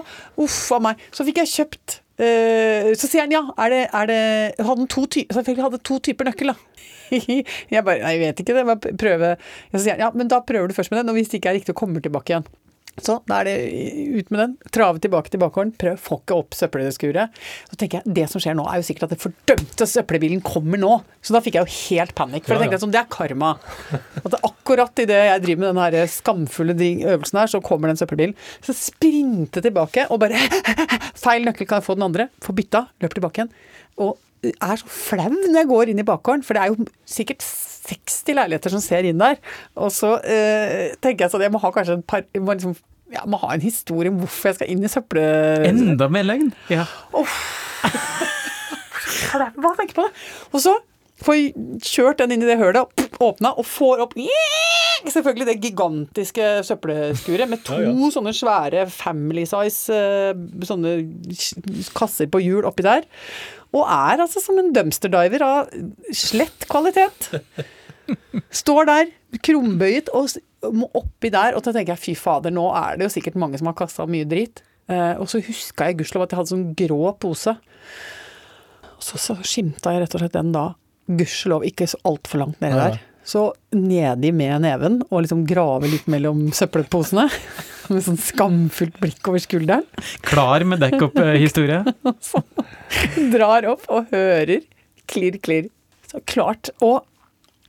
uff 0.40 0.60
a 0.72 0.80
meg, 0.88 1.02
så 1.14 1.26
fikk 1.26 1.42
jeg 1.42 1.52
kjøpt 1.52 1.98
uh, 2.22 2.92
Så 2.96 3.08
sier 3.08 3.26
han 3.26 3.34
ja, 3.34 3.42
er 3.60 3.74
det, 3.74 3.82
er 3.92 4.10
det 4.10 4.22
Hadde 4.66 4.88
to 4.92 5.06
Selvfølgelig 5.10 5.66
hadde 5.66 5.82
to 5.88 5.98
typer 6.04 6.30
nøkkel, 6.30 6.54
da. 6.54 6.88
Jeg 7.74 7.84
bare 7.84 8.00
Nei, 8.00 8.14
jeg 8.16 8.20
vet 8.22 8.38
ikke 8.40 8.54
det. 8.56 8.64
Bare 8.68 8.96
prøve. 9.00 9.34
Så 9.74 9.82
sier 9.84 9.96
han 9.98 10.06
ja, 10.06 10.10
men 10.16 10.30
da 10.32 10.40
prøver 10.46 10.70
du 10.70 10.76
først 10.76 10.92
med 10.94 11.02
den, 11.02 11.12
og 11.12 11.18
hvis 11.18 11.28
det 11.32 11.42
ikke 11.42 11.52
er 11.52 11.58
riktig, 11.60 11.76
kommer 11.76 12.00
tilbake 12.04 12.32
igjen. 12.32 12.46
Så 13.00 13.14
da 13.24 13.38
er 13.40 13.48
det 13.48 13.54
ut 14.20 14.30
med 14.34 14.38
den, 14.42 14.54
trave 14.74 15.00
tilbake 15.00 15.32
til 15.32 15.40
bakgården, 15.40 15.72
prøv 15.80 15.94
å 15.96 16.00
fokke 16.00 16.36
opp 16.36 16.56
søppelskuret. 16.56 17.38
Så 17.70 17.78
tenker 17.80 18.00
jeg, 18.02 18.14
det 18.18 18.26
som 18.28 18.42
skjer 18.42 18.56
nå 18.58 18.66
er 18.68 18.82
jo 18.82 18.86
sikkert 18.86 19.06
at 19.06 19.14
den 19.14 19.22
fordømte 19.22 19.86
søppelbilen 19.88 20.42
kommer 20.44 20.80
nå. 20.80 20.90
Så 21.24 21.32
da 21.32 21.40
fikk 21.44 21.56
jeg 21.56 21.64
jo 21.64 21.78
helt 21.94 22.12
panikk, 22.18 22.44
for 22.44 22.54
Ja, 22.54 22.60
jeg 22.60 22.66
tenkte 22.66 22.78
ja. 22.78 22.82
sånn, 22.84 22.92
det 22.92 23.00
er 23.00 23.08
karma. 23.12 23.54
At 24.20 24.28
det 24.34 24.42
akkurat 24.44 25.04
idet 25.06 25.22
jeg 25.30 25.44
driver 25.46 25.62
med 25.62 25.70
den 25.70 25.82
her 25.86 26.12
skamfulle 26.12 26.76
øvelsen 27.14 27.40
her, 27.40 27.52
så 27.54 27.62
kommer 27.64 27.88
den 27.88 28.00
søppelbilen. 28.00 28.36
Så 28.66 28.76
sprinte 28.76 29.64
tilbake 29.64 30.06
og 30.12 30.20
bare 30.22 30.42
Feil 31.22 31.48
nøkkel, 31.48 31.68
kan 31.70 31.80
jeg 31.80 31.88
få 31.88 31.96
den 31.96 32.08
andre? 32.10 32.28
Få 32.44 32.52
bytta, 32.56 32.86
løper 33.00 33.20
tilbake 33.20 33.40
igjen. 33.40 33.54
Og 34.04 34.18
er 34.50 34.80
så 34.80 34.88
flau 34.90 35.30
når 35.30 35.60
jeg 35.60 35.70
går 35.70 35.92
inn 35.92 36.02
i 36.02 36.06
bakgården, 36.06 36.42
for 36.46 36.56
det 36.56 36.62
er 36.62 36.72
jo 36.72 36.86
sikkert 37.08 37.44
60 37.46 38.38
leiligheter 38.38 38.74
som 38.74 38.82
ser 38.82 39.06
inn 39.06 39.20
der. 39.20 39.38
Og 39.78 39.92
så 39.94 40.16
eh, 40.26 40.94
tenker 41.02 41.26
jeg 41.26 41.34
sånn, 41.34 41.44
jeg 41.46 41.54
må 41.54 41.62
ha 41.62 41.72
kanskje 41.74 41.98
en 42.00 42.06
par 42.06 42.24
jeg 42.26 42.42
må 42.44 42.56
liksom, 42.56 42.76
jeg 43.12 43.28
må 43.28 43.40
ha 43.42 43.52
en 43.54 43.64
historie 43.64 44.12
om 44.12 44.22
hvorfor 44.22 44.50
jeg 44.50 44.58
skal 44.58 44.72
inn 44.72 44.86
i 44.86 44.90
søppel... 44.90 45.20
Enda 45.68 46.08
mer 46.12 46.24
løgn. 46.26 46.52
Ja. 46.72 46.86
Flau 49.32 49.46
av 49.48 49.68
å 49.72 49.76
tenke 49.78 49.96
på 49.96 50.06
det. 50.06 50.14
Og 50.52 50.64
så 50.64 50.74
får 51.26 51.40
kjørt 51.86 52.20
den 52.22 52.34
inn 52.36 52.44
i 52.44 52.48
det 52.48 52.58
hølet, 52.60 53.02
åpna, 53.22 53.54
og 53.58 53.66
får 53.68 54.04
opp 54.06 54.16
Selvfølgelig 55.02 55.46
det 55.48 55.56
gigantiske 55.64 56.48
søppelskuret 56.66 57.50
med 57.50 57.64
to 57.66 57.74
Ja, 57.80 57.90
ja. 57.90 58.10
sånne 58.14 58.32
svære 58.36 58.84
family 58.92 59.42
size 59.50 59.96
eh, 59.96 60.42
sånne 60.68 60.92
kasser 61.96 62.30
på 62.30 62.38
hjul 62.44 62.68
oppi 62.68 62.84
der. 62.86 63.08
Og 63.74 63.82
er 63.88 64.22
altså 64.22 64.42
som 64.44 64.60
en 64.60 64.70
dumpster 64.76 65.10
diver 65.10 65.42
av 65.42 65.72
slett 66.14 66.68
kvalitet. 66.70 67.32
Står 68.62 68.86
der, 68.90 69.10
krumbøyet, 69.42 70.12
og 70.14 70.30
må 70.74 70.86
oppi 70.98 71.32
der. 71.34 71.56
Og 71.56 71.64
så 71.64 71.74
tenker 71.74 71.96
jeg 71.96 72.04
fy 72.04 72.14
fader, 72.18 72.54
nå 72.54 72.68
er 72.76 73.00
det 73.00 73.08
jo 73.08 73.14
sikkert 73.16 73.40
mange 73.40 73.58
som 73.58 73.70
har 73.70 73.78
kasta 73.78 74.06
mye 74.06 74.28
dritt. 74.28 74.62
Eh, 74.90 75.14
og 75.18 75.26
så 75.30 75.42
huska 75.42 75.88
jeg 75.88 75.98
gudskjelov 76.00 76.26
at 76.26 76.34
jeg 76.34 76.42
hadde 76.42 76.52
sånn 76.54 76.68
grå 76.78 77.00
pose. 77.22 77.56
Og 78.92 79.02
så, 79.02 79.18
så 79.18 79.38
skimta 79.42 79.94
jeg 79.94 80.04
rett 80.04 80.16
og 80.18 80.22
slett 80.22 80.36
den 80.36 80.52
da, 80.54 80.68
gudskjelov 81.18 81.66
ikke 81.68 81.88
så 81.90 82.00
altfor 82.08 82.42
langt 82.44 82.62
nedi 82.62 82.78
der. 82.78 83.00
Så 83.24 83.52
nedi 83.70 84.32
med 84.34 84.64
neven, 84.64 84.98
og 85.10 85.22
liksom 85.22 85.44
grave 85.46 85.90
litt 85.90 86.08
mellom 86.10 86.48
søppelposene. 86.54 87.28
Med 87.92 88.04
sånn 88.06 88.18
skamfullt 88.18 88.98
blikk 89.02 89.26
over 89.28 89.42
skulderen. 89.42 89.82
Klar 90.24 90.62
med 90.64 90.78
dekk-opp-historie. 90.80 91.80
Drar 93.34 93.66
opp 93.72 93.88
og 93.90 94.12
hører 94.14 94.62
klirr, 95.10 95.36
klirr. 95.42 95.66
Så 96.08 96.22
klart. 96.30 96.70
Og 96.78 97.02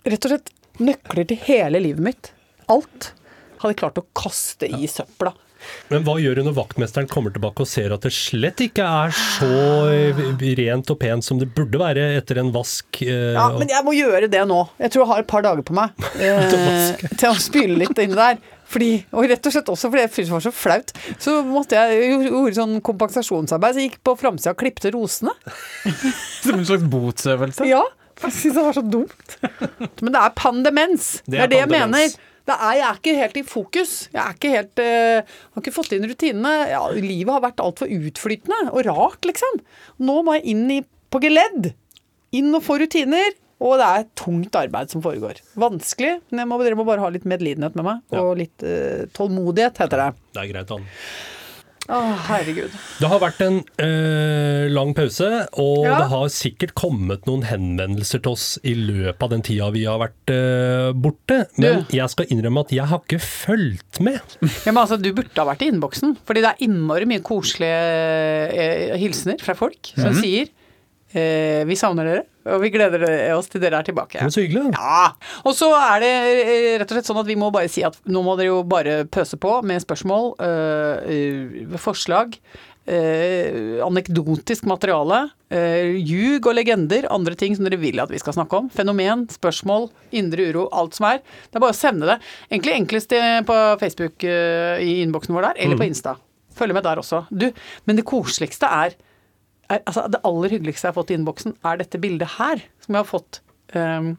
rett 0.05 0.27
og 0.29 0.35
slett 0.35 0.53
nøkler 0.79 1.27
til 1.27 1.41
hele 1.49 1.81
livet 1.81 2.05
mitt. 2.05 2.29
Alt 2.71 3.09
hadde 3.63 3.79
klart 3.81 3.99
å 3.99 4.05
kaste 4.15 4.69
i 4.69 4.87
søpla. 4.87 5.33
Men 5.91 6.05
hva 6.07 6.15
gjør 6.21 6.39
du 6.39 6.43
når 6.47 6.55
vaktmesteren 6.57 7.09
kommer 7.11 7.33
tilbake 7.35 7.63
og 7.65 7.69
ser 7.69 7.93
at 7.95 8.01
det 8.07 8.11
slett 8.15 8.63
ikke 8.65 8.85
er 8.87 9.13
så 9.13 9.49
rent 10.59 10.89
og 10.93 10.99
pent 11.01 11.25
som 11.25 11.39
det 11.41 11.49
burde 11.55 11.79
være 11.81 12.07
etter 12.17 12.39
en 12.41 12.51
vask? 12.55 13.01
eh, 13.05 13.33
Ja, 13.35 13.49
men 13.57 13.69
jeg 13.71 13.83
må 13.85 13.93
gjøre 13.97 14.29
det 14.31 14.43
nå. 14.49 14.61
Jeg 14.79 14.93
tror 14.93 15.03
jeg 15.05 15.11
har 15.13 15.23
et 15.23 15.31
par 15.33 15.45
dager 15.45 15.63
på 15.67 15.75
meg 15.77 15.93
eh, 16.19 17.07
til 17.17 17.29
å 17.29 17.37
spyle 17.39 17.77
litt 17.79 17.97
inni 18.03 18.17
der. 18.17 18.41
Fordi, 18.73 18.91
og 19.13 19.27
rett 19.29 19.45
og 19.45 19.53
slett 19.53 19.67
også 19.69 19.89
fordi 19.91 20.01
jeg 20.01 20.09
syntes 20.15 20.29
det 20.31 20.33
var 20.33 20.43
så 20.47 20.51
flaut. 20.55 20.93
Så 21.21 21.33
måtte 21.45 21.77
jeg 21.77 22.07
gjorde 22.31 22.55
sånn 22.57 22.77
kompensasjonsarbeid. 22.87 23.75
Så 23.75 23.83
jeg 23.83 23.91
gikk 23.91 23.99
på 24.07 24.15
framsida 24.17 24.53
og 24.55 24.61
klipte 24.63 24.89
rosene. 24.95 25.33
Som 26.45 26.57
en 26.57 26.65
slags 26.65 26.87
botsøvelse. 26.89 27.67
Ja, 27.69 27.83
jeg 28.23 28.33
syns 28.33 28.55
det 28.57 28.63
var 28.65 28.73
så 28.79 28.81
dumt. 28.87 29.35
Men 30.01 30.15
det 30.15 30.21
er 30.23 30.33
pandemens. 30.39 31.11
Det 31.27 31.35
Det 31.35 31.39
er 31.39 31.43
er 31.45 31.51
det 31.53 31.59
jeg 31.61 31.71
mener. 31.75 32.15
Det 32.43 32.55
er, 32.55 32.73
jeg 32.75 32.85
er 32.87 32.97
ikke 32.99 33.13
helt 33.19 33.37
i 33.39 33.45
fokus. 33.47 33.91
Jeg 34.11 34.19
er 34.23 34.33
ikke 34.35 34.51
helt, 34.51 34.81
uh, 34.83 35.37
har 35.55 35.63
ikke 35.63 35.75
fått 35.75 35.93
inn 35.95 36.07
rutinene. 36.09 36.51
Ja, 36.73 36.81
livet 36.91 37.31
har 37.31 37.45
vært 37.45 37.63
altfor 37.63 37.91
utflytende 37.91 38.73
og 38.73 38.83
rart, 38.89 39.23
liksom. 39.29 39.61
Nå 40.03 40.17
må 40.27 40.35
jeg 40.39 40.51
inn 40.51 40.65
i, 40.75 40.81
på 40.83 41.23
geledd. 41.23 41.71
Inn 42.35 42.51
og 42.51 42.65
få 42.65 42.81
rutiner. 42.81 43.39
Og 43.63 43.77
det 43.79 43.85
er 43.87 44.07
tungt 44.19 44.55
arbeid 44.59 44.91
som 44.91 44.99
foregår. 45.05 45.37
Vanskelig, 45.55 46.17
men 46.35 46.49
må, 46.51 46.57
dere 46.59 46.75
må 46.75 46.83
bare 46.87 46.99
ha 46.99 47.11
litt 47.13 47.27
medlidenhet 47.29 47.77
med 47.79 47.87
meg. 47.87 48.01
Ja. 48.11 48.25
Og 48.25 48.41
litt 48.41 48.65
uh, 48.65 49.05
tålmodighet, 49.15 49.79
heter 49.85 50.01
det. 50.01 50.09
Det 50.35 50.43
er 50.43 50.51
greit, 50.51 50.73
han. 50.73 50.89
Å, 51.91 51.97
herregud. 52.29 52.71
Det 53.01 53.07
har 53.11 53.19
vært 53.19 53.41
en 53.43 53.57
eh, 53.83 54.69
lang 54.71 54.93
pause, 54.95 55.27
og 55.59 55.81
Ja. 55.83 55.97
det 55.99 56.05
har 56.13 56.29
sikkert 56.31 56.71
kommet 56.79 57.25
noen 57.27 57.43
henvendelser 57.43 58.21
til 58.23 58.31
oss 58.37 58.45
i 58.63 58.71
løpet 58.77 59.25
av 59.27 59.33
den 59.33 59.43
tida 59.43 59.67
vi 59.75 59.83
har 59.83 59.99
vært 59.99 60.31
eh, 60.31 60.93
borte. 60.95 61.41
Men 61.59 61.83
Du. 61.83 61.97
jeg 61.97 62.07
skal 62.13 62.31
innrømme 62.31 62.63
at 62.63 62.71
jeg 62.71 62.87
har 62.87 63.03
ikke 63.03 63.19
fulgt 63.19 63.99
med. 63.99 64.21
Ja, 64.63 64.71
men 64.71 64.79
altså, 64.85 64.95
Du 65.01 65.11
burde 65.11 65.35
ha 65.35 65.49
vært 65.51 65.65
i 65.67 65.71
innboksen, 65.73 66.15
fordi 66.23 66.45
det 66.45 66.53
er 66.53 66.63
innmari 66.69 67.05
mye 67.09 67.23
koselige 67.25 67.83
eh, 68.55 68.95
hilsener 69.03 69.43
fra 69.43 69.53
folk 69.59 69.91
som 69.97 70.15
sier 70.15 70.47
eh, 71.13 71.63
vi 71.67 71.75
savner 71.75 72.07
dere, 72.07 72.23
og 72.43 72.59
vi 72.63 72.71
gleder 72.73 73.05
oss 73.37 73.47
til 73.51 73.63
dere 73.63 73.79
er 73.79 73.87
tilbake. 73.87 74.19
Det 74.19 74.27
er 74.27 74.33
så 74.35 74.43
hyggelig. 74.43 74.73
Ja, 74.75 75.13
og 75.43 75.55
så 75.57 75.69
er 75.77 76.03
det 76.03 76.11
eh, 76.43 76.67
rett 76.81 76.89
og 76.89 76.97
slett 76.97 77.09
sånn 77.09 77.21
at 77.23 77.29
vi 77.29 77.39
må 77.39 77.51
bare 77.53 77.71
si 77.71 77.85
at 77.87 77.97
nå 78.09 78.23
må 78.25 78.35
dere 78.39 78.51
jo 78.51 78.59
bare 78.67 79.03
pøse 79.07 79.39
på 79.39 79.57
med 79.67 79.83
spørsmål, 79.83 80.33
øh, 80.43 81.77
forslag, 81.79 82.35
øh, 82.87 83.79
anekdotisk 83.85 84.67
materiale, 84.69 85.21
øh, 85.53 85.95
ljug 86.03 86.49
og 86.51 86.57
legender, 86.59 87.07
andre 87.13 87.37
ting 87.39 87.55
som 87.55 87.67
dere 87.67 87.79
vil 87.81 88.03
at 88.03 88.11
vi 88.11 88.19
skal 88.21 88.35
snakke 88.35 88.59
om. 88.59 88.69
Fenomen, 88.73 89.25
spørsmål, 89.31 89.89
indre 90.11 90.49
uro, 90.51 90.67
alt 90.75 90.99
som 90.99 91.09
er. 91.13 91.23
Det 91.47 91.59
er 91.59 91.63
bare 91.63 91.75
å 91.75 91.79
sende 91.79 92.11
det. 92.11 92.19
Egentlig 92.51 92.75
enklest 92.81 93.15
på 93.47 93.61
Facebook 93.79 94.27
øh, 94.27 94.83
i 94.83 94.99
innboksen 95.05 95.35
vår 95.35 95.51
der, 95.51 95.63
eller 95.63 95.79
på 95.79 95.87
Insta. 95.87 96.17
Følg 96.53 96.75
med 96.75 96.85
der 96.85 96.99
også. 97.01 97.23
Du, 97.31 97.49
men 97.87 97.97
det 97.97 98.05
koseligste 98.05 98.69
er 98.69 98.93
er, 99.69 99.79
altså, 99.85 100.07
det 100.11 100.21
aller 100.27 100.53
hyggeligste 100.55 100.87
jeg 100.87 100.93
har 100.93 100.99
fått 100.99 101.13
i 101.13 101.17
innboksen, 101.17 101.55
er 101.65 101.79
dette 101.81 102.01
bildet 102.01 102.35
her, 102.37 102.63
som 102.83 102.97
jeg 102.97 103.05
har 103.05 103.09
fått. 103.09 103.41
Um, 103.73 104.15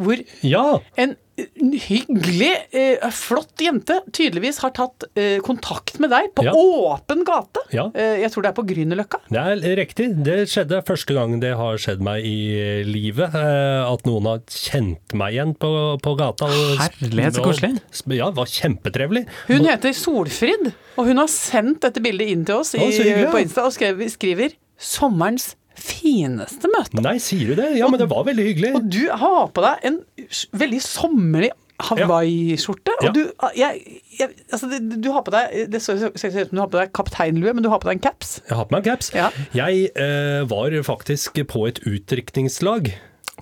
hvor 0.00 0.18
Ja! 0.42 0.80
en 0.98 1.14
en 1.14 1.16
hyggelig, 1.36 2.50
eh, 2.72 3.10
flott 3.10 3.58
jente 3.62 3.96
tydeligvis 4.14 4.60
har 4.62 4.70
tatt 4.76 5.04
eh, 5.18 5.38
kontakt 5.44 5.98
med 6.02 6.10
deg 6.12 6.30
på 6.36 6.44
Ja. 6.46 6.52
åpen 6.54 7.24
gate. 7.26 7.62
Ja. 7.74 7.88
Eh, 7.94 8.20
jeg 8.22 8.30
tror 8.32 8.42
det 8.46 8.50
er 8.52 8.56
på 8.58 8.66
Grünerløkka. 8.68 9.20
Det 9.30 9.40
er 9.42 9.76
riktig. 9.80 10.08
Det 10.24 10.38
skjedde 10.50 10.82
første 10.86 11.14
gang 11.16 11.38
det 11.42 11.54
har 11.58 11.76
skjedd 11.80 12.00
meg 12.04 12.24
i 12.24 12.82
livet. 12.86 13.34
At 13.34 14.04
noen 14.06 14.24
har 14.30 14.38
kjent 14.48 15.14
meg 15.14 15.34
igjen 15.34 15.54
på, 15.58 16.00
på 16.02 16.16
gata. 16.18 16.44
og- 16.46 16.78
Herlighet, 16.78 17.34
så 17.34 17.42
koselig. 17.44 17.80
Ja, 18.14 18.30
det 18.30 18.36
var 18.36 18.46
kjempetrevelig. 18.46 19.26
Hun 19.48 19.64
heter 19.64 19.92
Solfrid, 19.92 20.72
og 20.96 21.06
hun 21.06 21.16
har 21.18 21.26
sendt 21.28 21.80
dette 21.80 22.00
bildet 22.02 22.28
inn 22.28 22.44
til 22.44 22.56
oss 22.62 22.74
i, 22.74 22.78
Å, 22.78 23.30
på. 23.32 23.40
Insta 23.42 23.64
og 23.66 23.72
skriver, 23.74 24.08
skriver 24.10 24.52
'sommerens 24.78 25.54
fineste 25.84 26.70
møtet. 26.72 27.02
Nei, 27.04 27.18
sier 27.22 27.52
du 27.52 27.60
det? 27.60 27.74
Ja, 27.78 27.90
men 27.92 28.00
det 28.00 28.08
var 28.12 28.24
veldig 28.28 28.48
hyggelig. 28.48 28.72
Og 28.78 28.88
du 28.88 29.04
har 29.10 29.52
på 29.54 29.64
deg 29.64 29.86
en 29.90 30.00
veldig 30.56 30.80
sommerlig 30.84 31.52
Hawaii-skjorte. 31.82 32.92
Ja. 33.02 33.08
Og 33.08 33.16
du, 33.16 33.22
jeg, 33.58 34.00
jeg, 34.18 34.28
altså 34.54 34.68
du 34.78 35.08
har 35.10 35.24
på 35.26 35.32
deg 35.34 35.72
Det 35.72 35.80
ser 35.82 35.98
ut 35.98 36.20
som 36.20 36.52
du 36.52 36.60
har 36.62 36.70
på 36.70 36.78
deg 36.78 36.92
kapteinlue, 36.94 37.54
men 37.56 37.66
du 37.66 37.70
har 37.72 37.82
på 37.82 37.90
deg 37.90 37.98
en 37.98 38.04
caps. 38.04 38.36
Jeg 38.46 38.58
har 38.60 38.68
på 38.68 38.76
meg 38.76 38.86
caps. 38.86 39.10
Ja. 39.16 39.32
Jeg 39.56 39.90
eh, 39.98 40.44
var 40.50 40.76
faktisk 40.86 41.42
på 41.50 41.66
et 41.70 41.82
utdrikningslag. 41.82 42.92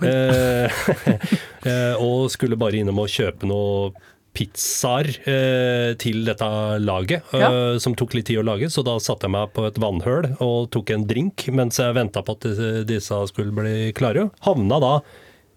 Eh, 0.01 0.83
eh, 1.69 2.01
og 2.01 2.31
skulle 2.33 2.57
bare 2.61 2.81
innom 2.81 3.03
og 3.05 3.13
kjøpe 3.13 3.49
noe 3.51 3.93
pizzaer 4.33 5.09
eh, 5.29 5.93
til 6.01 6.23
dette 6.25 6.47
laget, 6.81 7.27
eh, 7.37 7.77
som 7.83 7.95
tok 7.99 8.15
litt 8.17 8.27
tid 8.31 8.41
å 8.41 8.47
lage. 8.47 8.71
Så 8.73 8.85
da 8.87 8.95
satte 9.03 9.29
jeg 9.29 9.35
meg 9.35 9.53
på 9.57 9.67
et 9.69 9.81
vannhøl 9.83 10.31
og 10.41 10.71
tok 10.73 10.91
en 10.95 11.07
drink 11.09 11.47
mens 11.53 11.79
jeg 11.83 11.97
venta 11.99 12.23
på 12.25 12.37
at 12.39 12.49
disse- 12.89 13.21
skulle 13.29 13.53
bli 13.53 13.93
klare. 13.97 14.31
Havna 14.47 14.81
da 14.83 14.93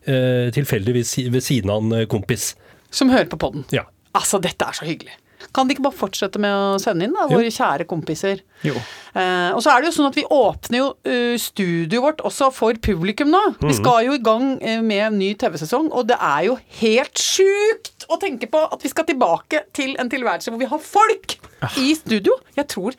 eh, 0.06 0.52
tilfeldigvis 0.56 1.16
ved 1.32 1.44
siden 1.44 1.72
av 1.72 1.84
en 1.88 2.08
kompis. 2.12 2.54
Som 2.92 3.10
hører 3.10 3.30
på 3.32 3.40
podden. 3.42 3.64
Ja. 3.76 3.86
Altså, 4.16 4.40
dette 4.44 4.64
er 4.68 4.76
så 4.78 4.86
hyggelig. 4.88 5.16
Kan 5.54 5.68
de 5.68 5.76
ikke 5.76 5.84
bare 5.86 5.98
fortsette 5.98 6.40
med 6.42 6.52
å 6.52 6.80
sende 6.82 7.06
inn, 7.08 7.14
da, 7.16 7.26
Jo. 7.30 7.38
våre 7.38 7.52
kjære 7.54 7.86
kompiser? 7.88 8.42
Jo. 8.64 8.74
Eh, 9.16 9.52
og 9.56 9.62
så 9.64 9.72
er 9.72 9.82
det 9.82 9.90
jo 9.92 9.96
sånn 10.02 10.08
at 10.10 10.16
vi 10.20 10.24
åpner 10.32 10.78
jo 10.80 10.88
eh, 11.06 11.36
studioet 11.40 12.02
vårt 12.04 12.24
også 12.28 12.52
for 12.54 12.74
publikum 12.74 13.30
nå. 13.32 13.42
Mhm. 13.56 13.68
Vi 13.70 13.74
skal 13.78 14.06
jo 14.06 14.14
i 14.18 14.24
gang 14.24 14.58
eh, 14.62 14.82
med 14.82 15.04
en 15.08 15.20
ny 15.20 15.34
TV-sesong, 15.36 15.92
og 15.92 16.08
det 16.08 16.18
er 16.20 16.46
jo 16.50 16.58
helt 16.82 17.14
sjukt 17.22 18.08
å 18.10 18.20
tenke 18.22 18.50
på 18.52 18.64
at 18.72 18.82
vi 18.84 18.90
skal 18.92 19.06
tilbake 19.06 19.64
til 19.74 19.96
en 20.00 20.10
tilværelse 20.10 20.52
hvor 20.52 20.60
vi 20.60 20.66
har 20.72 20.80
folk 20.80 21.38
Ah. 21.62 21.70
i 21.80 21.94
studio. 21.96 22.34
Jeg 22.58 22.68
tror 22.68 22.92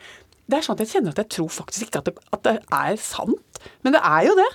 det 0.49 0.57
er 0.57 0.61
sånn 0.65 0.79
at 0.79 0.85
jeg 0.85 0.87
kjenner 0.95 1.09
at 1.13 1.17
jeg 1.25 1.29
tror 1.29 1.49
faktisk 1.51 1.87
ikke 1.89 1.99
at 1.99 2.05
det, 2.05 2.13
at 2.33 2.43
det 2.43 2.53
er 2.71 2.95
sant, 2.97 3.59
men 3.83 3.93
det 3.93 4.01
er 4.03 4.25
jo 4.29 4.35
det. 4.35 4.47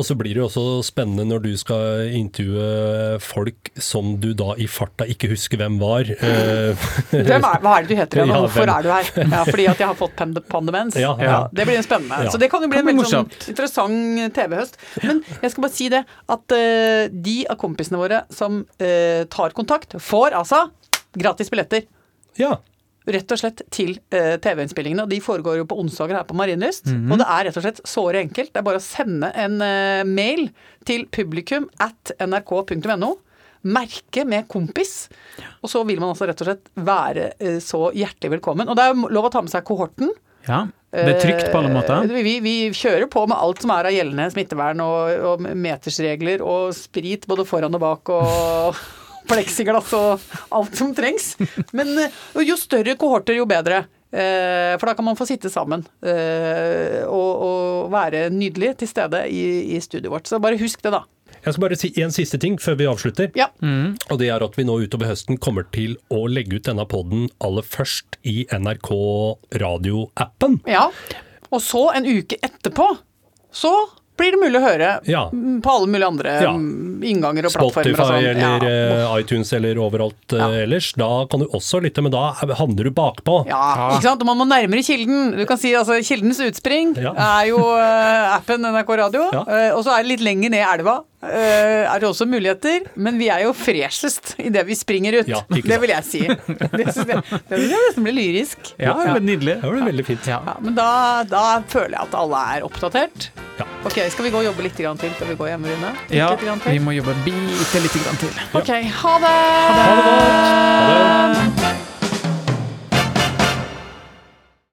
Og 0.00 0.06
så 0.08 0.14
blir 0.16 0.32
det 0.32 0.40
jo 0.40 0.46
også 0.46 0.62
spennende 0.86 1.26
når 1.28 1.42
du 1.44 1.50
skal 1.60 2.06
intervjue 2.16 3.18
folk 3.20 3.68
som 3.76 4.14
du 4.22 4.30
da 4.38 4.54
i 4.56 4.64
farta 4.70 5.04
ikke 5.12 5.28
husker 5.34 5.60
hvem 5.60 5.76
var. 5.82 6.08
Eh, 6.22 6.86
Hvem 7.12 7.44
er, 7.44 7.58
hva 7.60 7.74
er 7.76 7.84
det 7.84 7.90
du 7.92 7.98
heter 7.98 8.20
igjen, 8.22 8.30
og 8.32 8.46
hvorfor 8.46 8.70
er 8.72 8.86
du 8.86 8.88
her? 8.92 9.10
Ja, 9.20 9.42
fordi 9.44 9.66
at 9.68 9.80
jeg 9.82 9.88
har 9.90 9.96
fått 9.98 10.16
pandemens? 10.48 10.96
Ja, 10.96 11.12
ja. 11.20 11.36
Det 11.52 11.66
blir 11.68 11.82
spennende. 11.84 12.22
Ja. 12.24 12.32
Så 12.32 12.40
det 12.40 12.48
kan 12.52 12.64
jo 12.64 12.70
bli 12.72 12.80
Kan 12.80 12.88
en 12.88 12.96
veldig 13.02 13.10
sånn 13.10 13.28
interessant 13.52 14.34
TV-høst. 14.38 14.78
Men 15.04 15.20
jeg 15.42 15.52
skal 15.52 15.66
bare 15.66 15.74
si 15.76 15.88
det, 15.92 16.02
at 16.36 16.56
eh, 16.56 17.12
de 17.12 17.36
av 17.52 17.58
kompisene 17.60 18.00
våre 18.00 18.22
som 18.32 18.62
eh, 18.80 19.24
tar 19.32 19.52
kontakt, 19.56 19.98
får 20.00 20.38
altså 20.40 20.64
gratis 21.20 21.52
billetter. 21.52 21.84
ja. 22.40 22.56
Rett 23.06 23.32
og 23.34 23.38
slett 23.40 23.62
til 23.74 23.96
eh, 24.14 24.36
TV-innspillingene. 24.38 25.02
og 25.02 25.10
De 25.10 25.18
foregår 25.24 25.56
jo 25.58 25.64
på 25.66 25.78
onsdager 25.82 26.14
her 26.20 26.26
på 26.28 26.36
Marienlyst. 26.38 26.86
Og 27.10 27.16
det 27.18 27.26
er 27.26 27.48
rett 27.48 27.56
og 27.58 27.64
slett 27.66 27.80
såre 27.88 28.20
enkelt. 28.22 28.52
Det 28.54 28.60
er 28.60 28.66
bare 28.68 28.78
å 28.78 28.84
sende 28.84 29.32
en 29.34 29.56
eh, 29.66 30.04
mail 30.06 30.48
til 30.86 31.08
publikum 31.10 31.66
at 31.82 32.14
nrk.no. 32.22 33.16
Merke 33.62 34.24
med 34.26 34.48
kompis. 34.50 35.08
Og 35.62 35.70
så 35.70 35.82
vil 35.86 36.00
man 36.02 36.10
altså 36.12 36.26
rett 36.30 36.40
og 36.42 36.48
slett 36.50 36.70
være 36.82 37.28
eh, 37.38 37.58
så 37.62 37.88
hjertelig 37.94 38.36
velkommen. 38.38 38.70
Og 38.70 38.78
det 38.78 38.86
er 38.90 39.02
lov 39.14 39.28
å 39.28 39.34
ta 39.34 39.42
med 39.42 39.50
seg 39.54 39.66
kohorten. 39.66 40.10
Ja. 40.48 40.64
Det 40.92 41.06
er 41.14 41.20
trygt 41.22 41.46
på 41.52 41.58
alle 41.60 41.70
måter. 41.72 42.02
Eh, 42.04 42.22
Vi, 42.26 42.32
vi 42.44 42.54
kjører 42.76 43.06
på 43.10 43.22
med 43.30 43.38
alt 43.38 43.62
som 43.62 43.70
er 43.74 43.86
av 43.88 43.94
gjeldende 43.94 44.26
smittevern 44.34 44.82
og, 44.84 45.12
og 45.30 45.46
metersregler 45.56 46.42
og 46.44 46.74
sprit 46.76 47.24
både 47.30 47.46
foran 47.48 47.78
og 47.78 47.82
bak 47.82 48.10
og 48.12 48.82
pleksiglass 49.30 49.92
og 49.98 50.22
alt 50.58 50.76
som 50.78 50.92
trengs. 50.96 51.34
Men 51.76 51.92
eh, 52.06 52.20
jo 52.46 52.56
større 52.60 52.96
kohorter, 53.00 53.36
jo 53.38 53.46
bedre. 53.48 53.84
Eh, 54.12 54.74
For 54.76 54.90
da 54.90 54.94
kan 54.98 55.06
man 55.06 55.16
få 55.16 55.24
sitte 55.28 55.48
sammen 55.48 55.86
eh, 56.04 57.00
og, 57.08 57.30
og 57.46 57.92
være 57.94 58.26
nydelig 58.34 58.74
til 58.82 58.90
stede 58.90 59.22
i, 59.32 59.44
i 59.76 59.80
studioet 59.80 60.12
vårt. 60.18 60.28
Så 60.28 60.40
bare 60.42 60.60
husk 60.60 60.82
det, 60.84 60.92
da. 60.92 61.04
Jeg 61.42 61.56
skal 61.56 61.62
bare 61.64 61.78
si 61.80 61.88
en 62.04 62.12
siste 62.14 62.38
ting 62.38 62.58
før 62.62 62.76
vi 62.78 62.86
avslutter. 62.86 63.30
Ja. 63.34 63.48
Og 63.64 64.18
det 64.20 64.28
er 64.30 64.44
at 64.46 64.54
vi 64.54 64.62
nå 64.68 64.76
utover 64.84 65.08
høsten 65.10 65.40
kommer 65.42 65.64
til 65.74 65.96
å 66.14 66.20
legge 66.30 66.60
ut 66.60 66.68
denne 66.68 66.84
podden 66.86 67.24
aller 67.42 67.66
først 67.66 68.20
i 68.22 68.44
NRK 68.52 68.92
radioappen. 69.64 70.60
ja. 70.70 70.88
Og 71.52 71.60
så, 71.60 71.82
en 71.92 72.06
uke 72.08 72.38
etterpå, 72.40 72.84
så 73.52 73.72
blir 74.22 74.36
det 74.36 74.40
mulig 74.42 74.60
å 74.60 74.64
høre 74.64 74.90
Ja. 75.10 75.24
på 75.32 75.74
alle 75.74 75.90
mulige 75.90 76.08
andre 76.12 76.32
Ja. 76.46 76.52
mm, 76.54 77.02
innganger 77.02 77.48
og 77.50 77.52
plattformer. 77.56 77.90
Spotify 77.90 78.08
sånn. 78.08 78.30
eller 78.30 78.66
ja. 78.68 79.12
eh, 79.12 79.20
iTunes 79.20 79.52
eller 79.58 79.82
overalt 79.82 80.32
eh, 80.32 80.38
Ja. 80.38 80.48
ellers. 80.64 80.92
Da 80.96 81.10
kan 81.26 81.40
du 81.42 81.46
også 81.50 81.82
lytte, 81.82 82.02
men 82.02 82.12
da 82.14 82.32
havner 82.56 82.84
du 82.88 82.90
bakpå. 82.94 83.42
Ja, 83.50 83.90
ikke 83.96 84.02
sant? 84.06 84.22
Og 84.22 84.26
man 84.30 84.38
må 84.38 84.46
nærmere 84.48 84.82
kilden. 84.86 85.36
Du 85.36 85.44
kan 85.46 85.58
si 85.58 85.72
altså 85.74 85.98
Kildens 86.02 86.40
utspring 86.40 86.94
Ja. 87.02 87.12
er 87.12 87.48
jo 87.50 87.58
eh, 87.58 88.36
appen 88.36 88.62
NRK 88.62 88.96
Radio. 89.02 89.28
Ja. 89.32 89.42
og 89.76 89.84
så 89.84 89.98
er 89.98 90.02
det 90.04 90.12
litt 90.16 90.20
lenger 90.24 90.50
ned 90.50 90.64
elva. 90.78 91.02
Eh, 91.22 91.84
er 91.86 92.02
det 92.02 92.08
også 92.08 92.26
muligheter, 92.28 92.88
men 92.96 93.18
vi 93.20 93.28
er 93.32 93.44
jo 93.46 93.52
freshest 93.56 94.34
idet 94.42 94.64
vi 94.68 94.76
springer 94.78 95.20
ut. 95.20 95.30
Ja, 95.30 95.42
det 95.50 95.78
vil 95.82 95.92
jeg 95.94 96.06
si. 96.08 96.22
Det 96.72 96.82
det 96.82 97.58
vil 97.58 97.68
jeg 97.70 97.82
nesten 97.86 98.06
bli 98.06 98.14
lyrisk. 98.16 98.72
Ja, 98.80 98.94
det 98.98 99.12
var 99.14 99.24
nydelig. 99.24 99.56
Det 99.62 99.70
ble 99.74 99.84
veldig 99.90 100.06
fint. 100.06 100.26
Ja. 100.28 100.40
Ja, 100.46 100.56
men 100.62 100.76
da, 100.78 100.88
da 101.28 101.44
føler 101.68 101.96
jeg 101.98 102.08
at 102.08 102.16
alle 102.22 102.42
er 102.56 102.66
oppdatert. 102.66 103.30
Ja. 103.58 103.66
Ok, 103.86 103.98
Skal 104.14 104.26
vi 104.28 104.32
gå 104.34 104.40
og 104.40 104.46
jobbe 104.48 104.66
litt 104.66 104.78
grann 104.80 105.00
til 105.00 105.12
før 105.18 105.32
vi 105.32 105.38
går 105.40 105.52
hjem, 105.52 105.68
Rune? 105.72 105.94
Ja, 106.14 106.32
vi 106.66 106.78
må 106.82 106.96
jobbe 106.96 107.16
bitte 107.26 107.84
lite 107.84 108.04
grann 108.04 108.20
til. 108.22 108.42
Ok, 108.58 108.74
ha 109.02 109.16
det! 109.26 109.38
Ha 109.78 109.96
det 110.00 110.10
godt. 110.10 110.52
Ha 110.82 111.72
det. 111.72 111.91